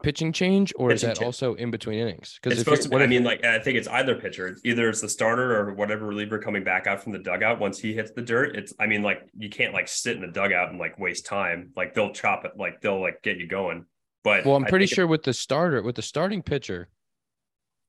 pitching 0.03 0.33
change, 0.33 0.73
or 0.77 0.93
is 0.93 1.03
that 1.03 1.17
change. 1.17 1.25
also 1.27 1.55
in 1.55 1.71
between 1.71 1.99
innings? 1.99 2.39
Because 2.43 2.59
it's 2.59 2.65
supposed 2.65 2.83
to 2.83 2.89
be. 2.89 2.95
what 2.95 3.03
I 3.03 3.07
mean, 3.07 3.25
like 3.25 3.45
I 3.45 3.59
think 3.59 3.77
it's 3.79 3.89
either 3.89 4.15
pitcher. 4.15 4.57
Either 4.65 4.89
it's 4.89 5.01
the 5.01 5.09
starter 5.09 5.57
or 5.59 5.75
whatever 5.75 6.07
reliever 6.07 6.39
coming 6.39 6.65
back 6.65 6.87
out 6.87 7.03
from 7.03 7.13
the 7.13 7.19
dugout. 7.19 7.59
Once 7.59 7.79
he 7.79 7.93
hits 7.95 8.11
the 8.13 8.23
dirt, 8.23 8.57
it's. 8.57 8.73
I 8.79 8.87
mean, 8.87 9.03
like 9.03 9.23
you 9.37 9.49
can't 9.49 9.73
like 9.75 9.89
sit 9.89 10.17
in 10.17 10.23
the 10.23 10.29
dugout 10.33 10.71
and 10.71 10.79
like 10.79 10.99
waste 10.99 11.27
time. 11.27 11.73
Like 11.77 11.95
they'll 11.95 12.13
chop 12.13 12.45
it. 12.45 12.53
Like 12.57 12.81
they'll 12.81 13.01
like 13.01 13.23
get 13.23 13.39
you 13.39 13.47
going. 13.47 13.87
But 14.25 14.45
well, 14.45 14.57
I'm 14.57 14.65
pretty 14.65 14.85
think 14.87 14.93
it- 14.93 14.95
sure 14.97 15.07
with 15.07 15.23
the 15.23 15.33
starter, 15.33 15.83
with 15.83 15.97
the 15.97 16.03
starting 16.03 16.43
pitcher, 16.43 16.89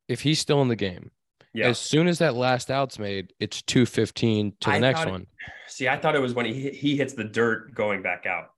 if 0.07 0.21
he's 0.21 0.39
still 0.39 0.61
in 0.61 0.67
the 0.67 0.75
game, 0.75 1.11
Yeah. 1.53 1.67
as 1.67 1.79
soon 1.79 2.07
as 2.07 2.19
that 2.19 2.35
last 2.35 2.69
out's 2.69 2.99
made, 2.99 3.33
it's 3.39 3.61
two 3.63 3.85
fifteen 3.85 4.53
to 4.61 4.69
the 4.69 4.75
I 4.75 4.79
next 4.79 4.99
thought 4.99 5.07
it- 5.07 5.11
one. 5.11 5.27
See, 5.67 5.87
I 5.87 5.97
thought 5.97 6.15
it 6.15 6.21
was 6.21 6.33
when 6.33 6.45
he 6.45 6.69
he 6.69 6.95
hits 6.95 7.13
the 7.13 7.23
dirt 7.23 7.73
going 7.75 8.01
back 8.01 8.25
out. 8.25 8.51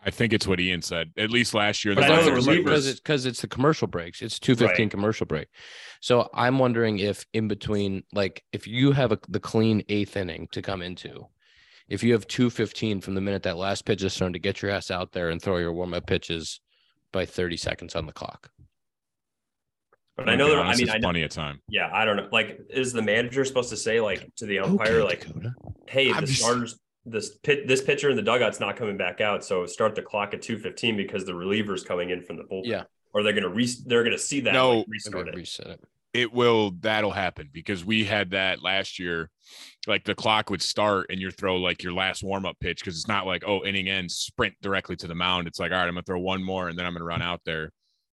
I 0.00 0.10
think 0.10 0.32
it's 0.32 0.46
what 0.46 0.60
Ian 0.60 0.80
said. 0.82 1.10
At 1.18 1.30
least 1.30 1.54
last 1.54 1.84
year, 1.84 1.94
But 1.94 2.02
the 2.02 2.06
I 2.06 2.08
know 2.10 2.14
last 2.16 2.24
the 2.26 2.30
couple 2.30 2.44
relievers- 2.44 2.54
years. 2.54 2.64
because 2.64 2.86
it's 2.86 3.00
because 3.00 3.26
it's 3.26 3.40
the 3.40 3.48
commercial 3.48 3.88
breaks. 3.88 4.22
It's 4.22 4.38
two 4.38 4.54
fifteen 4.54 4.84
Right. 4.86 4.90
commercial 4.90 5.26
break. 5.26 5.48
So 6.00 6.30
I'm 6.34 6.58
wondering 6.58 6.98
if 7.00 7.26
in 7.32 7.48
between, 7.48 8.04
like 8.12 8.44
if 8.52 8.66
you 8.66 8.92
have 8.92 9.10
a, 9.12 9.18
the 9.28 9.40
clean 9.40 9.82
eighth 9.88 10.16
inning 10.16 10.48
to 10.52 10.62
come 10.62 10.82
into, 10.82 11.26
if 11.88 12.02
you 12.04 12.12
have 12.12 12.26
two 12.28 12.48
fifteen 12.48 13.00
from 13.00 13.14
the 13.14 13.20
minute 13.20 13.42
that 13.42 13.56
last 13.56 13.84
pitch 13.84 14.02
is 14.04 14.16
thrown 14.16 14.32
to 14.34 14.38
get 14.38 14.62
your 14.62 14.70
ass 14.70 14.90
out 14.90 15.10
there 15.12 15.30
and 15.30 15.42
throw 15.42 15.58
your 15.58 15.72
warm 15.72 15.92
up 15.94 16.06
pitches 16.06 16.60
by 17.12 17.26
thirty 17.26 17.56
seconds 17.56 17.96
on 17.96 18.06
the 18.06 18.12
clock. 18.12 18.50
But 20.16 20.28
I 20.28 20.34
know 20.36 20.48
there. 20.48 20.60
I 20.60 20.74
mean, 20.76 20.90
I 20.90 20.94
know. 20.98 21.06
plenty 21.06 21.22
of 21.22 21.30
time. 21.30 21.60
Yeah, 21.68 21.90
I 21.92 22.04
don't 22.04 22.16
know. 22.16 22.28
Like, 22.32 22.60
is 22.70 22.92
the 22.92 23.02
manager 23.02 23.44
supposed 23.44 23.70
to 23.70 23.76
say 23.76 24.00
like 24.00 24.28
to 24.36 24.46
the 24.46 24.58
umpire, 24.60 25.04
like, 25.04 25.24
Dakota. 25.26 25.54
"Hey, 25.88 26.10
I'm 26.12 26.20
the 26.22 26.26
just- 26.26 26.40
starters, 26.40 26.78
this 27.10 27.36
pit, 27.38 27.66
this 27.66 27.82
pitcher 27.82 28.10
in 28.10 28.16
the 28.16 28.22
dugout's 28.22 28.60
not 28.60 28.76
coming 28.76 28.96
back 28.96 29.20
out, 29.20 29.44
so 29.44 29.66
start 29.66 29.94
the 29.94 30.02
clock 30.02 30.34
at 30.34 30.42
two 30.42 30.58
fifteen 30.58 30.96
because 30.96 31.24
the 31.24 31.34
reliever's 31.34 31.82
coming 31.82 32.10
in 32.10 32.22
from 32.22 32.36
the 32.36 32.44
bullpen." 32.44 32.66
Yeah. 32.66 32.84
Or 33.12 33.22
they're 33.22 33.32
gonna 33.32 33.48
re- 33.48 33.82
they're 33.86 34.04
gonna 34.04 34.18
see 34.18 34.40
that. 34.40 34.52
No. 34.52 34.78
like, 34.78 34.86
restart 34.88 35.28
it. 35.28 35.34
reset 35.34 35.66
it. 35.66 35.84
It 36.14 36.32
will. 36.32 36.72
That'll 36.80 37.10
happen 37.10 37.50
because 37.52 37.84
we 37.84 38.04
had 38.04 38.30
that 38.30 38.62
last 38.62 38.98
year. 38.98 39.30
Like 39.86 40.04
the 40.04 40.14
clock 40.14 40.50
would 40.50 40.62
start 40.62 41.06
and 41.10 41.20
you 41.20 41.30
throw 41.30 41.56
like 41.56 41.82
your 41.82 41.92
last 41.92 42.22
warm 42.22 42.44
up 42.44 42.56
pitch 42.60 42.80
because 42.80 42.96
it's 42.96 43.08
not 43.08 43.26
like 43.26 43.44
oh 43.46 43.64
inning 43.64 43.88
ends 43.88 44.16
sprint 44.16 44.54
directly 44.60 44.96
to 44.96 45.06
the 45.06 45.14
mound. 45.14 45.48
It's 45.48 45.58
like 45.58 45.72
all 45.72 45.78
right, 45.78 45.88
I'm 45.88 45.94
gonna 45.94 46.02
throw 46.02 46.20
one 46.20 46.42
more 46.42 46.68
and 46.68 46.78
then 46.78 46.86
I'm 46.86 46.92
gonna 46.92 47.04
run 47.04 47.22
out 47.22 47.40
there. 47.44 47.72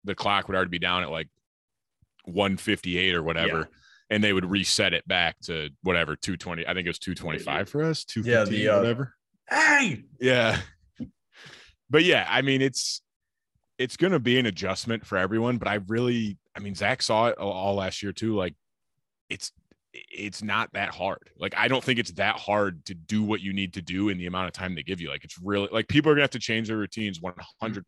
The 0.04 0.14
clock 0.14 0.48
would 0.48 0.56
already 0.56 0.70
be 0.70 0.78
down 0.78 1.02
at 1.02 1.10
like 1.10 1.28
158 2.24 3.14
or 3.14 3.22
whatever. 3.22 3.68
And 4.10 4.22
they 4.24 4.32
would 4.32 4.50
reset 4.50 4.92
it 4.92 5.06
back 5.06 5.38
to 5.42 5.70
whatever 5.82 6.16
220. 6.16 6.66
I 6.66 6.74
think 6.74 6.86
it 6.86 6.90
was 6.90 6.98
225 6.98 7.68
for 7.68 7.84
us, 7.84 8.04
215, 8.04 8.68
uh, 8.68 8.76
whatever. 8.78 9.14
Hey, 9.48 10.04
Yeah. 10.20 10.60
But 11.88 12.04
yeah, 12.04 12.26
I 12.28 12.42
mean, 12.42 12.62
it's 12.62 13.02
it's 13.78 13.96
gonna 13.96 14.20
be 14.20 14.38
an 14.38 14.46
adjustment 14.46 15.04
for 15.04 15.18
everyone. 15.18 15.58
But 15.58 15.68
I 15.68 15.80
really, 15.88 16.38
I 16.56 16.60
mean, 16.60 16.74
Zack 16.74 17.02
saw 17.02 17.26
it 17.26 17.38
all, 17.38 17.74
last 17.74 18.02
year 18.02 18.12
too. 18.12 18.36
Like, 18.36 18.54
it's 19.28 19.50
it's 19.92 20.40
not 20.40 20.72
that 20.74 20.94
hard. 20.94 21.30
Like, 21.36 21.54
I 21.56 21.66
don't 21.66 21.82
think 21.82 21.98
it's 21.98 22.12
that 22.12 22.36
hard 22.36 22.84
to 22.84 22.94
do 22.94 23.24
what 23.24 23.40
you 23.40 23.52
need 23.52 23.74
to 23.74 23.82
do 23.82 24.08
in 24.08 24.18
the 24.18 24.26
amount 24.26 24.46
of 24.46 24.52
time 24.52 24.76
they 24.76 24.84
give 24.84 25.00
you. 25.00 25.08
Like, 25.08 25.24
it's 25.24 25.36
really 25.42 25.68
like 25.72 25.88
people 25.88 26.12
are 26.12 26.14
gonna 26.14 26.22
have 26.22 26.30
to 26.30 26.38
change 26.38 26.68
their 26.68 26.76
routines 26.76 27.20
100. 27.20 27.84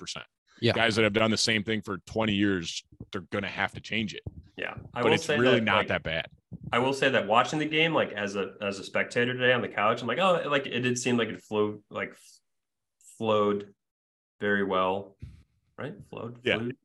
Percent 0.63 0.77
Yeah. 0.77 0.83
guys 0.85 0.97
that 0.97 1.03
have 1.05 1.13
done 1.13 1.31
the 1.31 1.37
same 1.37 1.63
thing 1.65 1.83
for 1.83 1.99
20 2.07 2.33
years, 2.33 2.85
they're 3.13 3.21
gonna 3.31 3.49
have 3.49 3.73
to 3.73 3.81
change 3.81 4.15
it. 4.15 4.23
Yeah, 4.57 4.75
I 4.95 5.03
but 5.03 5.13
it's 5.13 5.25
say 5.25 5.39
really 5.39 5.57
that, 5.61 5.65
not 5.65 5.77
like, 5.79 5.89
that 5.89 6.03
bad. 6.03 6.27
I 6.73 6.79
will 6.79 6.93
say 6.93 7.09
that 7.11 7.27
watching 7.27 7.59
the 7.59 7.65
game, 7.67 7.93
like 7.95 8.13
as 8.13 8.37
a 8.37 8.55
as 8.61 8.79
a 8.79 8.85
spectator 8.85 9.33
today 9.35 9.53
on 9.53 9.61
the 9.63 9.69
couch, 9.69 10.01
I'm 10.03 10.09
like, 10.09 10.19
oh, 10.19 10.43
like 10.49 10.67
it 10.67 10.81
did 10.81 10.99
seem 10.99 11.17
like 11.17 11.29
it 11.29 11.43
flowed, 11.43 11.81
like 11.91 12.15
flowed 13.19 13.73
very 14.41 14.65
well, 14.65 15.17
right? 15.79 15.95
Flowed, 16.11 16.39
Yeah. 16.45 16.59
flowed, 16.59 16.77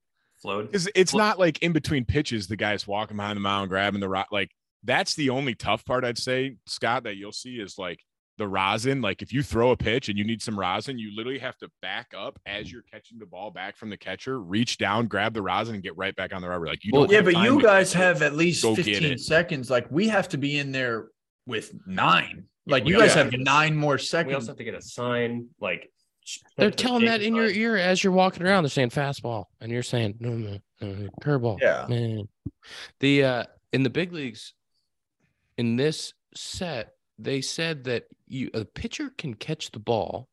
flowed. 0.41 0.65
Because 0.67 0.89
it's 0.95 1.13
Well- 1.13 1.25
not 1.25 1.39
like 1.39 1.61
in 1.61 1.73
between 1.73 2.05
pitches, 2.05 2.47
the 2.47 2.55
guys 2.55 2.87
walking 2.87 3.17
behind 3.17 3.37
the 3.37 3.41
mound, 3.41 3.69
grabbing 3.69 3.99
the 3.99 4.09
rock. 4.09 4.27
Like 4.31 4.51
that's 4.83 5.15
the 5.15 5.29
only 5.29 5.55
tough 5.55 5.83
part 5.85 6.03
I'd 6.05 6.17
say, 6.17 6.55
Scott, 6.65 7.03
that 7.03 7.15
you'll 7.17 7.31
see 7.31 7.55
is 7.59 7.77
like 7.77 7.99
the 8.37 8.47
rosin. 8.47 9.01
Like 9.01 9.21
if 9.21 9.33
you 9.33 9.43
throw 9.43 9.71
a 9.71 9.77
pitch 9.77 10.09
and 10.09 10.17
you 10.17 10.23
need 10.23 10.41
some 10.41 10.57
rosin, 10.59 10.97
you 10.97 11.15
literally 11.15 11.39
have 11.39 11.57
to 11.57 11.69
back 11.81 12.13
up 12.17 12.39
as 12.45 12.71
you're 12.71 12.83
catching 12.83 13.17
the 13.19 13.25
ball 13.25 13.51
back 13.51 13.75
from 13.77 13.89
the 13.89 13.97
catcher, 13.97 14.39
reach 14.39 14.77
down, 14.77 15.07
grab 15.07 15.33
the 15.33 15.41
rosin, 15.41 15.75
and 15.75 15.83
get 15.83 15.97
right 15.97 16.15
back 16.15 16.33
on 16.33 16.41
the 16.41 16.47
rubber. 16.49 16.67
Like 16.67 16.83
you 16.85 16.91
Well, 16.93 17.03
don't. 17.05 17.13
yeah, 17.13 17.21
but 17.21 17.35
you 17.43 17.61
guys 17.61 17.93
have 17.93 18.21
at 18.21 18.35
least 18.35 18.63
15 18.63 19.17
seconds. 19.17 19.69
Like 19.69 19.87
we 19.89 20.07
have 20.07 20.29
to 20.29 20.37
be 20.37 20.57
in 20.59 20.71
there 20.71 21.07
with 21.45 21.73
nine. 21.85 22.45
Like 22.65 22.83
we 22.83 22.91
you 22.91 22.99
guys 22.99 23.13
have 23.13 23.31
have 23.31 23.39
nine 23.39 23.75
more 23.75 23.97
seconds. 23.97 24.29
We 24.29 24.35
also 24.35 24.47
have 24.47 24.57
to 24.57 24.63
get 24.63 24.75
a 24.75 24.81
sign, 24.81 25.47
like 25.61 25.89
They're 26.57 26.69
telling 26.71 27.05
that 27.05 27.21
in 27.21 27.33
your 27.33 27.47
ear 27.49 27.77
as 27.77 28.03
you're 28.03 28.11
walking 28.13 28.43
around. 28.45 28.63
They're 28.63 28.69
saying 28.69 28.89
fastball, 28.89 29.45
and 29.61 29.71
you're 29.71 29.83
saying 29.83 30.15
no, 30.19 30.31
no, 30.31 30.57
no, 30.81 31.07
curveball. 31.21 31.59
Yeah. 31.61 31.85
man. 31.89 32.27
The 32.99 33.23
uh 33.23 33.43
in 33.71 33.83
the 33.83 33.89
big 33.89 34.11
leagues, 34.11 34.53
in 35.57 35.77
this 35.77 36.13
set, 36.35 36.93
they 37.17 37.39
said 37.41 37.85
that 37.85 38.03
you 38.27 38.49
a 38.53 38.65
pitcher 38.65 39.11
can 39.17 39.33
catch 39.33 39.71
the 39.71 39.79
ball, 39.79 40.27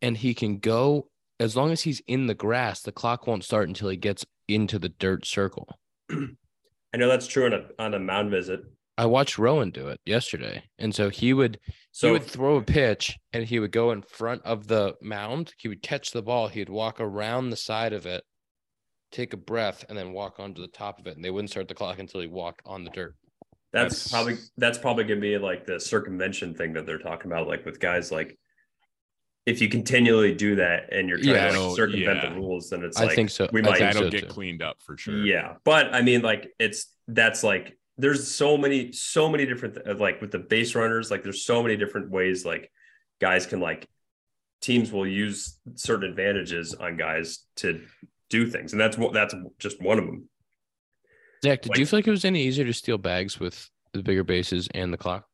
and 0.00 0.16
he 0.16 0.34
can 0.34 0.58
go 0.58 1.08
as 1.38 1.56
long 1.56 1.70
as 1.72 1.82
he's 1.82 2.02
in 2.06 2.26
the 2.26 2.34
grass. 2.34 2.80
The 2.82 2.92
clock 2.92 3.26
won't 3.26 3.44
start 3.44 3.68
until 3.68 3.88
he 3.88 3.96
gets 3.96 4.24
into 4.48 4.78
the 4.78 4.88
dirt 4.88 5.26
circle. 5.26 5.68
I 6.10 6.98
know 6.98 7.08
that's 7.08 7.26
true 7.26 7.46
on 7.46 7.52
a 7.52 7.64
on 7.78 7.94
a 7.94 7.98
mound 7.98 8.30
visit. 8.30 8.60
I 8.98 9.06
watched 9.06 9.38
Rowan 9.38 9.70
do 9.70 9.88
it 9.88 10.00
yesterday, 10.04 10.64
and 10.78 10.94
so 10.94 11.08
he 11.08 11.32
would 11.32 11.58
So 11.92 12.08
he 12.08 12.12
would 12.12 12.24
throw 12.24 12.56
a 12.56 12.62
pitch 12.62 13.18
and 13.32 13.44
he 13.44 13.58
would 13.58 13.72
go 13.72 13.90
in 13.90 14.02
front 14.02 14.42
of 14.44 14.68
the 14.68 14.94
mound. 15.00 15.54
He 15.58 15.68
would 15.68 15.82
catch 15.82 16.10
the 16.10 16.22
ball. 16.22 16.48
He'd 16.48 16.68
walk 16.68 17.00
around 17.00 17.50
the 17.50 17.56
side 17.56 17.94
of 17.94 18.04
it, 18.04 18.22
take 19.10 19.32
a 19.32 19.38
breath, 19.38 19.84
and 19.88 19.96
then 19.96 20.12
walk 20.12 20.38
onto 20.38 20.60
the 20.60 20.68
top 20.68 20.98
of 20.98 21.06
it. 21.06 21.16
And 21.16 21.24
they 21.24 21.30
wouldn't 21.30 21.50
start 21.50 21.68
the 21.68 21.74
clock 21.74 21.98
until 21.98 22.20
he 22.20 22.26
walked 22.26 22.60
on 22.66 22.84
the 22.84 22.90
dirt. 22.90 23.16
That's, 23.72 24.04
That's- 24.04 24.10
probably 24.12 24.36
that's 24.58 24.78
probably 24.78 25.04
gonna 25.04 25.20
be 25.20 25.38
like 25.38 25.66
the 25.66 25.80
circumvention 25.80 26.54
thing 26.54 26.74
that 26.74 26.86
they're 26.86 26.98
talking 26.98 27.30
about, 27.30 27.48
like 27.48 27.64
with 27.64 27.80
guys 27.80 28.12
like 28.12 28.38
if 29.44 29.60
you 29.60 29.68
continually 29.68 30.34
do 30.34 30.56
that 30.56 30.92
and 30.92 31.08
you're 31.08 31.18
trying 31.18 31.34
Yeah, 31.34 31.50
to 31.52 31.60
like, 31.62 31.76
circumvent 31.76 32.22
yeah. 32.22 32.28
the 32.30 32.36
rules, 32.36 32.70
then 32.70 32.84
it's 32.84 33.00
I 33.00 33.06
like 33.06 33.16
think 33.16 33.30
so. 33.30 33.48
we 33.52 33.60
might 33.60 33.80
that'll 33.80 34.02
so, 34.04 34.10
get 34.10 34.20
too. 34.22 34.26
cleaned 34.28 34.62
up 34.62 34.76
for 34.84 34.96
sure. 34.96 35.24
Yeah, 35.24 35.54
but 35.64 35.92
I 35.94 36.02
mean, 36.02 36.22
like 36.22 36.52
it's 36.60 36.86
that's 37.08 37.42
like 37.42 37.76
there's 37.98 38.30
so 38.30 38.56
many 38.56 38.92
so 38.92 39.28
many 39.28 39.44
different 39.46 39.74
th- 39.84 39.96
like 39.96 40.20
with 40.20 40.30
the 40.30 40.38
base 40.38 40.74
runners, 40.74 41.10
like 41.10 41.22
there's 41.24 41.44
so 41.44 41.62
many 41.62 41.76
different 41.76 42.10
ways 42.10 42.44
like 42.44 42.70
guys 43.20 43.46
can 43.46 43.58
like 43.60 43.88
teams 44.60 44.92
will 44.92 45.06
use 45.06 45.58
certain 45.74 46.08
advantages 46.08 46.74
on 46.74 46.96
guys 46.96 47.40
to 47.56 47.80
do 48.30 48.46
things, 48.46 48.72
and 48.72 48.80
that's 48.80 48.96
what 48.96 49.12
that's 49.12 49.34
just 49.58 49.82
one 49.82 49.98
of 49.98 50.04
them. 50.06 50.28
Zack, 51.44 51.62
did 51.62 51.70
Like- 51.70 51.78
you 51.78 51.86
feel 51.86 51.98
like 51.98 52.06
it 52.06 52.10
was 52.12 52.24
any 52.24 52.42
easier 52.42 52.64
to 52.64 52.72
steal 52.72 52.98
bags 52.98 53.40
with 53.40 53.68
the 53.92 54.02
bigger 54.02 54.24
bases 54.24 54.68
and 54.74 54.92
the 54.92 54.96
clock? 54.96 55.26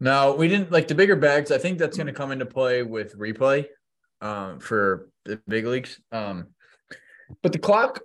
No, 0.00 0.34
we 0.34 0.48
didn't 0.48 0.70
like 0.72 0.88
the 0.88 0.94
bigger 0.94 1.16
bags. 1.16 1.50
I 1.50 1.58
think 1.58 1.78
that's 1.78 1.96
going 1.96 2.06
to 2.08 2.12
come 2.12 2.30
into 2.32 2.46
play 2.46 2.82
with 2.82 3.16
replay 3.18 3.66
um, 4.20 4.60
for 4.60 5.08
the 5.24 5.40
big 5.48 5.66
leagues. 5.66 6.00
Um, 6.12 6.48
but 7.42 7.52
the 7.52 7.58
clock 7.58 8.00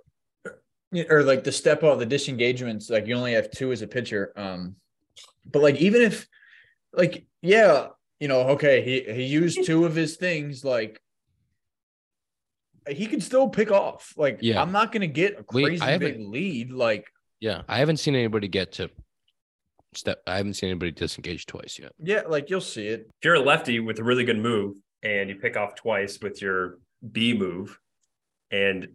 or 1.08 1.22
like 1.22 1.44
the 1.44 1.52
step 1.52 1.84
out, 1.84 1.98
the 1.98 2.06
disengagements, 2.06 2.90
like 2.90 3.06
you 3.06 3.14
only 3.16 3.32
have 3.34 3.50
two 3.50 3.70
as 3.72 3.82
a 3.82 3.86
pitcher. 3.86 4.32
Um, 4.36 4.76
but 5.50 5.62
like 5.62 5.76
even 5.76 6.02
if 6.02 6.26
like 6.92 7.26
yeah, 7.42 7.88
you 8.18 8.28
know, 8.28 8.40
okay, 8.50 8.82
he 8.82 9.12
he 9.12 9.24
used 9.24 9.64
two 9.66 9.84
of 9.84 9.94
his 9.94 10.16
things, 10.16 10.64
like 10.64 11.00
he 12.88 13.06
can 13.06 13.20
still 13.20 13.48
pick 13.48 13.70
off. 13.70 14.14
Like 14.16 14.38
Yeah. 14.40 14.62
I'm 14.62 14.72
not 14.72 14.90
going 14.92 15.02
to 15.02 15.06
get 15.06 15.38
a 15.38 15.42
crazy 15.42 15.80
I 15.82 15.98
big 15.98 16.12
haven't- 16.14 16.30
lead. 16.30 16.70
Like 16.72 17.06
Yeah, 17.40 17.62
I 17.68 17.78
haven't 17.78 17.96
seen 17.96 18.14
anybody 18.14 18.48
get 18.48 18.72
to 18.72 18.90
step. 19.94 20.22
I 20.26 20.36
haven't 20.36 20.54
seen 20.54 20.70
anybody 20.70 20.92
disengage 20.92 21.46
twice 21.46 21.78
yet. 21.78 21.92
yeah, 21.98 22.22
like 22.28 22.50
you'll 22.50 22.60
see 22.60 22.86
it. 22.86 23.08
If 23.20 23.24
you're 23.24 23.34
a 23.34 23.40
lefty 23.40 23.80
with 23.80 23.98
a 23.98 24.04
really 24.04 24.24
good 24.24 24.38
move 24.38 24.76
and 25.02 25.28
you 25.28 25.36
pick 25.36 25.56
off 25.56 25.74
twice 25.74 26.18
with 26.20 26.42
your 26.42 26.78
B 27.12 27.34
move, 27.36 27.78
and 28.50 28.88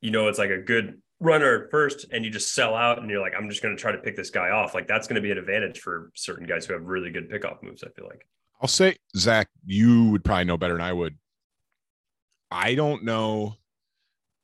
you 0.00 0.10
know 0.10 0.28
it's 0.28 0.38
like 0.38 0.50
a 0.50 0.58
good 0.58 1.00
runner 1.20 1.64
at 1.64 1.70
first, 1.70 2.06
and 2.12 2.24
you 2.24 2.30
just 2.30 2.54
sell 2.54 2.74
out, 2.74 2.98
and 2.98 3.08
you're 3.10 3.20
like, 3.20 3.34
I'm 3.36 3.48
just 3.48 3.62
going 3.62 3.76
to 3.76 3.80
try 3.80 3.92
to 3.92 3.98
pick 3.98 4.16
this 4.16 4.30
guy 4.30 4.50
off. 4.50 4.74
Like 4.74 4.88
that's 4.88 5.06
going 5.06 5.16
to 5.16 5.20
be 5.20 5.30
an 5.30 5.38
advantage 5.38 5.80
for 5.80 6.10
certain 6.14 6.46
guys 6.46 6.66
who 6.66 6.72
have 6.74 6.82
really 6.82 7.10
good 7.10 7.30
pickoff 7.30 7.62
moves. 7.62 7.84
I 7.84 7.88
feel 7.90 8.06
like. 8.06 8.26
I'll 8.60 8.68
say, 8.68 8.96
Zack, 9.16 9.48
you 9.64 10.10
would 10.10 10.24
probably 10.24 10.44
know 10.44 10.56
better 10.56 10.74
than 10.74 10.82
I 10.82 10.92
would. 10.92 11.16
I 12.50 12.74
don't 12.74 13.04
know. 13.04 13.54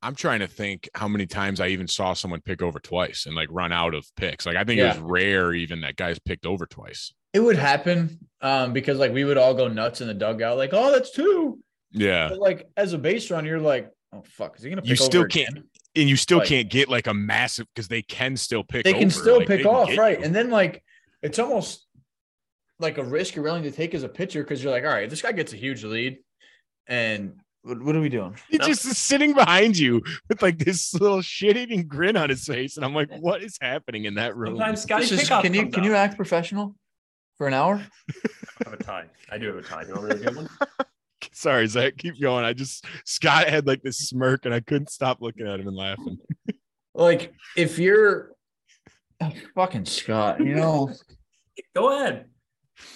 I'm 0.04 0.14
trying 0.14 0.40
to 0.40 0.46
think 0.46 0.88
how 0.94 1.08
many 1.08 1.26
times 1.26 1.60
I 1.60 1.68
even 1.68 1.88
saw 1.88 2.12
someone 2.12 2.40
pick 2.42 2.60
over 2.60 2.78
twice 2.78 3.24
and 3.26 3.34
like 3.34 3.48
run 3.50 3.72
out 3.72 3.94
of 3.94 4.04
picks. 4.16 4.44
Like 4.44 4.56
I 4.56 4.64
think 4.64 4.78
it 4.80 4.84
was 4.86 4.98
rare 4.98 5.54
even 5.54 5.80
that 5.80 5.96
guys 5.96 6.18
picked 6.18 6.44
over 6.44 6.66
twice. 6.66 7.12
It 7.32 7.40
would 7.40 7.56
happen 7.56 8.18
um, 8.42 8.72
because 8.72 8.98
like 8.98 9.12
we 9.12 9.24
would 9.24 9.38
all 9.38 9.54
go 9.54 9.66
nuts 9.66 10.00
in 10.02 10.06
the 10.06 10.14
dugout, 10.14 10.58
like, 10.58 10.70
oh, 10.72 10.92
that's 10.92 11.10
two. 11.10 11.58
Yeah. 11.90 12.28
But 12.28 12.38
like 12.38 12.68
as 12.76 12.92
a 12.92 12.98
base 12.98 13.30
run, 13.30 13.46
you're 13.46 13.58
like, 13.58 13.90
oh 14.12 14.22
fuck, 14.26 14.56
is 14.58 14.62
he 14.62 14.68
gonna 14.70 14.82
pick 14.82 14.90
You 14.90 14.96
still 14.96 15.24
can't- 15.26 15.48
again? 15.48 15.64
And 15.96 16.08
you 16.08 16.16
still 16.16 16.38
Like- 16.38 16.48
can't 16.48 16.68
get 16.68 16.88
like 16.88 17.06
a 17.06 17.14
massive 17.14 17.66
because 17.74 17.88
they 17.88 18.02
can 18.02 18.36
still 18.36 18.62
pick 18.64 18.84
They 18.84 18.92
can 18.92 19.04
over, 19.04 19.10
still 19.10 19.38
like, 19.38 19.46
pick 19.46 19.64
off, 19.64 19.96
right? 19.96 20.18
you. 20.18 20.24
And 20.24 20.34
then 20.34 20.50
like 20.50 20.82
it's 21.22 21.38
almost 21.38 21.86
like 22.80 22.98
a 22.98 23.04
risk 23.04 23.36
you're 23.36 23.44
willing 23.44 23.62
to 23.62 23.70
take 23.70 23.94
as 23.94 24.02
a 24.02 24.08
pitcher 24.08 24.42
because 24.42 24.62
you're 24.62 24.72
like, 24.72 24.84
all 24.84 24.90
right, 24.90 25.08
this 25.08 25.22
guy 25.22 25.32
gets 25.32 25.52
a 25.52 25.56
huge 25.56 25.84
lead, 25.84 26.18
and 26.88 27.40
What, 27.64 27.82
what 27.82 27.96
are 27.96 28.00
we 28.00 28.10
doing? 28.10 28.36
He 28.50 28.58
No. 28.58 28.66
just 28.66 28.84
is 28.84 28.98
sitting 28.98 29.32
behind 29.32 29.78
you 29.78 30.02
with 30.28 30.42
like 30.42 30.58
this 30.58 30.92
little 30.94 31.22
shit-eating 31.22 31.86
grin 31.88 32.16
on 32.16 32.28
his 32.28 32.44
face, 32.44 32.76
and 32.76 32.84
I'm 32.84 32.94
like, 32.94 33.08
what 33.20 33.42
is 33.42 33.56
happening 33.60 34.04
in 34.04 34.14
that 34.16 34.36
room? 34.36 34.56
Sometimes 34.56 34.82
Scotty 34.82 35.06
This 35.06 35.12
is- 35.22 35.28
Pickoff 35.28 35.42
can 35.42 35.54
you 35.54 35.62
comes 35.62 35.74
can 35.74 35.84
you 35.84 35.94
act 35.94 36.16
professional 36.16 36.76
for 37.38 37.46
an 37.48 37.54
hour? 37.54 37.80
I 38.66 38.70
have 38.70 38.72
a 38.74 38.82
tie. 38.82 39.06
I 39.32 39.38
do 39.38 39.46
have 39.46 39.56
a 39.56 39.62
tie. 39.62 39.82
You 39.88 39.94
want 39.94 40.08
me 40.08 40.14
to 40.16 40.22
get 40.22 40.36
one? 40.36 40.48
Sorry, 41.32 41.66
Zack, 41.66 41.96
keep 41.96 42.20
going. 42.20 42.44
I 42.44 42.52
just 42.52 42.84
Scott 43.06 43.48
had 43.48 43.66
like 43.66 43.82
this 43.82 43.98
smirk, 43.98 44.44
and 44.44 44.54
I 44.54 44.60
couldn't 44.60 44.90
stop 44.90 45.22
looking 45.22 45.46
at 45.48 45.58
him 45.58 45.66
and 45.66 45.76
laughing. 45.76 46.18
Like 46.94 47.32
if 47.56 47.78
you're 47.78 48.32
oh, 49.22 49.32
fucking 49.54 49.86
Scott, 49.86 50.38
you 50.40 50.54
know. 50.54 50.92
Go 51.74 51.98
ahead. 51.98 52.26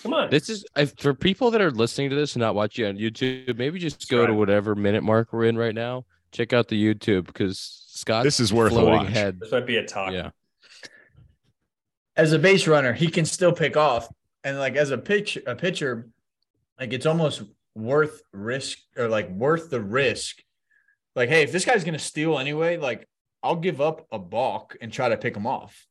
Come 0.02 0.14
on. 0.14 0.30
This 0.30 0.48
is 0.48 0.64
if, 0.76 0.94
for 0.98 1.14
people 1.14 1.50
that 1.52 1.60
are 1.60 1.70
listening 1.70 2.10
to 2.10 2.16
this 2.16 2.34
and 2.34 2.40
not 2.40 2.54
watching 2.54 2.86
on 2.86 2.96
YouTube. 2.96 3.56
Maybe 3.56 3.78
just 3.78 4.08
go 4.08 4.26
to 4.26 4.34
whatever 4.34 4.74
minute 4.74 5.02
mark 5.02 5.32
we're 5.32 5.44
in 5.44 5.56
right 5.56 5.74
now. 5.74 6.04
Check 6.32 6.52
out 6.52 6.68
the 6.68 6.82
YouTube 6.94 7.26
because 7.26 7.84
Scott. 7.88 8.24
This 8.24 8.40
is 8.40 8.52
worth 8.52 8.72
a 8.72 8.74
floating 8.74 8.92
watch. 8.92 9.08
head. 9.10 9.40
This 9.40 9.52
might 9.52 9.66
be 9.66 9.76
a 9.76 9.86
talk. 9.86 10.12
Yeah, 10.12 10.30
as 12.16 12.32
a 12.32 12.38
base 12.38 12.66
runner, 12.66 12.92
he 12.92 13.08
can 13.08 13.24
still 13.24 13.52
pick 13.52 13.76
off. 13.76 14.08
And 14.44 14.58
like 14.58 14.76
as 14.76 14.90
a 14.90 14.98
pitch 14.98 15.38
a 15.46 15.54
pitcher, 15.54 16.08
like 16.78 16.92
it's 16.92 17.06
almost 17.06 17.42
worth 17.74 18.22
risk 18.32 18.78
or 18.96 19.08
like 19.08 19.30
worth 19.30 19.70
the 19.70 19.80
risk. 19.80 20.42
Like, 21.14 21.28
hey, 21.28 21.42
if 21.42 21.52
this 21.52 21.64
guy's 21.64 21.84
gonna 21.84 21.98
steal 21.98 22.38
anyway, 22.38 22.76
like 22.76 23.08
I'll 23.42 23.56
give 23.56 23.80
up 23.80 24.06
a 24.10 24.18
balk 24.18 24.76
and 24.80 24.92
try 24.92 25.08
to 25.08 25.16
pick 25.16 25.36
him 25.36 25.46
off. 25.46 25.86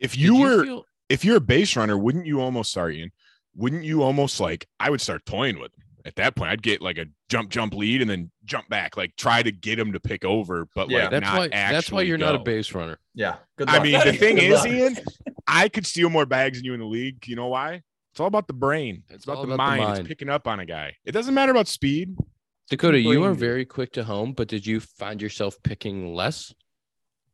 If 0.00 0.12
Did 0.12 0.20
you 0.20 0.36
were 0.40 0.64
feel- 0.64 0.84
if 1.08 1.24
you're 1.24 1.36
a 1.36 1.40
base 1.40 1.76
runner, 1.76 1.96
wouldn't 1.96 2.26
you 2.26 2.40
almost 2.40 2.72
sorry, 2.72 3.00
Ian? 3.00 3.10
Wouldn't 3.56 3.84
you 3.84 4.02
almost 4.02 4.40
like 4.40 4.66
I 4.78 4.90
would 4.90 5.00
start 5.00 5.24
toying 5.26 5.58
with 5.58 5.72
him 5.72 5.84
at 6.04 6.16
that 6.16 6.36
point? 6.36 6.50
I'd 6.50 6.62
get 6.62 6.80
like 6.80 6.98
a 6.98 7.06
jump 7.28 7.50
jump 7.50 7.74
lead 7.74 8.00
and 8.02 8.10
then 8.10 8.30
jump 8.44 8.68
back, 8.68 8.96
like 8.96 9.16
try 9.16 9.42
to 9.42 9.50
get 9.50 9.78
him 9.78 9.92
to 9.92 10.00
pick 10.00 10.24
over, 10.24 10.66
but 10.74 10.88
Yeah. 10.90 11.02
like 11.02 11.10
that's 11.10 11.24
not 11.24 11.38
why. 11.38 11.48
That's 11.48 11.90
why 11.92 12.02
you're 12.02 12.18
not 12.18 12.34
a 12.34 12.38
go. 12.38 12.44
base 12.44 12.72
runner. 12.74 12.98
Yeah. 13.14 13.36
Good 13.56 13.68
I 13.68 13.82
mean, 13.82 13.98
the 14.04 14.12
thing 14.18 14.38
is, 14.38 14.58
luck. 14.60 14.68
Ian, 14.68 14.96
I 15.46 15.68
could 15.68 15.86
steal 15.86 16.08
more 16.10 16.26
bags 16.26 16.58
than 16.58 16.64
you 16.66 16.74
in 16.74 16.80
the 16.80 16.86
league. 16.86 17.26
You 17.26 17.36
know 17.36 17.48
why? 17.48 17.82
It's 18.12 18.20
all 18.20 18.26
about 18.26 18.46
the 18.46 18.52
brain. 18.54 19.02
It's, 19.08 19.16
It's 19.16 19.24
about, 19.24 19.36
the, 19.36 19.40
about 19.42 19.50
the 19.52 19.56
mind. 19.56 19.82
mind. 19.84 19.98
It's 20.00 20.08
picking 20.08 20.28
up 20.28 20.46
on 20.46 20.60
a 20.60 20.66
guy. 20.66 20.94
It 21.04 21.12
doesn't 21.12 21.34
matter 21.34 21.52
about 21.52 21.68
speed. 21.68 22.16
Dakota, 22.70 22.98
you 23.00 23.24
are 23.24 23.32
very 23.32 23.64
quick 23.64 23.92
to 23.92 24.04
home, 24.04 24.32
but 24.32 24.46
did 24.48 24.66
you 24.66 24.78
find 24.80 25.22
yourself 25.22 25.56
picking 25.62 26.14
less? 26.14 26.52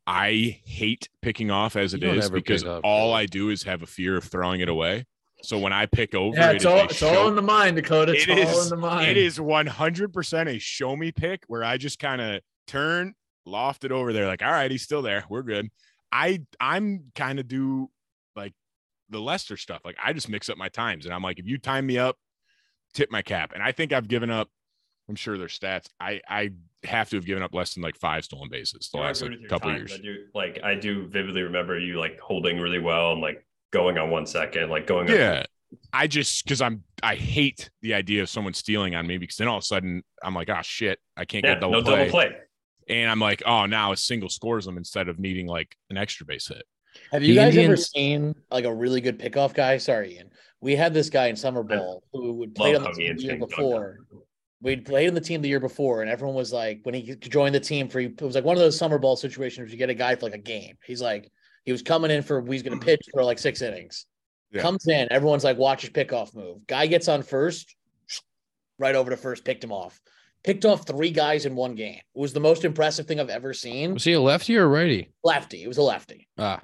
I 0.07 0.59
hate 0.65 1.09
picking 1.21 1.49
off 1.51 1.75
as 1.75 1.93
it 1.93 2.03
is 2.03 2.29
because 2.29 2.63
off, 2.63 2.81
all. 2.83 3.13
I 3.13 3.25
do 3.25 3.49
is 3.49 3.63
have 3.63 3.81
a 3.81 3.87
fear 3.87 4.17
of 4.17 4.23
throwing 4.23 4.61
it 4.61 4.69
away. 4.69 5.05
So 5.41 5.59
when 5.59 5.73
I 5.73 5.85
pick 5.85 6.13
over, 6.15 6.35
Yeah, 6.37 6.51
it's 6.51 6.63
is 6.63 6.65
all 6.65 6.77
it's 6.85 7.03
all 7.03 7.27
in 7.27 7.35
the 7.35 7.41
mind, 7.41 7.75
Dakota. 7.75 8.13
It's 8.13 8.23
It 8.27 8.31
all 8.31 8.37
is- 8.59 8.71
in 8.71 8.79
the 8.79 8.87
mind. 8.87 9.07
It 9.09 9.17
is 9.17 9.37
100% 9.39 10.47
a 10.55 10.59
show 10.59 10.95
me 10.95 11.11
pick 11.11 11.43
where 11.47 11.63
I 11.63 11.77
just 11.77 11.99
kind 11.99 12.21
of 12.21 12.41
turn, 12.67 13.13
loft 13.45 13.83
it 13.83 13.91
over 13.91 14.13
there. 14.13 14.27
Like, 14.27 14.41
all 14.43 14.51
right, 14.51 14.69
he's 14.71 14.83
still 14.83 15.01
there. 15.01 15.25
We're 15.29 15.43
good. 15.43 15.69
I 16.11 16.41
I'm 16.59 17.11
kind 17.15 17.39
of 17.39 17.47
do 17.47 17.89
like 18.35 18.53
the 19.09 19.19
Lester 19.19 19.57
stuff. 19.57 19.81
Like 19.83 19.97
I 20.03 20.13
just 20.13 20.29
mix 20.29 20.49
up 20.49 20.57
my 20.57 20.69
times 20.69 21.05
and 21.05 21.13
I'm 21.13 21.21
like, 21.21 21.39
if 21.39 21.45
you 21.45 21.57
time 21.57 21.85
me 21.87 21.97
up, 21.97 22.17
tip 22.93 23.11
my 23.11 23.21
cap. 23.21 23.51
And 23.53 23.61
I 23.61 23.71
think 23.71 23.91
I've 23.91 24.07
given 24.07 24.29
up. 24.29 24.49
I'm 25.07 25.15
sure 25.15 25.37
their 25.37 25.47
stats. 25.47 25.85
I 25.99 26.21
I 26.27 26.51
have 26.83 27.09
to 27.09 27.15
have 27.17 27.25
given 27.25 27.43
up 27.43 27.53
less 27.53 27.73
than 27.73 27.83
like 27.83 27.95
five 27.97 28.23
stolen 28.25 28.49
bases 28.49 28.89
the 28.91 28.97
You 28.97 29.03
are 29.03 29.07
last 29.07 29.21
like, 29.21 29.47
couple 29.49 29.69
times. 29.71 29.91
years. 29.91 29.99
I 29.99 30.03
do 30.03 30.15
like 30.33 30.59
I 30.63 30.75
do 30.75 31.07
vividly 31.07 31.43
remember 31.43 31.77
you 31.79 31.99
like 31.99 32.19
holding 32.19 32.59
really 32.59 32.79
well 32.79 33.11
and 33.13 33.21
like 33.21 33.45
going 33.71 33.97
on 33.97 34.09
one 34.09 34.25
second, 34.25 34.69
like 34.69 34.87
going 34.87 35.09
on 35.09 35.15
Yeah. 35.15 35.43
I 35.91 36.07
just 36.07 36.43
because 36.43 36.61
I'm 36.61 36.83
I 37.03 37.15
hate 37.15 37.69
the 37.81 37.93
idea 37.93 38.21
of 38.21 38.29
someone 38.29 38.53
stealing 38.53 38.95
on 38.95 39.05
me 39.05 39.17
because 39.17 39.35
then 39.37 39.47
all 39.47 39.57
of 39.57 39.63
a 39.63 39.65
sudden 39.65 40.03
I'm 40.23 40.33
like, 40.33 40.49
oh 40.49 40.61
shit, 40.61 40.99
I 41.17 41.25
can't 41.25 41.43
Yeah, 41.43 41.55
get 41.55 41.61
double 41.61 41.73
no 41.73 41.83
play. 41.83 41.97
double 41.97 42.11
play. 42.11 42.31
And 42.87 43.09
I'm 43.09 43.19
like, 43.19 43.41
oh, 43.45 43.65
now 43.65 43.91
a 43.91 43.97
single 43.97 44.29
scores 44.29 44.65
them 44.65 44.77
instead 44.77 45.07
of 45.09 45.19
needing 45.19 45.47
like 45.47 45.75
an 45.89 45.97
extra 45.97 46.25
base 46.25 46.47
hit. 46.47 46.63
Have 47.11 47.23
you 47.23 47.33
The 47.33 47.41
guys 47.41 47.57
ever 47.57 47.75
seen 47.77 48.35
like 48.51 48.65
a 48.65 48.73
really 48.73 49.01
good 49.01 49.19
pickoff 49.19 49.53
guy? 49.53 49.77
Sorry, 49.77 50.15
Ian. 50.15 50.29
We 50.61 50.75
had 50.75 50.93
this 50.93 51.09
guy 51.09 51.27
in 51.27 51.35
summer 51.35 51.61
ball 51.63 52.03
who 52.13 52.33
would 52.33 52.55
play 52.55 52.75
on 52.75 52.83
the 52.83 52.87
how 52.87 52.93
team 52.93 53.17
year 53.17 53.37
before. 53.37 53.99
on. 54.11 54.21
We'd 54.61 54.85
played 54.85 55.07
in 55.07 55.13
the 55.13 55.21
team 55.21 55.41
the 55.41 55.49
year 55.49 55.59
before, 55.59 56.01
and 56.01 56.09
everyone 56.09 56.35
was 56.35 56.53
like, 56.53 56.79
when 56.83 56.95
he 56.95 57.13
joined 57.15 57.53
the 57.53 57.59
team 57.59 57.87
for 57.89 57.99
it 57.99 58.21
was 58.21 58.35
like 58.35 58.45
one 58.45 58.55
of 58.55 58.61
those 58.61 58.77
summer 58.77 58.97
ball 58.97 59.15
situations 59.15 59.59
where 59.65 59.67
you 59.71 59.77
get 59.77 59.89
a 59.89 59.93
guy 59.93 60.15
for 60.15 60.23
like 60.25 60.33
a 60.33 60.39
game. 60.39 60.75
He's 60.85 61.01
like, 61.01 61.29
he 61.65 61.71
was 61.71 61.81
coming 61.81 62.09
in 62.09 62.23
for 62.23 62.43
he's 62.45 62.63
gonna 62.63 62.79
pitch 62.79 63.01
for 63.13 63.23
like 63.23 63.37
six 63.37 63.61
innings. 63.61 64.05
Yeah. 64.51 64.61
Comes 64.61 64.87
in, 64.87 65.07
everyone's 65.11 65.43
like, 65.43 65.57
watch 65.57 65.81
his 65.81 65.89
pickoff 65.91 66.33
move. 66.33 66.65
Guy 66.67 66.87
gets 66.87 67.07
on 67.09 67.21
first, 67.21 67.75
right 68.79 68.95
over 68.95 69.09
to 69.11 69.17
first, 69.17 69.43
picked 69.43 69.63
him 69.63 69.71
off. 69.71 69.99
Picked 70.43 70.63
off 70.63 70.85
three 70.87 71.09
guys 71.11 71.45
in 71.45 71.55
one 71.55 71.73
game. 71.75 71.95
It 72.15 72.19
was 72.19 72.31
the 72.31 72.39
most 72.39 72.63
impressive 72.65 73.07
thing 73.07 73.19
I've 73.19 73.29
ever 73.29 73.51
seen. 73.53 73.95
Was 73.95 74.03
he 74.03 74.13
a 74.13 74.21
lefty 74.21 74.55
or 74.55 74.63
a 74.63 74.67
righty? 74.67 75.11
Lefty. 75.23 75.63
It 75.63 75.67
was 75.67 75.79
a 75.79 75.81
lefty. 75.81 76.27
Ah, 76.37 76.61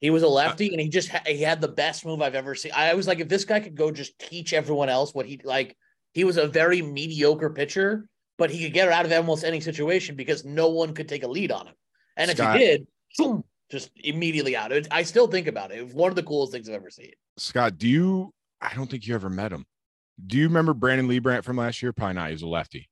He 0.00 0.10
was 0.10 0.22
a 0.22 0.28
lefty, 0.28 0.68
and 0.70 0.80
he 0.80 0.88
just 0.88 1.08
ha- 1.08 1.22
he 1.26 1.42
had 1.42 1.60
the 1.60 1.68
best 1.68 2.06
move 2.06 2.22
I've 2.22 2.36
ever 2.36 2.54
seen. 2.54 2.70
I 2.74 2.94
was 2.94 3.08
like, 3.08 3.18
if 3.18 3.28
this 3.28 3.44
guy 3.44 3.58
could 3.60 3.74
go 3.74 3.90
just 3.90 4.16
teach 4.20 4.52
everyone 4.52 4.88
else 4.88 5.12
what 5.12 5.26
he 5.26 5.40
like, 5.42 5.76
he 6.16 6.24
was 6.24 6.38
a 6.38 6.46
very 6.46 6.80
mediocre 6.80 7.50
pitcher, 7.50 8.08
but 8.38 8.50
he 8.50 8.64
could 8.64 8.72
get 8.72 8.86
her 8.86 8.90
out 8.92 9.04
of 9.04 9.12
almost 9.12 9.44
any 9.44 9.60
situation 9.60 10.16
because 10.16 10.46
no 10.46 10.68
one 10.70 10.94
could 10.94 11.08
take 11.10 11.24
a 11.24 11.28
lead 11.28 11.52
on 11.52 11.66
him. 11.66 11.74
And 12.16 12.30
if 12.30 12.38
Scott. 12.38 12.58
he 12.58 12.64
did, 12.64 12.86
boom, 13.18 13.44
just 13.70 13.90
immediately 13.96 14.56
out. 14.56 14.72
It, 14.72 14.88
I 14.90 15.02
still 15.02 15.26
think 15.26 15.46
about 15.46 15.72
it. 15.72 15.78
It 15.78 15.84
was 15.84 15.92
one 15.92 16.08
of 16.10 16.16
the 16.16 16.22
coolest 16.22 16.52
things 16.54 16.70
I've 16.70 16.74
ever 16.76 16.88
seen. 16.88 17.12
Scott, 17.36 17.76
do 17.76 17.86
you? 17.86 18.32
I 18.62 18.72
don't 18.72 18.90
think 18.90 19.06
you 19.06 19.14
ever 19.14 19.28
met 19.28 19.52
him. 19.52 19.66
Do 20.26 20.38
you 20.38 20.44
remember 20.48 20.72
Brandon 20.72 21.06
Leibrandt 21.06 21.44
from 21.44 21.58
last 21.58 21.82
year? 21.82 21.92
Probably 21.92 22.14
not. 22.14 22.28
He 22.28 22.32
was 22.32 22.40
a 22.40 22.46
lefty. 22.48 22.88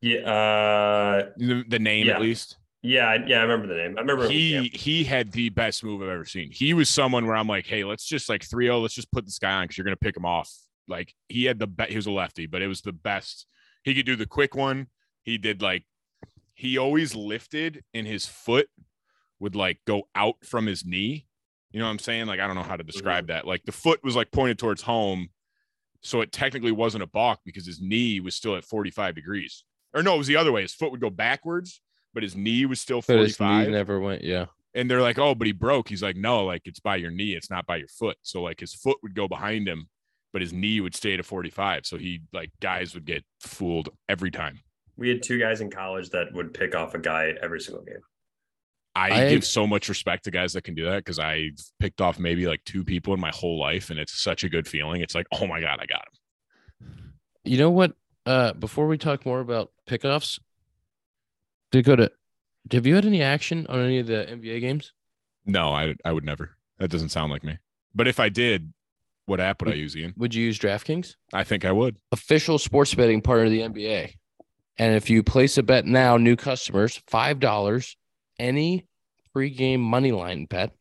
Yeah, 0.00 0.18
uh, 0.22 1.28
The, 1.36 1.64
the 1.68 1.78
name 1.78 2.08
Yeah. 2.08 2.14
at 2.16 2.20
least. 2.20 2.58
yeah, 2.82 3.18
yeah. 3.24 3.38
I 3.38 3.42
remember 3.42 3.68
the 3.68 3.80
name. 3.80 3.94
I 3.96 4.00
remember 4.00 4.28
He 4.28 4.54
yeah. 4.54 4.60
he 4.62 5.04
had 5.04 5.30
the 5.30 5.50
best 5.50 5.84
move 5.84 6.02
I've 6.02 6.08
ever 6.08 6.24
seen. 6.24 6.50
He 6.50 6.74
was 6.74 6.90
someone 6.90 7.24
where 7.24 7.36
I'm 7.36 7.46
like, 7.46 7.66
hey, 7.66 7.84
let's 7.84 8.04
just 8.04 8.28
like 8.28 8.42
3-0, 8.42 8.82
let's 8.82 8.94
just 8.94 9.12
put 9.12 9.24
this 9.26 9.38
guy 9.38 9.52
on 9.52 9.64
because 9.64 9.78
you're 9.78 9.84
gonna 9.84 9.96
pick 9.96 10.16
him 10.16 10.24
off. 10.26 10.52
Like 10.88 11.14
he 11.28 11.44
had 11.44 11.58
the 11.58 11.66
best. 11.66 11.90
He 11.90 11.96
was 11.96 12.06
a 12.06 12.10
lefty, 12.10 12.46
but 12.46 12.62
it 12.62 12.68
was 12.68 12.80
the 12.80 12.92
best. 12.92 13.46
He 13.84 13.94
could 13.94 14.06
do 14.06 14.16
the 14.16 14.26
quick 14.26 14.54
one. 14.54 14.88
He 15.22 15.38
did 15.38 15.62
like 15.62 15.84
he 16.54 16.76
always 16.76 17.14
lifted 17.14 17.84
and 17.94 18.06
his 18.06 18.26
foot 18.26 18.68
would 19.38 19.54
like 19.54 19.78
go 19.86 20.08
out 20.14 20.36
from 20.44 20.66
his 20.66 20.84
knee. 20.84 21.26
You 21.70 21.78
know 21.78 21.86
what 21.86 21.92
I'm 21.92 21.98
saying? 21.98 22.26
Like 22.26 22.40
I 22.40 22.46
don't 22.46 22.56
know 22.56 22.62
how 22.62 22.76
to 22.76 22.82
mm-hmm. 22.82 22.90
describe 22.90 23.26
that. 23.28 23.46
Like 23.46 23.64
the 23.64 23.72
foot 23.72 24.02
was 24.02 24.16
like 24.16 24.32
pointed 24.32 24.58
towards 24.58 24.82
home, 24.82 25.28
so 26.00 26.20
it 26.20 26.32
technically 26.32 26.72
wasn't 26.72 27.02
a 27.02 27.06
balk 27.06 27.40
because 27.44 27.66
his 27.66 27.80
knee 27.80 28.20
was 28.20 28.34
still 28.34 28.56
at 28.56 28.64
45 28.64 29.14
degrees. 29.14 29.64
Or 29.94 30.02
no, 30.02 30.14
it 30.14 30.18
was 30.18 30.26
the 30.26 30.36
other 30.36 30.52
way. 30.52 30.62
His 30.62 30.74
foot 30.74 30.90
would 30.90 31.00
go 31.00 31.10
backwards, 31.10 31.80
but 32.12 32.22
his 32.22 32.36
knee 32.36 32.66
was 32.66 32.80
still 32.80 33.02
but 33.06 33.18
his 33.18 33.36
45 33.36 33.66
knee 33.66 33.72
never 33.72 34.00
went. 34.00 34.22
Yeah. 34.22 34.46
and 34.74 34.90
they're 34.90 35.02
like, 35.02 35.18
"Oh, 35.18 35.34
but 35.34 35.46
he 35.46 35.52
broke." 35.52 35.88
He's 35.88 36.02
like, 36.02 36.16
"No, 36.16 36.44
like 36.44 36.62
it's 36.66 36.80
by 36.80 36.96
your 36.96 37.10
knee, 37.10 37.34
it's 37.34 37.50
not 37.50 37.66
by 37.66 37.76
your 37.76 37.88
foot." 37.88 38.16
So 38.22 38.42
like 38.42 38.60
his 38.60 38.74
foot 38.74 38.98
would 39.02 39.14
go 39.14 39.28
behind 39.28 39.68
him, 39.68 39.88
but 40.32 40.42
his 40.42 40.52
knee 40.52 40.80
would 40.80 40.94
stay 40.94 41.16
to 41.16 41.22
45. 41.22 41.86
So 41.86 41.96
he 41.98 42.20
like 42.32 42.50
guys 42.60 42.94
would 42.94 43.04
get 43.04 43.24
fooled 43.40 43.88
every 44.08 44.30
time. 44.30 44.60
we 44.96 45.08
had 45.08 45.22
two 45.22 45.38
guys 45.38 45.60
in 45.60 45.70
college 45.70 46.10
that 46.10 46.32
would 46.32 46.52
pick 46.54 46.74
off 46.74 46.94
a 46.94 46.98
guy 46.98 47.34
every 47.42 47.60
single 47.60 47.84
game. 47.84 48.00
I, 48.96 49.26
I- 49.26 49.28
give 49.30 49.44
so 49.44 49.66
much 49.66 49.88
respect 49.88 50.24
to 50.24 50.30
guys 50.32 50.52
that 50.54 50.62
can 50.64 50.74
do 50.74 50.84
that 50.86 50.96
because 51.04 51.18
I've 51.20 51.58
picked 51.78 52.00
off 52.00 52.18
maybe 52.18 52.46
like 52.46 52.64
two 52.64 52.82
people 52.82 53.14
in 53.14 53.20
my 53.20 53.30
whole 53.32 53.58
life, 53.60 53.90
and 53.90 53.98
it's 54.00 54.20
such 54.20 54.42
a 54.44 54.48
good 54.48 54.66
feeling. 54.66 55.00
It's 55.02 55.14
like, 55.14 55.26
oh 55.32 55.46
my 55.46 55.60
god, 55.60 55.78
I 55.80 55.86
got 55.86 56.04
him. 56.08 57.12
You 57.44 57.58
know 57.58 57.70
what? 57.70 57.92
Uh, 58.26 58.52
before 58.54 58.88
we 58.88 58.98
talk 58.98 59.24
more 59.24 59.40
about 59.40 59.70
pickoffs, 59.88 60.38
Dakota, 61.70 62.10
have 62.72 62.86
you 62.86 62.94
had 62.94 63.06
any 63.06 63.22
action 63.22 63.66
on 63.68 63.80
any 63.80 63.98
of 64.00 64.06
the 64.06 64.26
NBA 64.28 64.60
games? 64.60 64.92
No, 65.46 65.68
I 65.68 65.94
I 66.04 66.12
would 66.12 66.24
never. 66.24 66.56
That 66.78 66.90
doesn't 66.90 67.08
sound 67.10 67.30
like 67.32 67.44
me. 67.44 67.58
But 67.94 68.08
if 68.08 68.20
I 68.20 68.28
did, 68.28 68.72
what 69.28 69.40
app 69.40 69.62
would 69.62 69.72
I 69.72 69.76
use, 69.76 69.96
Ian? 69.96 70.14
Would 70.16 70.34
you 70.34 70.44
use 70.44 70.58
DraftKings? 70.58 71.14
I 71.32 71.44
think 71.44 71.64
I 71.64 71.72
would. 71.72 71.96
official 72.12 72.58
sports 72.58 72.94
betting 72.94 73.20
partner 73.20 73.44
of 73.44 73.50
the 73.50 73.60
NBA. 73.60 74.14
And 74.78 74.94
if 74.94 75.10
you 75.10 75.22
place 75.22 75.58
a 75.58 75.62
bet 75.62 75.84
now, 75.84 76.16
new 76.16 76.36
customers, 76.36 77.00
$5, 77.10 77.96
any 78.38 78.86
pregame 79.36 79.80
money 79.80 80.12
line 80.12 80.46
bet, 80.46 80.72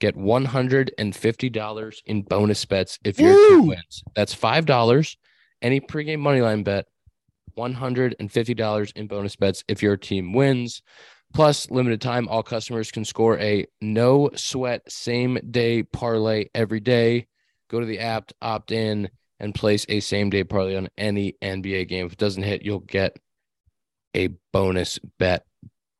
get 0.00 0.16
$150 0.16 1.94
in 2.06 2.22
bonus 2.22 2.64
bets 2.64 2.98
if 3.04 3.18
your 3.18 3.34
team 3.34 3.66
wins. 3.68 4.02
That's 4.14 4.34
$5, 4.34 5.16
any 5.62 5.80
pregame 5.80 6.20
money 6.20 6.40
line 6.40 6.62
bet, 6.62 6.86
$150 7.56 8.92
in 8.94 9.06
bonus 9.06 9.36
bets 9.36 9.64
if 9.66 9.82
your 9.82 9.96
team 9.96 10.32
wins. 10.32 10.82
Plus, 11.34 11.70
limited 11.70 12.00
time, 12.00 12.28
all 12.28 12.42
customers 12.42 12.90
can 12.90 13.04
score 13.04 13.38
a 13.38 13.66
no 13.80 14.30
sweat 14.34 14.82
same 14.90 15.38
day 15.50 15.82
parlay 15.82 16.46
every 16.54 16.80
day. 16.80 17.26
Go 17.68 17.80
to 17.80 17.86
the 17.86 18.00
app, 18.00 18.32
opt 18.40 18.72
in, 18.72 19.10
and 19.40 19.54
place 19.54 19.86
a 19.88 20.00
same 20.00 20.30
day 20.30 20.44
parlay 20.44 20.76
on 20.76 20.88
any 20.96 21.34
NBA 21.42 21.88
game. 21.88 22.06
If 22.06 22.12
it 22.12 22.18
doesn't 22.18 22.42
hit, 22.42 22.62
you'll 22.62 22.80
get 22.80 23.16
a 24.14 24.30
bonus 24.52 24.98
bet 25.18 25.44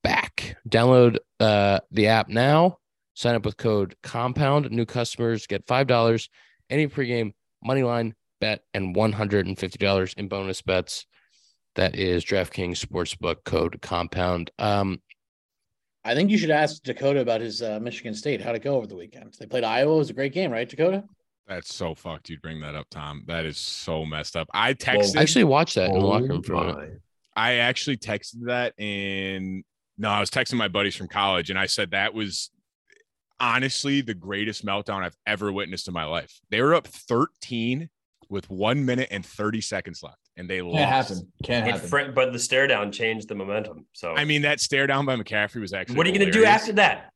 back. 0.03 0.57
Download 0.69 1.19
uh, 1.41 1.81
the 1.91 2.09
app 2.09 2.29
now. 2.29 2.79
Sign 3.15 3.35
up 3.35 3.45
with 3.45 3.57
code 3.57 3.97
compound. 4.03 4.71
New 4.71 4.87
customers 4.87 5.47
get 5.47 5.67
$5 5.67 6.29
any 6.71 6.87
pregame 6.87 7.33
money 7.63 7.83
line 7.83 8.15
bet 8.41 8.63
and 8.75 8.95
$150 8.95 10.15
in 10.17 10.29
bonus 10.29 10.63
bets. 10.63 11.07
That 11.75 11.97
is 11.97 12.25
DraftKings 12.25 12.85
Sportsbook 12.85 13.45
code 13.45 13.81
compound. 13.83 14.51
Um, 14.59 15.01
I 16.05 16.15
think 16.15 16.31
you 16.31 16.39
should 16.39 16.51
ask 16.51 16.83
Dakota 16.83 17.21
about 17.21 17.41
his 17.41 17.63
uh, 17.63 17.79
Michigan 17.81 18.15
State. 18.15 18.41
How'd 18.41 18.57
it 18.57 18.63
go 18.63 18.77
over 18.77 18.87
the 18.87 18.97
weekend? 18.97 19.35
They 19.39 19.47
played 19.47 19.65
Iowa. 19.65 19.95
It 19.95 19.99
was 19.99 20.11
a 20.11 20.15
great 20.15 20.33
game, 20.33 20.51
right, 20.51 20.69
Dakota? 20.69 21.05
That's 21.49 21.75
so 21.75 21.95
fucked. 21.95 22.29
You'd 22.29 22.43
bring 22.43 22.61
that 22.61 22.75
up, 22.75 22.87
Tom. 22.91 23.25
That 23.27 23.47
is 23.47 23.57
so 23.57 24.05
messed 24.05 24.37
up. 24.37 24.49
I 24.53 24.69
Well, 24.69 24.75
texted. 24.75 25.17
I 25.17 25.23
actually 25.23 25.45
watched 25.45 25.75
that 25.77 25.87
in 25.91 25.99
the 25.99 26.05
locker 26.05 26.27
room 26.27 26.43
for 26.43 26.53
a 26.55 26.61
minute. 26.61 26.77
my. 26.77 26.89
I 27.43 27.55
actually 27.55 27.97
texted 27.97 28.45
that 28.47 28.75
and 28.79 29.65
no, 29.97 30.11
I 30.11 30.21
was 30.21 30.29
texting 30.31 30.55
my 30.57 30.69
buddies 30.69 30.95
from 30.97 31.09
college 31.09 31.51
and 31.51 31.59
I 31.59 31.67
said 31.67 31.93
that 31.93 32.13
was 32.13 32.51
honestly 33.41 34.01
the 34.01 34.15
greatest 34.15 34.65
meltdown 34.67 35.03
I've 35.05 35.17
ever 35.27 35.53
witnessed 35.53 35.89
in 35.89 35.95
my 35.95 36.05
life. 36.05 36.39
They 36.51 36.61
were 36.61 36.75
up 36.75 36.87
13 36.87 37.89
with 38.29 38.51
one 38.51 38.85
minute 38.85 39.09
and 39.11 39.25
30 39.25 39.61
seconds 39.61 40.03
left 40.03 40.19
and 40.37 40.51
they 40.51 40.57
Can't 40.59 40.73
lost. 40.73 41.09
happen. 41.11 41.33
Can't 41.45 41.67
It 41.69 41.71
happen. 41.75 41.89
fr- 41.89 42.11
but 42.15 42.33
the 42.33 42.39
stare 42.39 42.67
down 42.67 42.93
changed 42.93 43.29
the 43.29 43.35
momentum. 43.37 43.87
So 43.93 44.15
I 44.15 44.25
mean, 44.25 44.43
that 44.43 44.61
stare 44.61 44.87
down 44.87 45.07
by 45.07 45.17
McCaffery 45.17 45.61
was 45.61 45.73
actually 45.73 45.97
what 45.97 46.07
are 46.07 46.11
you 46.11 46.19
going 46.19 46.31
to 46.31 46.39
do 46.39 46.45
after 46.45 46.73
that? 46.75 47.11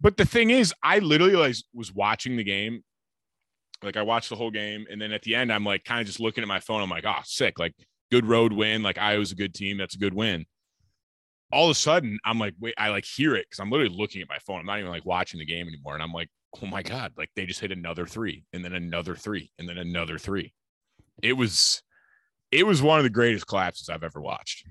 But 0.00 0.16
the 0.16 0.24
thing 0.24 0.50
is, 0.50 0.72
I 0.82 1.00
literally 1.00 1.34
like 1.36 1.56
was 1.74 1.92
watching 1.92 2.36
the 2.36 2.44
game. 2.44 2.82
Like 3.84 3.96
I 3.96 4.02
watched 4.02 4.30
the 4.30 4.36
whole 4.36 4.50
game, 4.50 4.86
and 4.90 5.00
then 5.00 5.12
at 5.12 5.22
the 5.22 5.34
end, 5.34 5.52
I'm 5.52 5.64
like 5.64 5.84
kind 5.84 6.00
of 6.00 6.06
just 6.06 6.20
looking 6.20 6.42
at 6.42 6.48
my 6.48 6.60
phone. 6.60 6.82
I'm 6.82 6.90
like, 6.90 7.04
oh, 7.06 7.20
sick! 7.24 7.58
Like 7.58 7.74
good 8.10 8.26
road 8.26 8.52
win. 8.52 8.82
Like 8.82 8.98
Iowa's 8.98 9.32
a 9.32 9.36
good 9.36 9.54
team. 9.54 9.78
That's 9.78 9.94
a 9.94 9.98
good 9.98 10.14
win. 10.14 10.46
All 11.52 11.66
of 11.66 11.70
a 11.70 11.74
sudden, 11.74 12.18
I'm 12.24 12.38
like, 12.38 12.54
wait, 12.58 12.74
I 12.78 12.88
like 12.88 13.04
hear 13.04 13.36
it 13.36 13.46
because 13.48 13.60
I'm 13.60 13.70
literally 13.70 13.94
looking 13.94 14.22
at 14.22 14.28
my 14.28 14.38
phone. 14.46 14.60
I'm 14.60 14.66
not 14.66 14.78
even 14.78 14.90
like 14.90 15.04
watching 15.04 15.38
the 15.38 15.46
game 15.46 15.68
anymore, 15.68 15.94
and 15.94 16.02
I'm 16.02 16.12
like, 16.12 16.28
oh 16.62 16.66
my 16.66 16.82
god! 16.82 17.12
Like 17.16 17.30
they 17.36 17.46
just 17.46 17.60
hit 17.60 17.72
another 17.72 18.06
three, 18.06 18.44
and 18.52 18.64
then 18.64 18.72
another 18.72 19.14
three, 19.14 19.50
and 19.58 19.68
then 19.68 19.78
another 19.78 20.18
three. 20.18 20.52
It 21.22 21.34
was, 21.34 21.82
it 22.50 22.66
was 22.66 22.82
one 22.82 22.98
of 22.98 23.04
the 23.04 23.10
greatest 23.10 23.46
collapses 23.46 23.88
I've 23.88 24.02
ever 24.02 24.20
watched. 24.20 24.66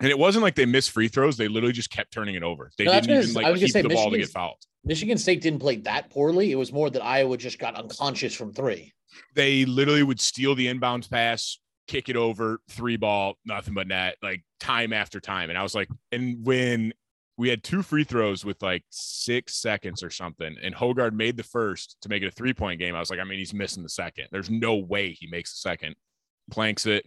And 0.00 0.08
it 0.08 0.18
wasn't 0.18 0.42
like 0.42 0.54
they 0.54 0.64
missed 0.64 0.92
free 0.92 1.08
throws. 1.08 1.36
They 1.36 1.48
literally 1.48 1.74
just 1.74 1.90
kept 1.90 2.10
turning 2.10 2.34
it 2.34 2.42
over. 2.42 2.70
They 2.78 2.84
No, 2.84 2.92
didn't 2.92 3.10
even 3.10 3.34
like 3.34 3.44
I 3.44 3.50
was 3.50 3.60
gonna 3.60 3.66
keep 3.66 3.72
say 3.74 3.82
the 3.82 3.90
ball 3.90 4.10
to 4.10 4.16
get 4.16 4.30
fouled. 4.30 4.56
Michigan 4.84 5.18
State 5.18 5.40
didn't 5.42 5.60
play 5.60 5.76
that 5.76 6.10
poorly. 6.10 6.52
It 6.52 6.56
was 6.56 6.72
more 6.72 6.90
that 6.90 7.04
Iowa 7.04 7.36
just 7.36 7.58
got 7.58 7.74
unconscious 7.76 8.34
from 8.34 8.52
three. 8.52 8.92
they 9.34 9.64
literally 9.64 10.02
would 10.02 10.20
steal 10.20 10.54
the 10.54 10.66
inbounds 10.66 11.10
pass, 11.10 11.58
kick 11.88 12.08
it 12.08 12.16
over, 12.16 12.60
three 12.68 12.96
ball, 12.96 13.34
nothing 13.44 13.74
but 13.74 13.86
net, 13.88 14.16
like 14.22 14.42
time 14.60 14.92
after 14.92 15.20
time. 15.20 15.50
And 15.50 15.58
I 15.58 15.62
was 15.62 15.74
like, 15.74 15.88
and 16.12 16.44
when 16.44 16.92
we 17.36 17.48
had 17.48 17.64
two 17.64 17.82
free 17.82 18.04
throws 18.04 18.44
with 18.44 18.62
like 18.62 18.84
six 18.90 19.56
seconds 19.56 20.02
or 20.02 20.10
something, 20.10 20.56
and 20.62 20.74
Hoggard 20.74 21.12
made 21.12 21.36
the 21.36 21.42
first 21.42 21.96
to 22.02 22.08
make 22.08 22.22
it 22.22 22.26
a 22.26 22.30
three 22.30 22.54
point 22.54 22.78
game, 22.78 22.94
I 22.94 23.00
was 23.00 23.10
like, 23.10 23.18
I 23.18 23.24
mean, 23.24 23.38
he's 23.38 23.54
missing 23.54 23.82
the 23.82 23.88
second. 23.88 24.28
There's 24.30 24.50
no 24.50 24.76
way 24.76 25.12
he 25.12 25.26
makes 25.26 25.52
the 25.52 25.68
second, 25.68 25.96
planks 26.50 26.86
it, 26.86 27.04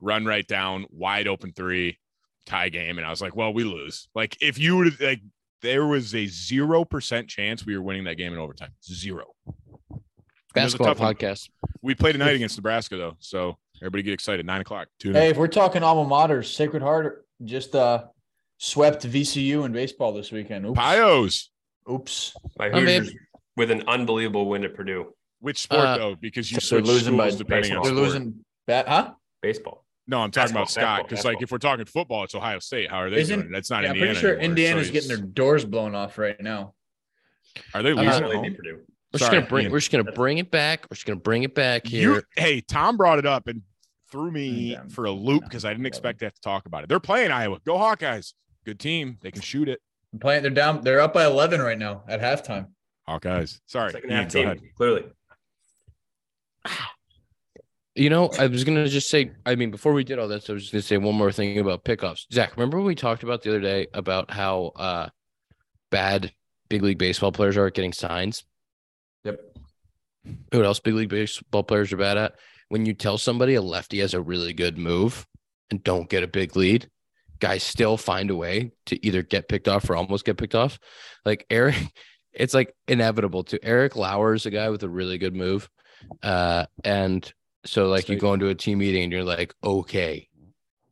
run 0.00 0.24
right 0.24 0.46
down, 0.46 0.86
wide 0.90 1.28
open 1.28 1.52
three, 1.52 1.98
tie 2.46 2.68
game. 2.68 2.98
And 2.98 3.06
I 3.06 3.10
was 3.10 3.22
like, 3.22 3.36
well, 3.36 3.52
we 3.52 3.64
lose. 3.64 4.08
Like, 4.14 4.36
if 4.40 4.58
you 4.58 4.76
would 4.78 5.00
like, 5.00 5.20
there 5.62 5.86
was 5.86 6.14
a 6.14 6.26
zero 6.26 6.84
percent 6.84 7.28
chance 7.28 7.64
we 7.66 7.76
were 7.76 7.82
winning 7.82 8.04
that 8.04 8.14
game 8.16 8.32
in 8.32 8.38
overtime. 8.38 8.70
Zero. 8.84 9.24
And 9.48 9.54
was 9.90 10.00
a 10.00 10.54
Basketball 10.78 10.86
tough 10.88 11.00
one. 11.00 11.14
podcast. 11.14 11.48
We 11.82 11.94
played 11.94 12.12
tonight 12.12 12.34
against 12.34 12.56
Nebraska 12.56 12.96
though, 12.96 13.16
so 13.18 13.58
everybody 13.80 14.02
get 14.02 14.14
excited. 14.14 14.44
Nine 14.46 14.60
o'clock. 14.62 14.88
Tune 14.98 15.14
in. 15.16 15.22
Hey, 15.22 15.28
if 15.30 15.36
we're 15.36 15.48
talking 15.48 15.82
alma 15.82 16.08
maters, 16.08 16.46
Sacred 16.54 16.82
Heart 16.82 17.26
just 17.44 17.74
uh 17.74 18.04
swept 18.58 19.06
VCU 19.06 19.64
in 19.66 19.72
baseball 19.72 20.12
this 20.12 20.32
weekend. 20.32 20.64
Oops. 20.66 20.78
Pios. 20.78 21.48
Oops. 21.90 22.34
My 22.58 22.70
Oh, 22.70 22.80
man. 22.80 23.08
With 23.56 23.70
an 23.70 23.84
unbelievable 23.86 24.48
win 24.48 24.64
at 24.64 24.74
Purdue. 24.74 25.14
Which 25.40 25.58
sport 25.60 25.80
Uh, 25.86 25.98
though? 25.98 26.14
Because 26.14 26.50
you 26.50 26.58
They're 26.58 26.80
losing 26.80 27.16
by 27.16 27.28
schools 27.28 27.38
depending 27.38 27.72
on 27.76 27.82
They're 27.82 27.92
sport. 27.92 28.04
losing 28.04 28.44
bat, 28.66 28.88
huh? 28.88 29.12
Baseball. 29.42 29.85
No, 30.08 30.20
I'm 30.20 30.30
talking 30.30 30.52
about 30.54 30.70
Scott. 30.70 31.08
Because 31.08 31.24
like 31.24 31.42
if 31.42 31.50
we're 31.50 31.58
talking 31.58 31.84
football, 31.84 32.24
it's 32.24 32.34
Ohio 32.34 32.58
State. 32.60 32.90
How 32.90 32.98
are 32.98 33.10
they 33.10 33.20
Isn't- 33.20 33.40
doing? 33.40 33.52
That's 33.52 33.70
not 33.70 33.82
Yeah, 33.82 33.90
I'm 33.90 33.98
pretty 33.98 34.14
sure 34.14 34.30
anymore. 34.30 34.44
Indiana's 34.44 34.86
So 34.86 34.92
getting 34.92 35.08
their 35.08 35.16
doors 35.18 35.64
blown 35.64 35.94
off 35.94 36.16
right 36.18 36.40
now. 36.40 36.74
Are 37.74 37.82
they 37.82 37.90
Uh, 37.90 37.94
losing? 37.94 38.04
Usually 38.04 38.24
at 38.24 38.28
they 38.28 38.34
home? 38.36 38.42
beat 38.44 38.56
Purdue. 38.56 38.80
We're 39.12 39.18
just 39.18 39.30
gonna 39.32 39.46
bring. 39.46 39.62
Ian. 39.64 39.72
We're 39.72 39.78
just 39.78 39.90
gonna 39.92 40.12
bring 40.12 40.38
it 40.38 40.50
back. 40.50 40.86
We're 40.90 40.94
just 40.94 41.06
gonna 41.06 41.18
bring 41.20 41.42
it 41.42 41.54
back 41.54 41.86
here. 41.86 42.14
You, 42.16 42.22
hey, 42.36 42.60
Tom 42.60 42.96
brought 42.96 43.18
it 43.18 43.26
up 43.26 43.48
and 43.48 43.62
threw 44.12 44.30
me 44.30 44.72
Yeah. 44.72 44.82
for 44.90 45.06
a 45.06 45.10
loop 45.10 45.42
because 45.44 45.64
I 45.64 45.72
didn't 45.72 45.86
expect 45.86 46.20
to 46.20 46.26
have 46.26 46.34
to 46.34 46.40
talk 46.40 46.66
about 46.66 46.82
it. 46.84 46.88
They're 46.88 47.00
playing 47.00 47.30
Iowa. 47.32 47.58
Go 47.64 47.76
Hawkeyes. 47.76 48.34
Good 48.64 48.78
team. 48.78 49.18
They 49.22 49.30
can 49.30 49.42
shoot 49.42 49.68
it. 49.68 49.80
They're 50.12 50.20
playing. 50.20 50.42
They're 50.42 50.50
down. 50.50 50.82
They're 50.82 51.00
up 51.00 51.14
by 51.14 51.24
11 51.24 51.60
right 51.60 51.78
now 51.78 52.04
at 52.08 52.20
halftime. 52.20 52.68
Hawkeyes. 53.08 53.60
Sorry. 53.66 53.90
Second 53.92 54.10
Ian, 54.10 54.22
half 54.22 54.32
team, 54.32 54.70
clearly. 54.76 55.04
You 57.96 58.10
know, 58.10 58.30
I 58.38 58.46
was 58.46 58.62
gonna 58.62 58.88
just 58.88 59.08
say. 59.08 59.32
I 59.46 59.54
mean, 59.54 59.70
before 59.70 59.94
we 59.94 60.04
did 60.04 60.18
all 60.18 60.28
this, 60.28 60.50
I 60.50 60.52
was 60.52 60.62
just 60.64 60.72
gonna 60.72 60.82
say 60.82 60.98
one 60.98 61.14
more 61.14 61.32
thing 61.32 61.58
about 61.58 61.84
pickoffs. 61.84 62.26
Zack, 62.30 62.54
remember 62.56 62.80
we 62.80 62.94
talked 62.94 63.22
about 63.22 63.42
the 63.42 63.48
other 63.48 63.60
day 63.60 63.86
about 63.94 64.30
how 64.30 64.72
uh, 64.76 65.08
bad 65.90 66.30
big 66.68 66.82
league 66.82 66.98
baseball 66.98 67.32
players 67.32 67.56
are 67.56 67.66
at 67.66 67.74
getting 67.74 67.94
signs? 67.94 68.44
Yep. 69.24 69.40
What 70.52 70.66
else 70.66 70.80
big 70.80 70.94
league 70.94 71.08
baseball 71.08 71.62
players 71.62 71.90
are 71.92 71.96
bad 71.96 72.18
at? 72.18 72.34
When 72.68 72.84
you 72.84 72.92
tell 72.92 73.16
somebody 73.16 73.54
a 73.54 73.62
lefty 73.62 74.00
has 74.00 74.12
a 74.12 74.20
really 74.20 74.52
good 74.52 74.76
move 74.76 75.26
and 75.70 75.82
don't 75.82 76.10
get 76.10 76.22
a 76.22 76.28
big 76.28 76.54
lead, 76.54 76.90
guys 77.38 77.62
still 77.62 77.96
find 77.96 78.30
a 78.30 78.36
way 78.36 78.72
to 78.86 79.06
either 79.06 79.22
get 79.22 79.48
picked 79.48 79.68
off 79.68 79.88
or 79.88 79.96
almost 79.96 80.24
get 80.26 80.36
picked 80.36 80.54
off. 80.54 80.78
Like 81.24 81.46
Eric, 81.48 81.76
it's 82.32 82.52
like 82.52 82.74
inevitable 82.88 83.44
to 83.44 83.64
Eric 83.64 83.96
Lauer 83.96 84.34
is 84.34 84.44
a 84.44 84.50
guy 84.50 84.68
with 84.68 84.82
a 84.82 84.88
really 84.88 85.16
good 85.16 85.34
move. 85.34 85.70
Uh, 86.22 86.66
and 86.84 87.32
so 87.66 87.88
like 87.88 88.08
you 88.08 88.16
go 88.16 88.32
into 88.32 88.48
a 88.48 88.54
team 88.54 88.78
meeting 88.78 89.04
and 89.04 89.12
you're 89.12 89.24
like, 89.24 89.54
okay, 89.62 90.28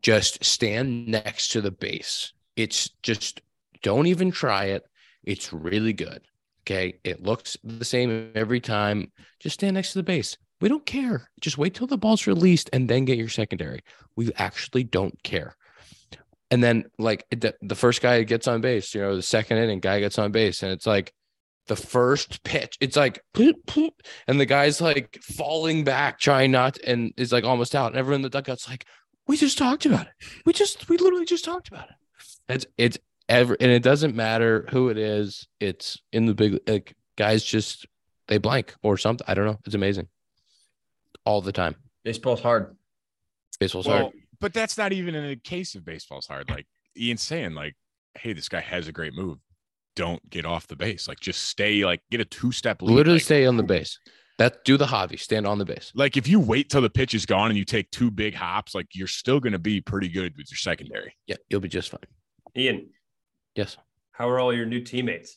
just 0.02 0.44
stand 0.44 1.08
next 1.08 1.48
to 1.52 1.60
the 1.60 1.70
base. 1.70 2.32
It's 2.56 2.90
just 3.02 3.40
don't 3.82 4.06
even 4.06 4.30
try 4.30 4.66
it. 4.66 4.84
It's 5.22 5.52
really 5.52 5.92
good. 5.92 6.22
Okay. 6.62 6.98
It 7.04 7.22
looks 7.22 7.56
the 7.62 7.84
same 7.84 8.30
every 8.34 8.60
time. 8.60 9.12
Just 9.40 9.54
stand 9.54 9.74
next 9.74 9.92
to 9.92 9.98
the 9.98 10.02
base. 10.02 10.36
We 10.60 10.68
don't 10.68 10.86
care. 10.86 11.28
Just 11.40 11.58
wait 11.58 11.74
till 11.74 11.86
the 11.86 11.98
ball's 11.98 12.26
released 12.26 12.70
and 12.72 12.88
then 12.88 13.04
get 13.04 13.18
your 13.18 13.28
secondary. 13.28 13.80
We 14.16 14.32
actually 14.36 14.84
don't 14.84 15.22
care. 15.22 15.56
And 16.50 16.62
then, 16.62 16.86
like 16.98 17.26
the, 17.30 17.54
the 17.62 17.74
first 17.74 18.00
guy 18.00 18.22
gets 18.22 18.46
on 18.46 18.60
base, 18.60 18.94
you 18.94 19.00
know, 19.00 19.16
the 19.16 19.22
second 19.22 19.58
inning 19.58 19.80
guy 19.80 20.00
gets 20.00 20.18
on 20.18 20.30
base, 20.30 20.62
and 20.62 20.70
it's 20.72 20.86
like 20.86 21.12
the 21.66 21.76
first 21.76 22.42
pitch, 22.44 22.76
it's 22.80 22.96
like, 22.96 23.20
"Poop, 23.32 23.56
poop," 23.66 23.94
and 24.26 24.38
the 24.38 24.46
guy's 24.46 24.80
like 24.80 25.18
falling 25.22 25.84
back, 25.84 26.18
trying 26.18 26.50
not, 26.50 26.78
and 26.86 27.12
is 27.16 27.32
like 27.32 27.44
almost 27.44 27.74
out. 27.74 27.88
And 27.92 27.96
everyone 27.96 28.18
in 28.18 28.22
the 28.22 28.30
dugout's 28.30 28.68
like, 28.68 28.84
we 29.26 29.36
just 29.36 29.56
talked 29.56 29.86
about 29.86 30.06
it. 30.06 30.12
We 30.44 30.52
just, 30.52 30.88
we 30.88 30.98
literally 30.98 31.24
just 31.24 31.44
talked 31.44 31.68
about 31.68 31.88
it. 31.88 31.94
It's, 32.48 32.66
it's 32.76 32.98
ever, 33.28 33.56
and 33.58 33.70
it 33.70 33.82
doesn't 33.82 34.14
matter 34.14 34.66
who 34.70 34.90
it 34.90 34.98
is. 34.98 35.48
It's 35.60 35.98
in 36.12 36.26
the 36.26 36.34
big, 36.34 36.60
like, 36.66 36.94
guys 37.16 37.42
just, 37.42 37.86
they 38.28 38.36
blank 38.36 38.74
or 38.82 38.98
something. 38.98 39.24
I 39.26 39.32
don't 39.32 39.46
know. 39.46 39.58
It's 39.64 39.74
amazing. 39.74 40.08
All 41.24 41.40
the 41.40 41.52
time. 41.52 41.76
Baseball's 42.04 42.42
hard. 42.42 42.76
Baseball's 43.58 43.86
Well, 43.86 43.98
hard. 43.98 44.12
but 44.40 44.52
that's 44.52 44.76
not 44.76 44.92
even 44.92 45.14
in 45.14 45.24
a 45.24 45.36
case 45.36 45.74
of 45.74 45.86
baseball's 45.86 46.26
hard. 46.26 46.50
Like 46.50 46.66
Ian's 46.94 47.22
saying, 47.22 47.54
like, 47.54 47.76
hey, 48.14 48.34
this 48.34 48.50
guy 48.50 48.60
has 48.60 48.88
a 48.88 48.92
great 48.92 49.14
move. 49.14 49.38
Don't 49.96 50.28
get 50.30 50.44
off 50.44 50.66
the 50.66 50.76
base. 50.76 51.06
Like, 51.08 51.20
just 51.20 51.42
stay, 51.44 51.84
like, 51.84 52.00
get 52.10 52.20
a 52.20 52.24
two 52.24 52.50
step 52.52 52.82
lead. 52.82 52.94
Literally 52.94 53.16
Like, 53.18 53.24
stay 53.24 53.46
on 53.46 53.56
the 53.56 53.62
base. 53.62 53.98
That 54.38 54.64
do 54.64 54.76
the 54.76 54.86
hobby. 54.86 55.16
Stand 55.16 55.46
on 55.46 55.58
the 55.58 55.64
base. 55.64 55.92
like 55.94 56.16
if 56.16 56.26
you 56.26 56.40
wait 56.40 56.68
till 56.68 56.80
the 56.80 56.90
pitch 56.90 57.14
is 57.14 57.24
gone 57.24 57.50
and 57.50 57.56
you 57.58 57.64
take 57.64 57.88
two 57.92 58.10
big 58.10 58.34
hops, 58.34 58.74
like 58.74 58.88
you're 58.92 59.06
still 59.06 59.38
going 59.38 59.52
to 59.52 59.60
be 59.60 59.80
pretty 59.80 60.08
good 60.08 60.36
with 60.36 60.50
your 60.50 60.58
secondary. 60.58 61.14
Yeah, 61.28 61.36
you'll 61.48 61.60
be 61.60 61.68
just 61.68 61.90
fine. 61.90 62.00
Ian, 62.56 62.88
Yes. 63.54 63.76
how 64.10 64.28
are 64.28 64.40
all 64.40 64.52
your 64.52 64.66
new 64.66 64.80
teammates? 64.80 65.36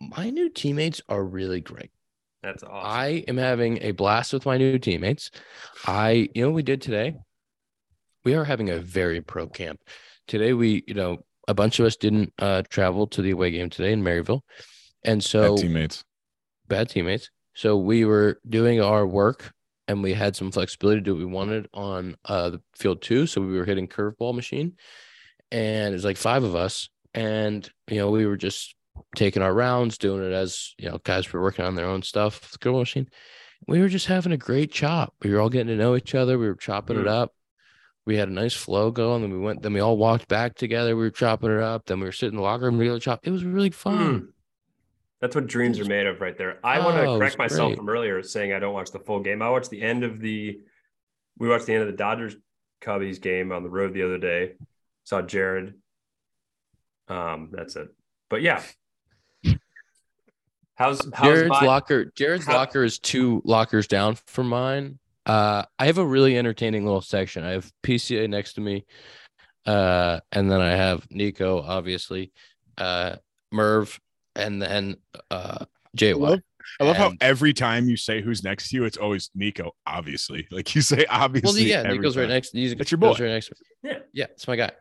My 0.00 0.30
new 0.30 0.48
teammates 0.48 1.00
are 1.08 1.24
really 1.24 1.60
great. 1.60 1.90
That's 2.42 2.62
awesome. 2.62 2.90
I 2.90 3.24
am 3.26 3.38
having 3.38 3.78
a 3.82 3.92
blast 3.92 4.32
with 4.32 4.44
my 4.46 4.56
new 4.58 4.78
teammates. 4.78 5.30
I, 5.86 6.28
you 6.34 6.42
know, 6.42 6.50
what 6.50 6.56
we 6.56 6.62
did 6.62 6.82
today. 6.82 7.16
We 8.24 8.34
are 8.34 8.44
having 8.44 8.70
a 8.70 8.78
very 8.78 9.20
pro 9.20 9.48
camp 9.48 9.80
today. 10.28 10.52
We, 10.52 10.84
you 10.86 10.94
know, 10.94 11.24
a 11.48 11.54
bunch 11.54 11.78
of 11.80 11.86
us 11.86 11.96
didn't 11.96 12.32
uh, 12.38 12.62
travel 12.68 13.06
to 13.08 13.22
the 13.22 13.30
away 13.30 13.50
game 13.50 13.70
today 13.70 13.92
in 13.92 14.02
Maryvale, 14.02 14.44
and 15.04 15.22
so 15.22 15.54
Bad 15.54 15.62
teammates. 15.62 16.04
bad 16.68 16.88
teammates. 16.88 17.30
So 17.54 17.76
we 17.76 18.04
were 18.04 18.40
doing 18.48 18.80
our 18.80 19.06
work, 19.06 19.52
and 19.86 20.02
we 20.02 20.12
had 20.14 20.34
some 20.36 20.50
flexibility 20.50 21.00
to 21.00 21.04
do 21.04 21.12
what 21.14 21.18
we 21.20 21.24
wanted 21.26 21.68
on 21.74 22.16
uh, 22.24 22.50
the 22.50 22.62
field 22.76 23.02
too. 23.02 23.26
So 23.26 23.40
we 23.40 23.56
were 23.58 23.64
hitting 23.64 23.86
curveball 23.88 24.34
machine, 24.34 24.72
and 25.52 25.90
it 25.92 25.96
was 25.96 26.04
like 26.04 26.16
five 26.16 26.42
of 26.44 26.54
us, 26.54 26.88
and 27.12 27.68
you 27.88 27.98
know 27.98 28.10
we 28.10 28.26
were 28.26 28.36
just 28.36 28.74
taking 29.16 29.42
our 29.42 29.52
rounds, 29.54 29.98
doing 29.98 30.24
it 30.24 30.32
as 30.32 30.74
you 30.78 30.88
know 30.88 30.98
guys 31.04 31.32
were 31.32 31.42
working 31.42 31.64
on 31.64 31.74
their 31.74 31.86
own 31.86 32.02
stuff. 32.02 32.50
The 32.52 32.58
curveball 32.58 32.80
machine. 32.80 33.08
We 33.66 33.80
were 33.80 33.88
just 33.88 34.06
having 34.06 34.32
a 34.32 34.36
great 34.36 34.70
chop. 34.72 35.14
We 35.22 35.32
were 35.32 35.40
all 35.40 35.48
getting 35.48 35.68
to 35.68 35.76
know 35.76 35.96
each 35.96 36.14
other. 36.14 36.38
We 36.38 36.48
were 36.48 36.54
chopping 36.54 36.98
it 36.98 37.06
Mm. 37.06 37.08
up. 37.08 37.32
We 38.06 38.16
had 38.16 38.28
a 38.28 38.32
nice 38.32 38.52
flow 38.54 38.90
going. 38.90 39.22
Then 39.22 39.30
we 39.32 39.38
went. 39.38 39.62
Then 39.62 39.72
we 39.72 39.80
all 39.80 39.96
walked 39.96 40.28
back 40.28 40.54
together. 40.56 40.94
We 40.96 41.02
were 41.04 41.10
chopping 41.10 41.50
it 41.50 41.60
up. 41.62 41.86
Then 41.86 42.00
we 42.00 42.06
were 42.06 42.12
sitting 42.12 42.34
in 42.34 42.36
the 42.36 42.42
locker 42.42 42.64
room 42.66 42.78
together. 42.78 42.98
Chop. 43.00 43.20
It 43.22 43.30
was 43.30 43.44
really 43.44 43.70
fun. 43.70 44.18
Hmm. 44.18 44.24
That's 45.20 45.34
what 45.34 45.46
dreams 45.46 45.80
are 45.80 45.86
made 45.86 46.06
of 46.06 46.20
right 46.20 46.36
there. 46.36 46.58
I 46.62 46.80
want 46.80 46.96
to 46.96 47.04
Oh, 47.06 47.16
correct 47.18 47.38
myself 47.38 47.68
great. 47.70 47.78
from 47.78 47.88
earlier 47.88 48.22
saying 48.22 48.52
I 48.52 48.58
don't 48.58 48.74
watch 48.74 48.90
the 48.90 48.98
full 48.98 49.20
game. 49.20 49.40
I 49.40 49.48
watched 49.48 49.70
the 49.70 49.80
end 49.80 50.04
of 50.04 50.20
the 50.20 50.60
we 51.38 51.48
watched 51.48 51.64
the 51.64 51.72
end 51.72 51.80
of 51.82 51.86
the 51.88 51.96
Dodgers 51.96 52.36
Cubbies 52.82 53.20
game 53.22 53.50
on 53.50 53.62
the 53.62 53.70
road 53.70 53.94
the 53.94 54.02
other 54.02 54.18
day. 54.18 54.52
Saw 55.04 55.22
Jared. 55.22 55.74
Um, 57.08 57.48
that's 57.52 57.74
it. 57.76 57.88
But 58.28 58.42
yeah. 58.42 58.62
How's 60.74 61.00
how's 61.14 61.26
Jared's 61.34 61.48
my, 61.50 61.64
locker. 61.64 62.04
Jared's 62.16 62.44
how- 62.46 62.56
locker 62.56 62.82
is 62.84 62.98
two 62.98 63.40
lockers 63.44 63.86
down 63.86 64.16
from 64.26 64.48
mine. 64.48 64.98
Uh, 65.26 65.64
I 65.78 65.86
have 65.86 65.98
a 65.98 66.06
really 66.06 66.36
entertaining 66.36 66.84
little 66.84 67.00
section. 67.00 67.44
I 67.44 67.52
have 67.52 67.70
PCA 67.82 68.28
next 68.28 68.54
to 68.54 68.60
me, 68.60 68.84
uh, 69.66 70.20
and 70.32 70.50
then 70.50 70.60
I 70.60 70.72
have 70.72 71.06
Nico, 71.10 71.62
obviously, 71.62 72.32
uh, 72.76 73.16
Merv, 73.50 73.98
and 74.36 74.60
then 74.60 74.96
uh, 75.30 75.64
I 76.00 76.12
love, 76.12 76.38
JY. 76.38 76.42
I 76.80 76.84
love 76.84 76.96
how 76.96 77.12
every 77.20 77.52
time 77.52 77.88
you 77.88 77.96
say 77.96 78.20
who's 78.20 78.42
next 78.42 78.70
to 78.70 78.76
you, 78.76 78.84
it's 78.84 78.96
always 78.96 79.30
Nico. 79.34 79.72
Obviously, 79.86 80.46
like 80.50 80.74
you 80.74 80.82
say, 80.82 81.06
obviously. 81.08 81.62
Well, 81.62 81.68
yeah, 81.68 81.80
every 81.80 81.98
Nico's 81.98 82.16
right 82.16 82.24
time. 82.24 82.30
next. 82.30 82.52
He's 82.52 82.74
That's 82.74 82.90
your 82.90 82.98
goes 82.98 83.18
boy. 83.18 83.24
Right 83.24 83.32
next 83.32 83.48
to 83.48 83.54
me. 83.54 83.90
Yeah. 83.90 83.98
yeah, 84.12 84.26
it's 84.32 84.46
my 84.48 84.56
guy. 84.56 84.72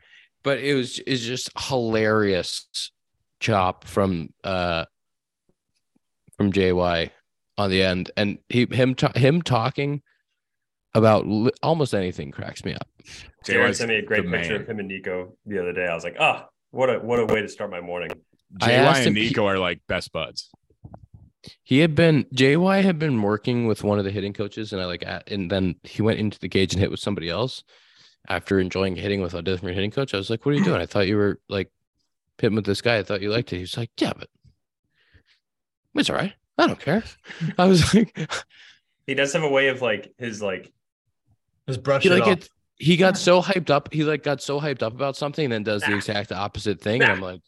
But 0.44 0.60
it 0.60 0.74
was 0.74 1.00
is 1.00 1.26
just 1.26 1.50
hilarious 1.58 2.92
chop 3.40 3.86
from 3.86 4.30
uh 4.44 4.86
from 6.38 6.52
JY 6.52 7.12
on 7.58 7.70
the 7.70 7.84
end, 7.84 8.12
and 8.18 8.40
he 8.50 8.68
him 8.70 8.96
ta- 8.96 9.14
him 9.16 9.42
talking 9.42 10.02
about 10.96 11.28
li- 11.28 11.52
almost 11.62 11.94
anything 11.94 12.32
cracks 12.32 12.64
me 12.64 12.74
up. 12.74 12.88
Jared 13.44 13.68
JY's 13.72 13.78
sent 13.78 13.90
me 13.90 13.98
a 13.98 14.02
great 14.02 14.30
picture 14.30 14.54
man. 14.54 14.62
of 14.62 14.70
him 14.70 14.80
and 14.80 14.88
Nico 14.88 15.36
the 15.46 15.60
other 15.60 15.74
day. 15.74 15.86
I 15.88 15.94
was 15.96 16.04
like, 16.04 16.16
ah, 16.20 16.48
what 16.72 16.90
a 16.90 17.00
what 17.00 17.20
a 17.20 17.26
way 17.26 17.42
to 17.42 17.48
start 17.50 17.72
my 17.72 17.82
morning. 17.82 18.12
I 18.62 18.70
JY 18.72 18.96
and 18.98 19.08
him- 19.08 19.16
he- 19.16 19.28
Nico 19.30 19.46
are 19.48 19.60
like 19.60 19.82
best 19.88 20.12
buds. 20.12 20.50
He 21.64 21.80
had 21.80 21.94
been 21.94 22.24
JY 22.34 22.84
had 22.84 23.00
been 23.00 23.22
working 23.22 23.66
with 23.68 23.84
one 23.84 24.00
of 24.00 24.06
the 24.06 24.12
hitting 24.12 24.32
coaches, 24.34 24.72
and 24.72 24.82
I 24.82 24.86
like 24.86 25.04
at, 25.06 25.30
and 25.30 25.52
then 25.52 25.76
he 25.84 26.02
went 26.02 26.20
into 26.20 26.40
the 26.40 26.48
cage 26.48 26.74
and 26.74 26.80
hit 26.80 26.92
with 26.92 27.02
somebody 27.02 27.30
else. 27.30 27.64
After 28.30 28.58
enjoying 28.60 28.96
hitting 28.96 29.22
with 29.22 29.34
a 29.34 29.42
different 29.42 29.76
hitting 29.76 29.92
coach, 29.92 30.14
I 30.14 30.18
was 30.18 30.30
like, 30.30 30.46
"What 30.46 30.54
are 30.54 30.58
you 30.58 30.64
doing? 30.64 30.80
I 30.80 30.86
thought 30.86 31.08
you 31.08 31.18
were 31.18 31.42
like 31.50 31.70
hitting 32.38 32.56
with 32.56 32.66
this 32.66 32.80
guy. 32.82 32.98
I 32.98 33.04
thought 33.04 33.22
you 33.22 33.30
liked 33.30 33.52
it." 33.52 33.58
He 33.58 33.64
was 33.64 33.76
like, 33.76 33.92
"Yeah, 34.00 34.14
but 34.18 34.30
it's 35.96 36.10
all 36.10 36.16
right. 36.16 36.34
I 36.58 36.68
don't 36.68 36.80
care." 36.80 37.04
I 37.58 37.66
was 37.66 37.94
like, 37.94 38.18
He 39.06 39.14
does 39.16 39.34
have 39.34 39.44
a 39.44 39.50
way 39.50 39.68
of 39.68 39.82
like 39.82 40.14
his 40.18 40.42
like 40.42 40.72
Just 41.68 41.84
brush 41.84 42.04
he 42.04 42.10
it 42.10 42.14
like 42.14 42.24
off. 42.24 42.30
it. 42.30 42.50
He 42.78 42.98
got 42.98 43.18
so 43.18 43.42
hyped 43.42 43.70
up. 43.70 43.94
He 43.94 44.04
like 44.04 44.24
got 44.24 44.42
so 44.42 44.60
hyped 44.60 44.84
up 44.84 44.94
about 44.94 45.16
something, 45.16 45.46
and 45.46 45.54
then 45.54 45.64
does 45.64 45.84
the 45.84 45.96
exact 45.96 46.32
opposite 46.32 46.82
thing. 46.82 47.02
And 47.02 47.12
I'm 47.12 47.22
like, 47.22 47.42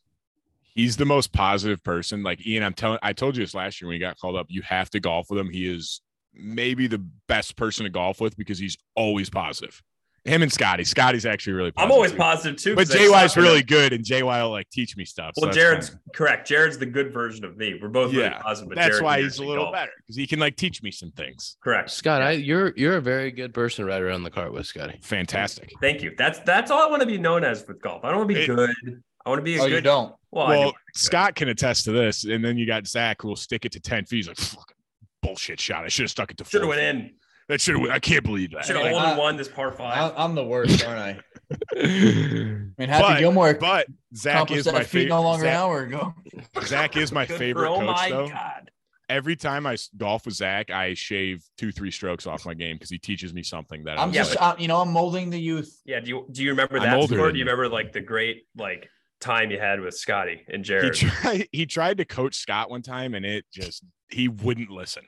He's 0.75 0.97
the 0.97 1.05
most 1.05 1.31
positive 1.31 1.81
person. 1.83 2.21
Like 2.21 2.45
Ian, 2.45 2.63
I'm 2.63 2.73
telling. 2.73 2.99
I 3.01 3.13
told 3.13 3.37
you 3.37 3.43
this 3.43 3.55
last 3.55 3.81
year 3.81 3.87
when 3.87 3.95
he 3.95 3.99
got 3.99 4.19
called 4.19 4.35
up. 4.35 4.47
You 4.49 4.61
have 4.63 4.89
to 4.91 4.99
golf 4.99 5.29
with 5.29 5.39
him. 5.39 5.49
He 5.49 5.73
is 5.73 6.01
maybe 6.33 6.87
the 6.87 6.99
best 7.27 7.55
person 7.55 7.85
to 7.85 7.89
golf 7.89 8.19
with 8.19 8.35
because 8.35 8.59
he's 8.59 8.77
always 8.93 9.29
positive. 9.29 9.81
Him 10.25 10.41
and 10.41 10.51
Scotty. 10.51 10.83
Scotty's 10.83 11.25
actually 11.25 11.53
really. 11.53 11.71
I'm 11.77 11.91
always 11.91 12.11
positive 12.11 12.59
too. 12.59 12.75
But 12.75 12.89
I 12.89 12.95
JY's 13.25 13.37
really 13.37 13.59
it. 13.59 13.67
good, 13.67 13.93
and 13.93 14.03
JY 14.03 14.23
will 14.41 14.49
like 14.49 14.67
teach 14.71 14.97
me 14.97 15.05
stuff. 15.05 15.33
Well, 15.37 15.45
that's 15.45 15.55
Jared's 15.57 15.89
fine. 15.89 15.99
correct. 16.15 16.47
Jared's 16.47 16.77
the 16.79 16.85
good 16.87 17.13
version 17.13 17.45
of 17.45 17.55
me. 17.57 17.77
We're 17.79 17.89
both 17.89 18.11
really 18.11 18.23
Yeah, 18.25 18.39
positive, 18.41 18.69
but 18.69 18.75
That's 18.75 18.89
Jared 18.89 19.03
why 19.03 19.21
he's 19.21 19.37
a 19.37 19.43
little 19.43 19.65
golf. 19.65 19.75
better 19.75 19.91
because 19.97 20.15
he 20.15 20.25
can 20.25 20.39
like 20.39 20.55
teach 20.55 20.81
me 20.81 20.89
some 20.91 21.11
things. 21.11 21.57
Correct. 21.63 21.91
Scott, 21.91 22.21
Yeah. 22.21 22.27
I 22.27 22.31
you're 22.31 22.73
you're 22.75 22.97
a 22.97 23.01
very 23.01 23.29
good 23.31 23.53
person 23.53 23.85
right 23.85 24.01
around 24.01 24.23
the 24.23 24.31
cart 24.31 24.51
with, 24.51 24.65
Scotty. 24.65 24.99
Fantastic. 25.03 25.71
Thank 25.79 26.01
you. 26.01 26.13
That's 26.17 26.39
that's 26.39 26.71
all 26.71 26.81
I 26.85 26.89
want 26.89 27.01
to 27.01 27.07
be 27.07 27.19
known 27.19 27.43
as 27.43 27.63
with 27.67 27.79
golf. 27.81 28.03
I 28.03 28.09
don't 28.09 28.17
want 28.19 28.29
to 28.31 28.35
be 28.35 28.41
It- 28.41 28.47
good. 28.47 29.01
I 29.25 29.29
want 29.29 29.39
to 29.39 29.43
be 29.43 29.57
a 29.57 29.61
Oh, 29.61 29.65
good. 29.67 29.73
you 29.75 29.81
don't. 29.81 30.13
Well, 30.31 30.45
I 30.47 30.53
do 30.55 30.59
well, 30.59 30.71
good. 30.71 30.79
Scott 30.95 31.35
can 31.35 31.49
attest 31.49 31.85
to 31.85 31.91
this, 31.91 32.25
and 32.25 32.43
then 32.45 32.57
you 32.57 32.65
got 32.67 32.85
Zack 32.87 33.21
who 33.23 33.27
will 33.29 33.35
stick 33.35 33.65
it 33.65 33.71
to 33.71 33.79
ten 33.79 34.05
feet. 34.05 34.17
He's 34.17 34.27
like, 34.27 34.37
"Fucking 34.37 34.75
bullshit 35.23 35.59
shot. 35.59 35.83
I 35.83 35.87
should 35.87 36.03
have 36.03 36.11
stuck 36.11 36.29
it 36.31 36.37
to 36.37 36.45
should 36.45 36.61
have 36.61 36.69
went 36.69 36.81
in. 36.81 37.11
That 37.47 37.61
should 37.61 37.77
have. 37.79 37.89
I 37.89 37.99
can't 37.99 38.23
believe 38.23 38.51
that. 38.51 38.65
Should 38.65 38.75
have 38.75 38.85
Like, 38.85 38.95
only 38.95 39.07
I- 39.07 39.17
won 39.17 39.37
this 39.37 39.47
par 39.47 39.71
five. 39.71 40.13
I- 40.17 40.23
I'm 40.23 40.33
the 40.35 40.43
worst, 40.45 40.83
aren't 40.85 40.99
I? 40.99 41.09
I 41.11 41.55
I 41.79 41.83
mean, 41.85 42.73
Happy 42.89 43.03
But- 43.03 43.19
Gilmore 43.19 43.53
But 43.53 43.87
Zack 44.15 44.49
is 44.51 44.65
my 44.65 44.79
that 44.79 44.87
favorite. 44.87 45.09
no 45.09 45.21
longer 45.21 45.45
an 45.45 45.53
hour 45.53 45.83
ago. 45.83 46.13
Zack 46.63 46.97
is 46.97 47.11
my 47.11 47.25
favorite 47.25 47.69
oh 47.69 47.79
coach 47.81 47.85
my 47.97 48.09
though. 48.09 48.27
god. 48.29 48.71
Every 49.07 49.35
time 49.35 49.67
I 49.67 49.77
golf 49.95 50.25
with 50.25 50.33
Zack, 50.33 50.71
I 50.71 50.95
shave 50.95 51.43
two, 51.59 51.71
three 51.71 51.91
strokes 51.91 52.25
off 52.25 52.43
my 52.47 52.55
game 52.55 52.77
because 52.77 52.89
he 52.89 52.97
teaches 52.97 53.31
me 53.35 53.43
something 53.43 53.83
that 53.83 53.99
I'm 53.99 54.07
was 54.07 54.17
just, 54.17 54.31
like, 54.31 54.41
uh, 54.41 54.55
you 54.57 54.67
know, 54.67 54.81
I'm 54.81 54.91
molding 54.91 55.29
the 55.29 55.39
youth. 55.39 55.79
Yeah. 55.85 55.99
Do 55.99 56.09
you 56.09 56.25
do 56.31 56.41
you 56.43 56.49
remember 56.49 56.77
I'm 56.77 56.83
that 56.83 56.97
older 56.97 57.13
score? 57.15 57.31
Do 57.31 57.37
you 57.37 57.43
you. 57.45 57.51
remember 57.51 57.69
like 57.69 57.91
the 57.93 58.01
great 58.01 58.47
like 58.57 58.89
time 59.21 59.51
you 59.51 59.59
had 59.59 59.79
with 59.79 59.93
Scotty 59.95 60.41
and 60.47 60.57
he 60.57 60.63
Jared? 60.63 60.95
tried. 60.95 61.47
He 61.51 61.67
tried 61.67 61.97
to 61.99 62.05
coach 62.05 62.33
Scott 62.37 62.71
one 62.71 62.81
time, 62.81 63.13
and 63.13 63.23
it 63.23 63.45
just 63.53 63.83
he 64.09 64.27
wouldn't 64.27 64.71
listen. 64.71 65.03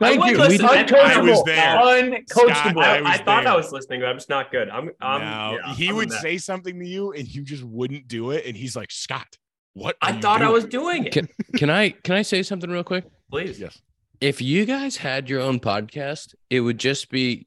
I 0.00 0.10
you. 0.12 0.36
listen. 0.36 0.66
I- 0.66 0.84
I 0.84 1.20
was 1.20 1.42
there. 1.44 1.56
Uncoachable. 1.78 2.82
I 2.82 2.96
I, 2.98 3.00
was 3.00 3.10
I 3.10 3.16
thought 3.18 3.44
there. 3.44 3.52
I 3.52 3.56
was 3.56 3.72
listening, 3.72 4.00
but 4.00 4.06
I'm 4.08 4.16
just 4.16 4.28
not 4.28 4.50
good. 4.50 4.68
I'm. 4.68 4.90
I'm 5.00 5.20
no, 5.20 5.58
yeah, 5.66 5.74
he 5.74 5.88
I'm 5.88 5.96
would 5.96 6.12
say 6.12 6.38
something 6.38 6.78
to 6.78 6.86
you, 6.86 7.12
and 7.12 7.26
you 7.26 7.42
just 7.42 7.62
wouldn't 7.64 8.06
do 8.08 8.30
it. 8.32 8.44
And 8.46 8.56
he's 8.56 8.76
like, 8.76 8.90
Scott, 8.90 9.38
what? 9.74 9.96
I 10.02 10.10
are 10.10 10.14
you 10.14 10.20
thought 10.20 10.42
I 10.42 10.50
was 10.50 10.66
doing 10.66 11.06
it. 11.06 11.12
Can- 11.12 11.28
can 11.56 11.70
I 11.70 11.90
can 11.90 12.14
I 12.14 12.22
say 12.22 12.42
something 12.42 12.68
real 12.70 12.84
quick? 12.84 13.04
Please. 13.30 13.58
Yes. 13.58 13.80
If 14.20 14.40
you 14.40 14.64
guys 14.64 14.96
had 14.96 15.28
your 15.28 15.40
own 15.40 15.60
podcast, 15.60 16.34
it 16.50 16.60
would 16.60 16.78
just 16.78 17.10
be 17.10 17.46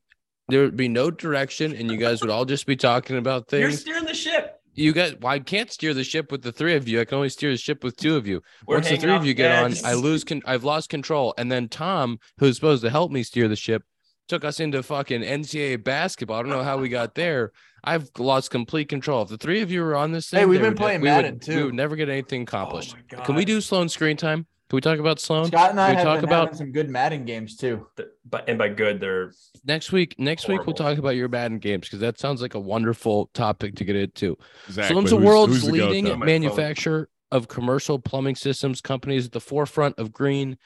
there 0.49 0.61
would 0.61 0.77
be 0.77 0.87
no 0.87 1.11
direction, 1.11 1.75
and 1.75 1.91
you 1.91 1.97
guys 1.97 2.21
would 2.21 2.29
all 2.31 2.45
just 2.45 2.65
be 2.65 2.75
talking 2.75 3.17
about 3.17 3.47
things. 3.47 3.61
You're 3.61 3.71
steering 3.71 4.05
the 4.05 4.13
ship. 4.15 4.58
You 4.79 4.93
got 4.93 5.19
well, 5.21 5.33
I 5.33 5.39
can't 5.39 5.69
steer 5.71 5.93
the 5.93 6.03
ship 6.03 6.31
with 6.31 6.41
the 6.41 6.51
three 6.53 6.75
of 6.75 6.87
you. 6.87 7.01
I 7.01 7.05
can 7.05 7.17
only 7.17 7.29
steer 7.29 7.51
the 7.51 7.57
ship 7.57 7.83
with 7.83 7.97
two 7.97 8.15
of 8.15 8.25
you. 8.27 8.41
We're 8.65 8.77
Once 8.77 8.89
the 8.89 8.97
three 8.97 9.11
of 9.13 9.25
you 9.25 9.33
get 9.33 9.51
on. 9.63 9.73
I 9.83 9.93
lose. 9.93 10.23
Con- 10.23 10.41
I've 10.45 10.63
lost 10.63 10.89
control. 10.89 11.33
And 11.37 11.51
then 11.51 11.67
Tom, 11.67 12.17
who's 12.37 12.55
supposed 12.55 12.83
to 12.83 12.89
help 12.89 13.11
me 13.11 13.23
steer 13.23 13.47
the 13.49 13.55
ship, 13.57 13.83
took 14.29 14.45
us 14.45 14.59
into 14.59 14.81
fucking 14.81 15.21
NCAA 15.21 15.83
basketball. 15.83 16.39
I 16.39 16.43
don't 16.43 16.51
know 16.51 16.63
how 16.63 16.77
we 16.77 16.87
got 16.87 17.15
there. 17.15 17.51
I've 17.83 18.09
lost 18.17 18.51
complete 18.51 18.87
control. 18.89 19.23
If 19.23 19.29
the 19.29 19.37
three 19.37 19.61
of 19.61 19.69
you 19.71 19.81
were 19.81 19.95
on 19.95 20.11
this 20.13 20.29
thing, 20.29 20.39
Hey, 20.41 20.45
we've 20.45 20.59
been 20.61 20.69
would- 20.69 20.77
playing 20.77 21.01
we 21.01 21.07
Madden, 21.09 21.39
would, 21.45 21.55
We 21.55 21.63
would 21.63 21.73
never 21.73 21.95
get 21.95 22.07
anything 22.09 22.41
Oh 22.41 22.43
accomplished. 22.43 22.95
god. 23.09 23.25
Can 23.25 23.35
we 23.35 23.43
do 23.45 23.59
Sloan 23.61 23.89
screen 23.89 24.15
time? 24.17 24.47
Can 24.69 24.77
we 24.77 24.81
talk 24.81 24.99
about 24.99 25.19
Sloan? 25.19 25.47
Scott 25.47 25.71
and 25.71 25.79
I 25.79 25.89
we 25.89 25.95
have 25.95 26.03
talk 26.05 26.15
been 26.17 26.25
about- 26.25 26.39
having 26.49 26.57
some 26.57 26.71
good 26.71 26.89
Madden 26.91 27.25
games 27.25 27.55
too. 27.57 27.87
But 28.29 28.47
and 28.47 28.59
by 28.59 28.69
good, 28.69 28.99
they're 28.99 29.31
Next 29.65 29.91
week, 29.91 30.15
next 30.19 30.47
week 30.47 30.65
we'll 30.67 30.75
talk 30.75 30.97
about 30.99 31.15
your 31.15 31.27
Madden 31.27 31.57
games 31.57 31.87
because 31.87 31.99
that 31.99 32.19
sounds 32.19 32.41
like 32.41 32.53
a 32.53 32.59
wonderful 32.59 33.29
topic 33.33 33.75
to 33.75 33.83
get 33.83 33.95
into. 33.95 34.37
Zack, 34.69 34.91
Sloan's 34.91 35.09
but 35.09 35.15
the 35.17 35.21
who's- 35.21 35.25
world's 35.27 35.53
who's 35.53 35.65
the 35.65 35.71
leading 35.71 36.05
though? 36.05 36.17
Manufacturer 36.17 37.09
of 37.31 37.47
commercial 37.47 37.97
plumbing 37.99 38.35
systems. 38.35 38.79
Companies 38.79 39.25
at 39.25 39.31
the 39.31 39.39
forefront 39.41 39.97
of 39.97 40.13
green 40.13 40.57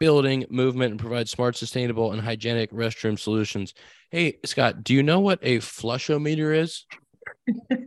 building 0.00 0.44
movement 0.50 0.90
and 0.90 1.00
provide 1.00 1.26
smart, 1.28 1.56
sustainable, 1.56 2.12
and 2.12 2.20
hygienic 2.20 2.70
restroom 2.72 3.18
solutions. 3.18 3.72
Hey, 4.10 4.38
Scott, 4.44 4.84
do 4.84 4.92
you 4.94 5.02
know 5.02 5.20
what 5.20 5.38
a 5.42 5.58
flushometer 5.58 6.54
is? 6.54 6.84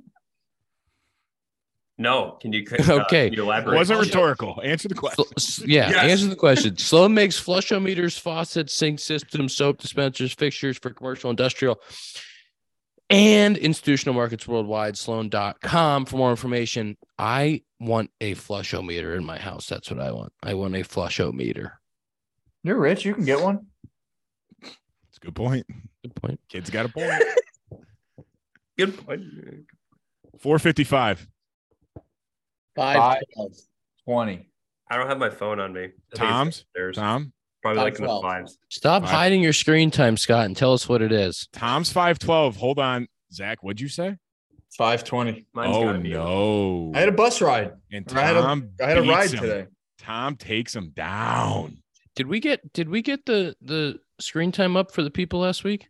no. 1.99 2.37
Can 2.41 2.51
you 2.53 2.65
uh, 2.71 3.01
Okay. 3.03 3.25
Can 3.29 3.33
you 3.33 3.43
It 3.43 3.45
elaborate? 3.45 3.75
wasn't 3.75 3.99
rhetorical. 3.99 4.59
Answer 4.63 4.87
the 4.87 4.95
question. 4.95 5.25
Sl- 5.37 5.65
Yeah, 5.67 5.89
Yes. 5.91 6.11
answer 6.11 6.27
the 6.27 6.35
question. 6.35 6.77
Sloan 6.77 7.13
makes 7.13 7.39
flushometers, 7.39 8.19
faucets, 8.19 8.73
sink 8.73 8.99
systems, 8.99 9.55
soap 9.55 9.77
dispensers, 9.79 10.33
fixtures 10.33 10.77
for 10.77 10.89
commercial, 10.91 11.29
industrial, 11.29 11.79
and 13.11 13.57
institutional 13.57 14.15
markets 14.15 14.47
worldwide. 14.47 14.97
Sloan.com 14.97 16.05
for 16.05 16.17
more 16.17 16.31
information. 16.31 16.97
I 17.17 17.63
want 17.79 18.09
a 18.21 18.33
flushometer 18.35 19.15
in 19.17 19.23
my 19.25 19.37
house. 19.39 19.67
That's 19.67 19.89
what 19.91 19.99
I 19.99 20.11
want. 20.11 20.31
I 20.41 20.53
want 20.55 20.75
a 20.75 20.79
flushometer. 20.79 21.71
You're 22.63 22.77
rich. 22.79 23.05
You 23.05 23.13
can 23.13 23.25
get 23.25 23.41
one. 23.41 23.67
It's 24.61 25.17
a 25.17 25.19
good 25.25 25.35
point. 25.35 25.65
Good 26.03 26.15
point. 26.15 26.39
Kid's 26.49 26.69
got 26.69 26.85
a 26.85 26.89
point. 26.89 27.11
Good 28.77 28.95
point. 29.05 29.21
455. 30.39 31.27
Five. 32.75 32.97
Five. 33.35 33.51
20. 34.05 34.49
I 34.91 34.97
don't 34.97 35.07
have 35.07 35.19
my 35.19 35.29
phone 35.29 35.59
on 35.59 35.73
me. 35.73 35.89
I 36.13 36.15
Tom's? 36.15 36.65
There's 36.73 36.95
Tom. 36.95 37.31
Probably 37.61 37.81
like 37.83 37.95
in 37.95 38.01
the 38.01 38.07
twelve. 38.07 38.23
fives. 38.23 38.57
Stop 38.69 39.03
Wow. 39.03 39.09
hiding 39.09 39.43
your 39.43 39.53
screen 39.53 39.91
time, 39.91 40.17
Scott, 40.17 40.45
and 40.45 40.55
tell 40.55 40.73
us 40.73 40.87
what 40.89 41.01
it 41.01 41.11
is. 41.11 41.47
Tom's 41.51 41.91
512. 41.91 42.55
Hold 42.55 42.79
on. 42.79 43.07
Zack, 43.33 43.61
what'd 43.63 43.81
you 43.81 43.89
say? 43.89 44.15
520. 44.77 45.45
Mine's 45.53 45.75
oh, 45.75 45.83
gotta 45.83 45.99
be 45.99 46.09
no. 46.13 46.91
I 46.95 46.99
had 46.99 47.09
a 47.09 47.11
bus 47.13 47.41
ride. 47.41 47.73
and 47.91 48.05
I 48.13 48.21
had 48.21 48.37
a- 48.37 48.41
Tom 48.41 48.69
I 48.81 48.85
had 48.87 48.97
a 48.97 49.01
beats 49.01 49.11
ride 49.13 49.31
him. 49.31 49.39
today. 49.41 49.67
Tom 49.97 50.35
takes 50.37 50.75
him 50.75 50.91
down. 50.95 51.83
Did 52.15 52.27
we 52.27 52.39
get 52.39 52.71
did 52.73 52.87
we 52.89 53.01
get 53.01 53.25
the 53.25 53.55
the 53.61 53.99
screen 54.19 54.51
time 54.51 54.75
up 54.77 54.91
for 54.91 55.03
the 55.03 55.11
people 55.11 55.39
last 55.41 55.63
week? 55.63 55.87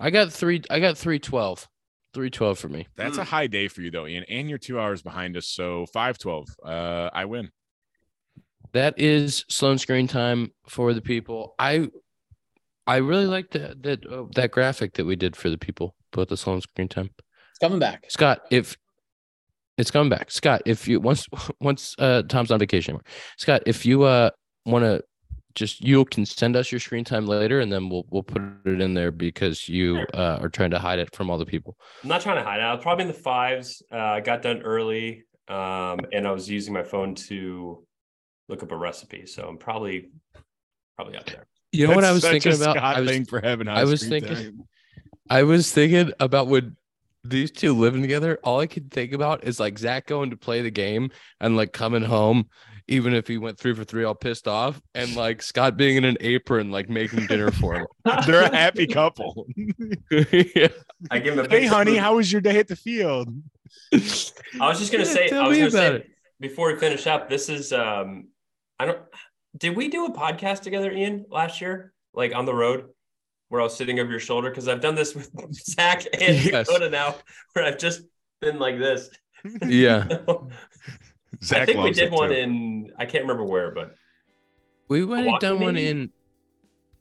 I 0.00 0.10
got 0.10 0.32
three 0.32 0.62
I 0.70 0.80
got 0.80 0.98
312. 0.98 1.68
312 2.14 2.58
for 2.58 2.68
me. 2.68 2.86
That's 2.96 3.16
Mm. 3.18 3.22
a 3.22 3.24
high 3.24 3.46
day 3.46 3.68
for 3.68 3.82
you, 3.82 3.90
though, 3.90 4.06
Ian. 4.06 4.24
And 4.28 4.48
you're 4.48 4.58
two 4.58 4.78
hours 4.80 5.02
behind 5.02 5.36
us. 5.36 5.46
So 5.46 5.86
512. 5.86 6.48
Uh, 6.64 7.10
I 7.12 7.24
win. 7.24 7.50
That 8.72 8.98
is 8.98 9.44
Sloan 9.48 9.78
screen 9.78 10.06
time 10.06 10.52
for 10.68 10.94
the 10.94 11.00
people. 11.00 11.54
I 11.58 11.88
I 12.86 12.96
really 12.96 13.26
like 13.26 13.50
that 13.50 13.82
that 13.82 14.06
uh, 14.06 14.24
that 14.34 14.50
graphic 14.50 14.94
that 14.94 15.04
we 15.06 15.16
did 15.16 15.34
for 15.36 15.50
the 15.50 15.58
people 15.58 15.94
about 16.12 16.28
the 16.28 16.36
Sloan 16.36 16.60
screen 16.60 16.88
time. 16.88 17.10
It's 17.50 17.58
coming 17.60 17.78
back. 17.80 18.04
Scott, 18.10 18.42
if 18.50 18.76
it's 19.76 19.90
coming 19.90 20.08
back, 20.10 20.30
Scott, 20.30 20.62
if 20.66 20.86
you 20.86 21.00
once 21.00 21.26
once 21.60 21.94
uh 21.98 22.22
Tom's 22.22 22.50
on 22.50 22.58
vacation. 22.60 22.98
Scott, 23.38 23.62
if 23.66 23.84
you 23.84 24.02
uh 24.04 24.30
want 24.66 24.84
to 24.84 25.02
just 25.54 25.80
you 25.80 26.04
can 26.06 26.24
send 26.24 26.56
us 26.56 26.70
your 26.70 26.80
screen 26.80 27.04
time 27.04 27.26
later, 27.26 27.60
and 27.60 27.72
then 27.72 27.88
we'll 27.88 28.06
we'll 28.10 28.22
put 28.22 28.42
it 28.64 28.80
in 28.80 28.94
there 28.94 29.10
because 29.10 29.68
you 29.68 29.98
uh, 30.14 30.38
are 30.40 30.48
trying 30.48 30.70
to 30.70 30.78
hide 30.78 30.98
it 30.98 31.14
from 31.14 31.30
all 31.30 31.38
the 31.38 31.46
people. 31.46 31.76
I'm 32.02 32.08
not 32.08 32.20
trying 32.20 32.36
to 32.36 32.42
hide 32.42 32.60
it. 32.60 32.62
I 32.62 32.74
was 32.74 32.82
probably 32.82 33.02
in 33.02 33.08
the 33.08 33.14
fives. 33.14 33.82
Uh, 33.92 33.96
I 33.96 34.20
got 34.20 34.42
done 34.42 34.62
early, 34.62 35.24
um, 35.48 36.00
and 36.12 36.26
I 36.26 36.32
was 36.32 36.48
using 36.48 36.72
my 36.72 36.82
phone 36.82 37.14
to 37.26 37.84
look 38.48 38.62
up 38.62 38.72
a 38.72 38.76
recipe. 38.76 39.26
So 39.26 39.44
I'm 39.48 39.58
probably 39.58 40.10
probably 40.96 41.16
up 41.16 41.26
there. 41.26 41.46
You 41.72 41.86
know 41.86 41.94
what 41.94 42.04
I 42.04 42.12
was 42.12 42.22
such 42.22 42.32
thinking 42.32 42.52
a 42.52 42.56
about? 42.56 42.76
Scott 42.76 42.96
I 42.96 43.00
was 43.00 43.10
thing 43.10 43.24
for 43.24 43.40
having 43.40 43.68
I 43.68 43.84
was 43.84 44.02
thinking- 44.06 44.34
time. 44.34 44.64
I 45.28 45.44
was 45.44 45.70
thinking 45.70 46.12
about 46.18 46.48
when 46.48 46.76
these 47.22 47.50
two 47.50 47.74
living 47.74 48.02
together. 48.02 48.38
All 48.42 48.60
I 48.60 48.66
could 48.66 48.90
think 48.90 49.12
about 49.12 49.44
is 49.44 49.60
like 49.60 49.78
Zack 49.78 50.06
going 50.06 50.30
to 50.30 50.36
play 50.36 50.62
the 50.62 50.70
game 50.70 51.10
and 51.40 51.56
like 51.56 51.72
coming 51.72 52.02
home, 52.02 52.48
even 52.90 53.14
if 53.14 53.26
he 53.26 53.38
went 53.38 53.58
three 53.58 53.74
for 53.74 53.84
three, 53.84 54.04
all 54.04 54.14
pissed 54.14 54.46
off, 54.48 54.80
and 54.94 55.14
like 55.16 55.40
Scott 55.42 55.76
being 55.78 55.96
in 55.96 56.04
an 56.04 56.16
apron, 56.20 56.70
like 56.70 56.90
making 56.90 57.26
dinner 57.26 57.50
for 57.50 57.76
him. 57.76 57.86
They're 58.26 58.42
a 58.42 58.54
happy 58.54 58.86
couple. 58.86 59.46
yeah. 59.56 60.68
I 61.10 61.18
give 61.20 61.38
him 61.38 61.46
a 61.46 61.48
hey, 61.48 61.66
honey, 61.66 61.92
salute. 61.92 62.00
how 62.00 62.16
was 62.16 62.30
your 62.30 62.40
day 62.42 62.58
at 62.58 62.68
the 62.68 62.76
field? 62.76 63.28
I 63.92 63.96
was 64.68 64.78
just 64.78 64.92
gonna 64.92 65.04
Yeah, 65.04 65.10
say. 65.12 65.30
I 65.30 65.46
was 65.48 65.56
gonna 65.58 65.70
say 65.70 65.94
it. 65.96 66.10
before 66.40 66.72
we 66.72 66.78
finish 66.78 67.06
up. 67.06 67.30
This 67.30 67.48
is 67.48 67.72
um, 67.72 68.28
I 68.78 68.86
don't. 68.86 68.98
Did 69.56 69.76
we 69.76 69.88
do 69.88 70.06
a 70.06 70.12
podcast 70.12 70.60
together, 70.62 70.92
Ian, 70.92 71.24
last 71.30 71.60
year? 71.60 71.92
Like 72.12 72.34
on 72.34 72.44
the 72.44 72.54
road, 72.54 72.88
where 73.48 73.60
I 73.60 73.64
was 73.64 73.76
sitting 73.76 74.00
over 74.00 74.10
your 74.10 74.20
shoulder? 74.20 74.50
Because 74.50 74.66
I've 74.68 74.80
done 74.80 74.96
this 74.96 75.14
with 75.14 75.30
Zack 75.54 76.04
and 76.12 76.44
Yes. 76.44 76.66
Dakota 76.66 76.90
now, 76.90 77.14
where 77.52 77.64
I've 77.64 77.78
just 77.78 78.02
been 78.40 78.58
like 78.58 78.78
this. 78.78 79.10
Yeah. 79.66 80.06
Zack 81.42 81.62
I 81.62 81.66
think 81.66 81.80
we 81.80 81.90
did 81.92 82.12
one 82.12 82.28
too. 82.28 82.34
in. 82.34 82.92
I 82.98 83.06
can't 83.06 83.24
remember 83.24 83.44
where, 83.44 83.70
but 83.70 83.94
We 84.88 85.04
went 85.04 85.20
and 85.20 85.26
Milwaukee, 85.26 85.46
done 85.46 85.60
one 85.60 85.76
in 85.76 86.10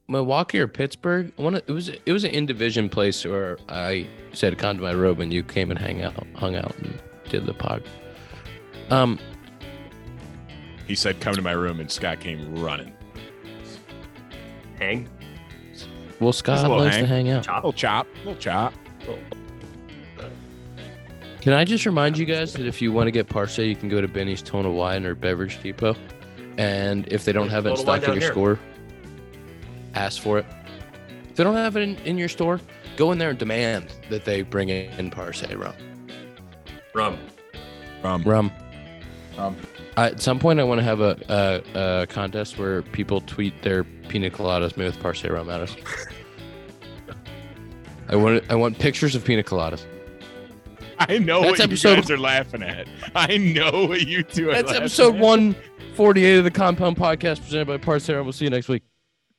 Milwaukee 0.07 0.59
or 0.59 0.67
Pittsburgh. 0.67 1.31
One 1.35 1.55
of, 1.55 1.63
it 1.67 1.71
was 1.71 1.89
it 1.89 2.11
was 2.13 2.23
an 2.23 2.31
in 2.31 2.45
division 2.45 2.89
place 2.89 3.25
where 3.25 3.57
I 3.67 4.07
said 4.33 4.57
come 4.57 4.77
to 4.77 4.83
my 4.83 4.91
room 4.91 5.19
and 5.21 5.33
you 5.33 5.43
came 5.43 5.69
and 5.71 5.79
hang 5.79 6.01
out, 6.01 6.15
hung 6.35 6.55
out 6.55 6.75
and 6.77 6.99
did 7.29 7.45
the 7.45 7.53
pod. 7.53 7.83
Um, 8.89 9.19
He 10.87 10.95
said, 10.95 11.19
"Come 11.19 11.35
to 11.35 11.41
my 11.41 11.51
room," 11.51 11.79
and 11.79 11.91
Scott 11.91 12.19
came 12.19 12.55
running. 12.55 12.91
hang. 14.79 15.07
well, 16.19 16.33
Scott 16.33 16.59
a 16.59 16.61
little 16.63 16.77
likes 16.77 16.95
hang. 16.95 17.03
to 17.03 17.09
hang 17.09 17.29
out. 17.29 17.45
Little 17.47 17.73
chop, 17.73 18.07
little 18.25 18.35
chop. 18.35 18.73
Can 21.41 21.53
I 21.53 21.63
just 21.63 21.85
remind 21.85 22.17
you 22.17 22.25
guys 22.25 22.53
that 22.53 22.65
if 22.65 22.81
you 22.81 22.91
want 22.91 23.07
to 23.07 23.11
get 23.11 23.29
Parce, 23.29 23.57
you 23.57 23.75
can 23.75 23.87
go 23.87 24.01
to 24.01 24.07
Binny's 24.07 24.41
Tone 24.41 24.65
of 24.65 24.73
Wine 24.73 25.05
or 25.05 25.15
Beverage 25.15 25.61
Depot, 25.63 25.95
and 26.57 27.07
if 27.07 27.23
they 27.23 27.31
don't 27.31 27.49
have 27.49 27.65
it 27.65 27.71
in 27.71 27.77
stock 27.77 28.03
in 28.03 28.13
your 28.13 28.19
here. 28.19 28.31
store, 28.31 28.59
ask 29.95 30.21
for 30.21 30.39
it. 30.39 30.45
If 31.29 31.35
they 31.35 31.45
don't 31.45 31.55
have 31.55 31.77
it 31.77 31.81
in, 31.81 31.95
in 31.99 32.17
your 32.17 32.27
store, 32.27 32.59
go 32.97 33.13
in 33.13 33.17
there 33.17 33.29
and 33.29 33.39
demand 33.39 33.93
that 34.09 34.25
they 34.25 34.41
bring 34.41 34.67
in 34.67 35.11
Parce 35.11 35.49
rum. 35.53 35.73
Rum. 36.93 37.17
Um, 38.03 38.23
Rum. 38.23 38.51
Um, 39.37 39.55
I, 39.95 40.07
at 40.07 40.21
some 40.21 40.39
point, 40.39 40.59
I 40.59 40.63
want 40.63 40.79
to 40.79 40.83
have 40.83 40.99
a, 40.99 41.63
a, 41.75 42.01
a 42.01 42.07
contest 42.07 42.57
where 42.57 42.81
people 42.81 43.21
tweet 43.21 43.61
their 43.61 43.83
pina 43.83 44.29
coladas 44.29 44.75
made 44.75 44.87
with 44.87 44.99
Parce 44.99 45.23
rum 45.23 45.49
at 45.49 45.61
us. 45.61 45.75
I 48.09 48.17
want 48.17 48.43
I 48.49 48.55
want 48.55 48.77
pictures 48.79 49.15
of 49.15 49.23
pina 49.23 49.43
coladas. 49.43 49.85
I 51.07 51.17
know 51.17 51.41
That's 51.41 51.51
what 51.59 51.61
episode- 51.61 51.89
you 51.89 51.95
guys 51.97 52.11
are 52.11 52.17
laughing 52.17 52.63
at. 52.63 52.87
I 53.15 53.37
know 53.37 53.85
what 53.87 54.01
you 54.07 54.23
two 54.23 54.49
are. 54.49 54.53
That's 54.53 54.71
episode 54.73 55.15
at. 55.15 55.21
148 55.21 56.37
of 56.39 56.43
the 56.43 56.51
Compound 56.51 56.97
Podcast 56.97 57.41
presented 57.41 57.67
by 57.67 57.77
Rum. 58.15 58.25
We'll 58.25 58.33
see 58.33 58.45
you 58.45 58.51
next 58.51 58.67
week. 58.67 58.83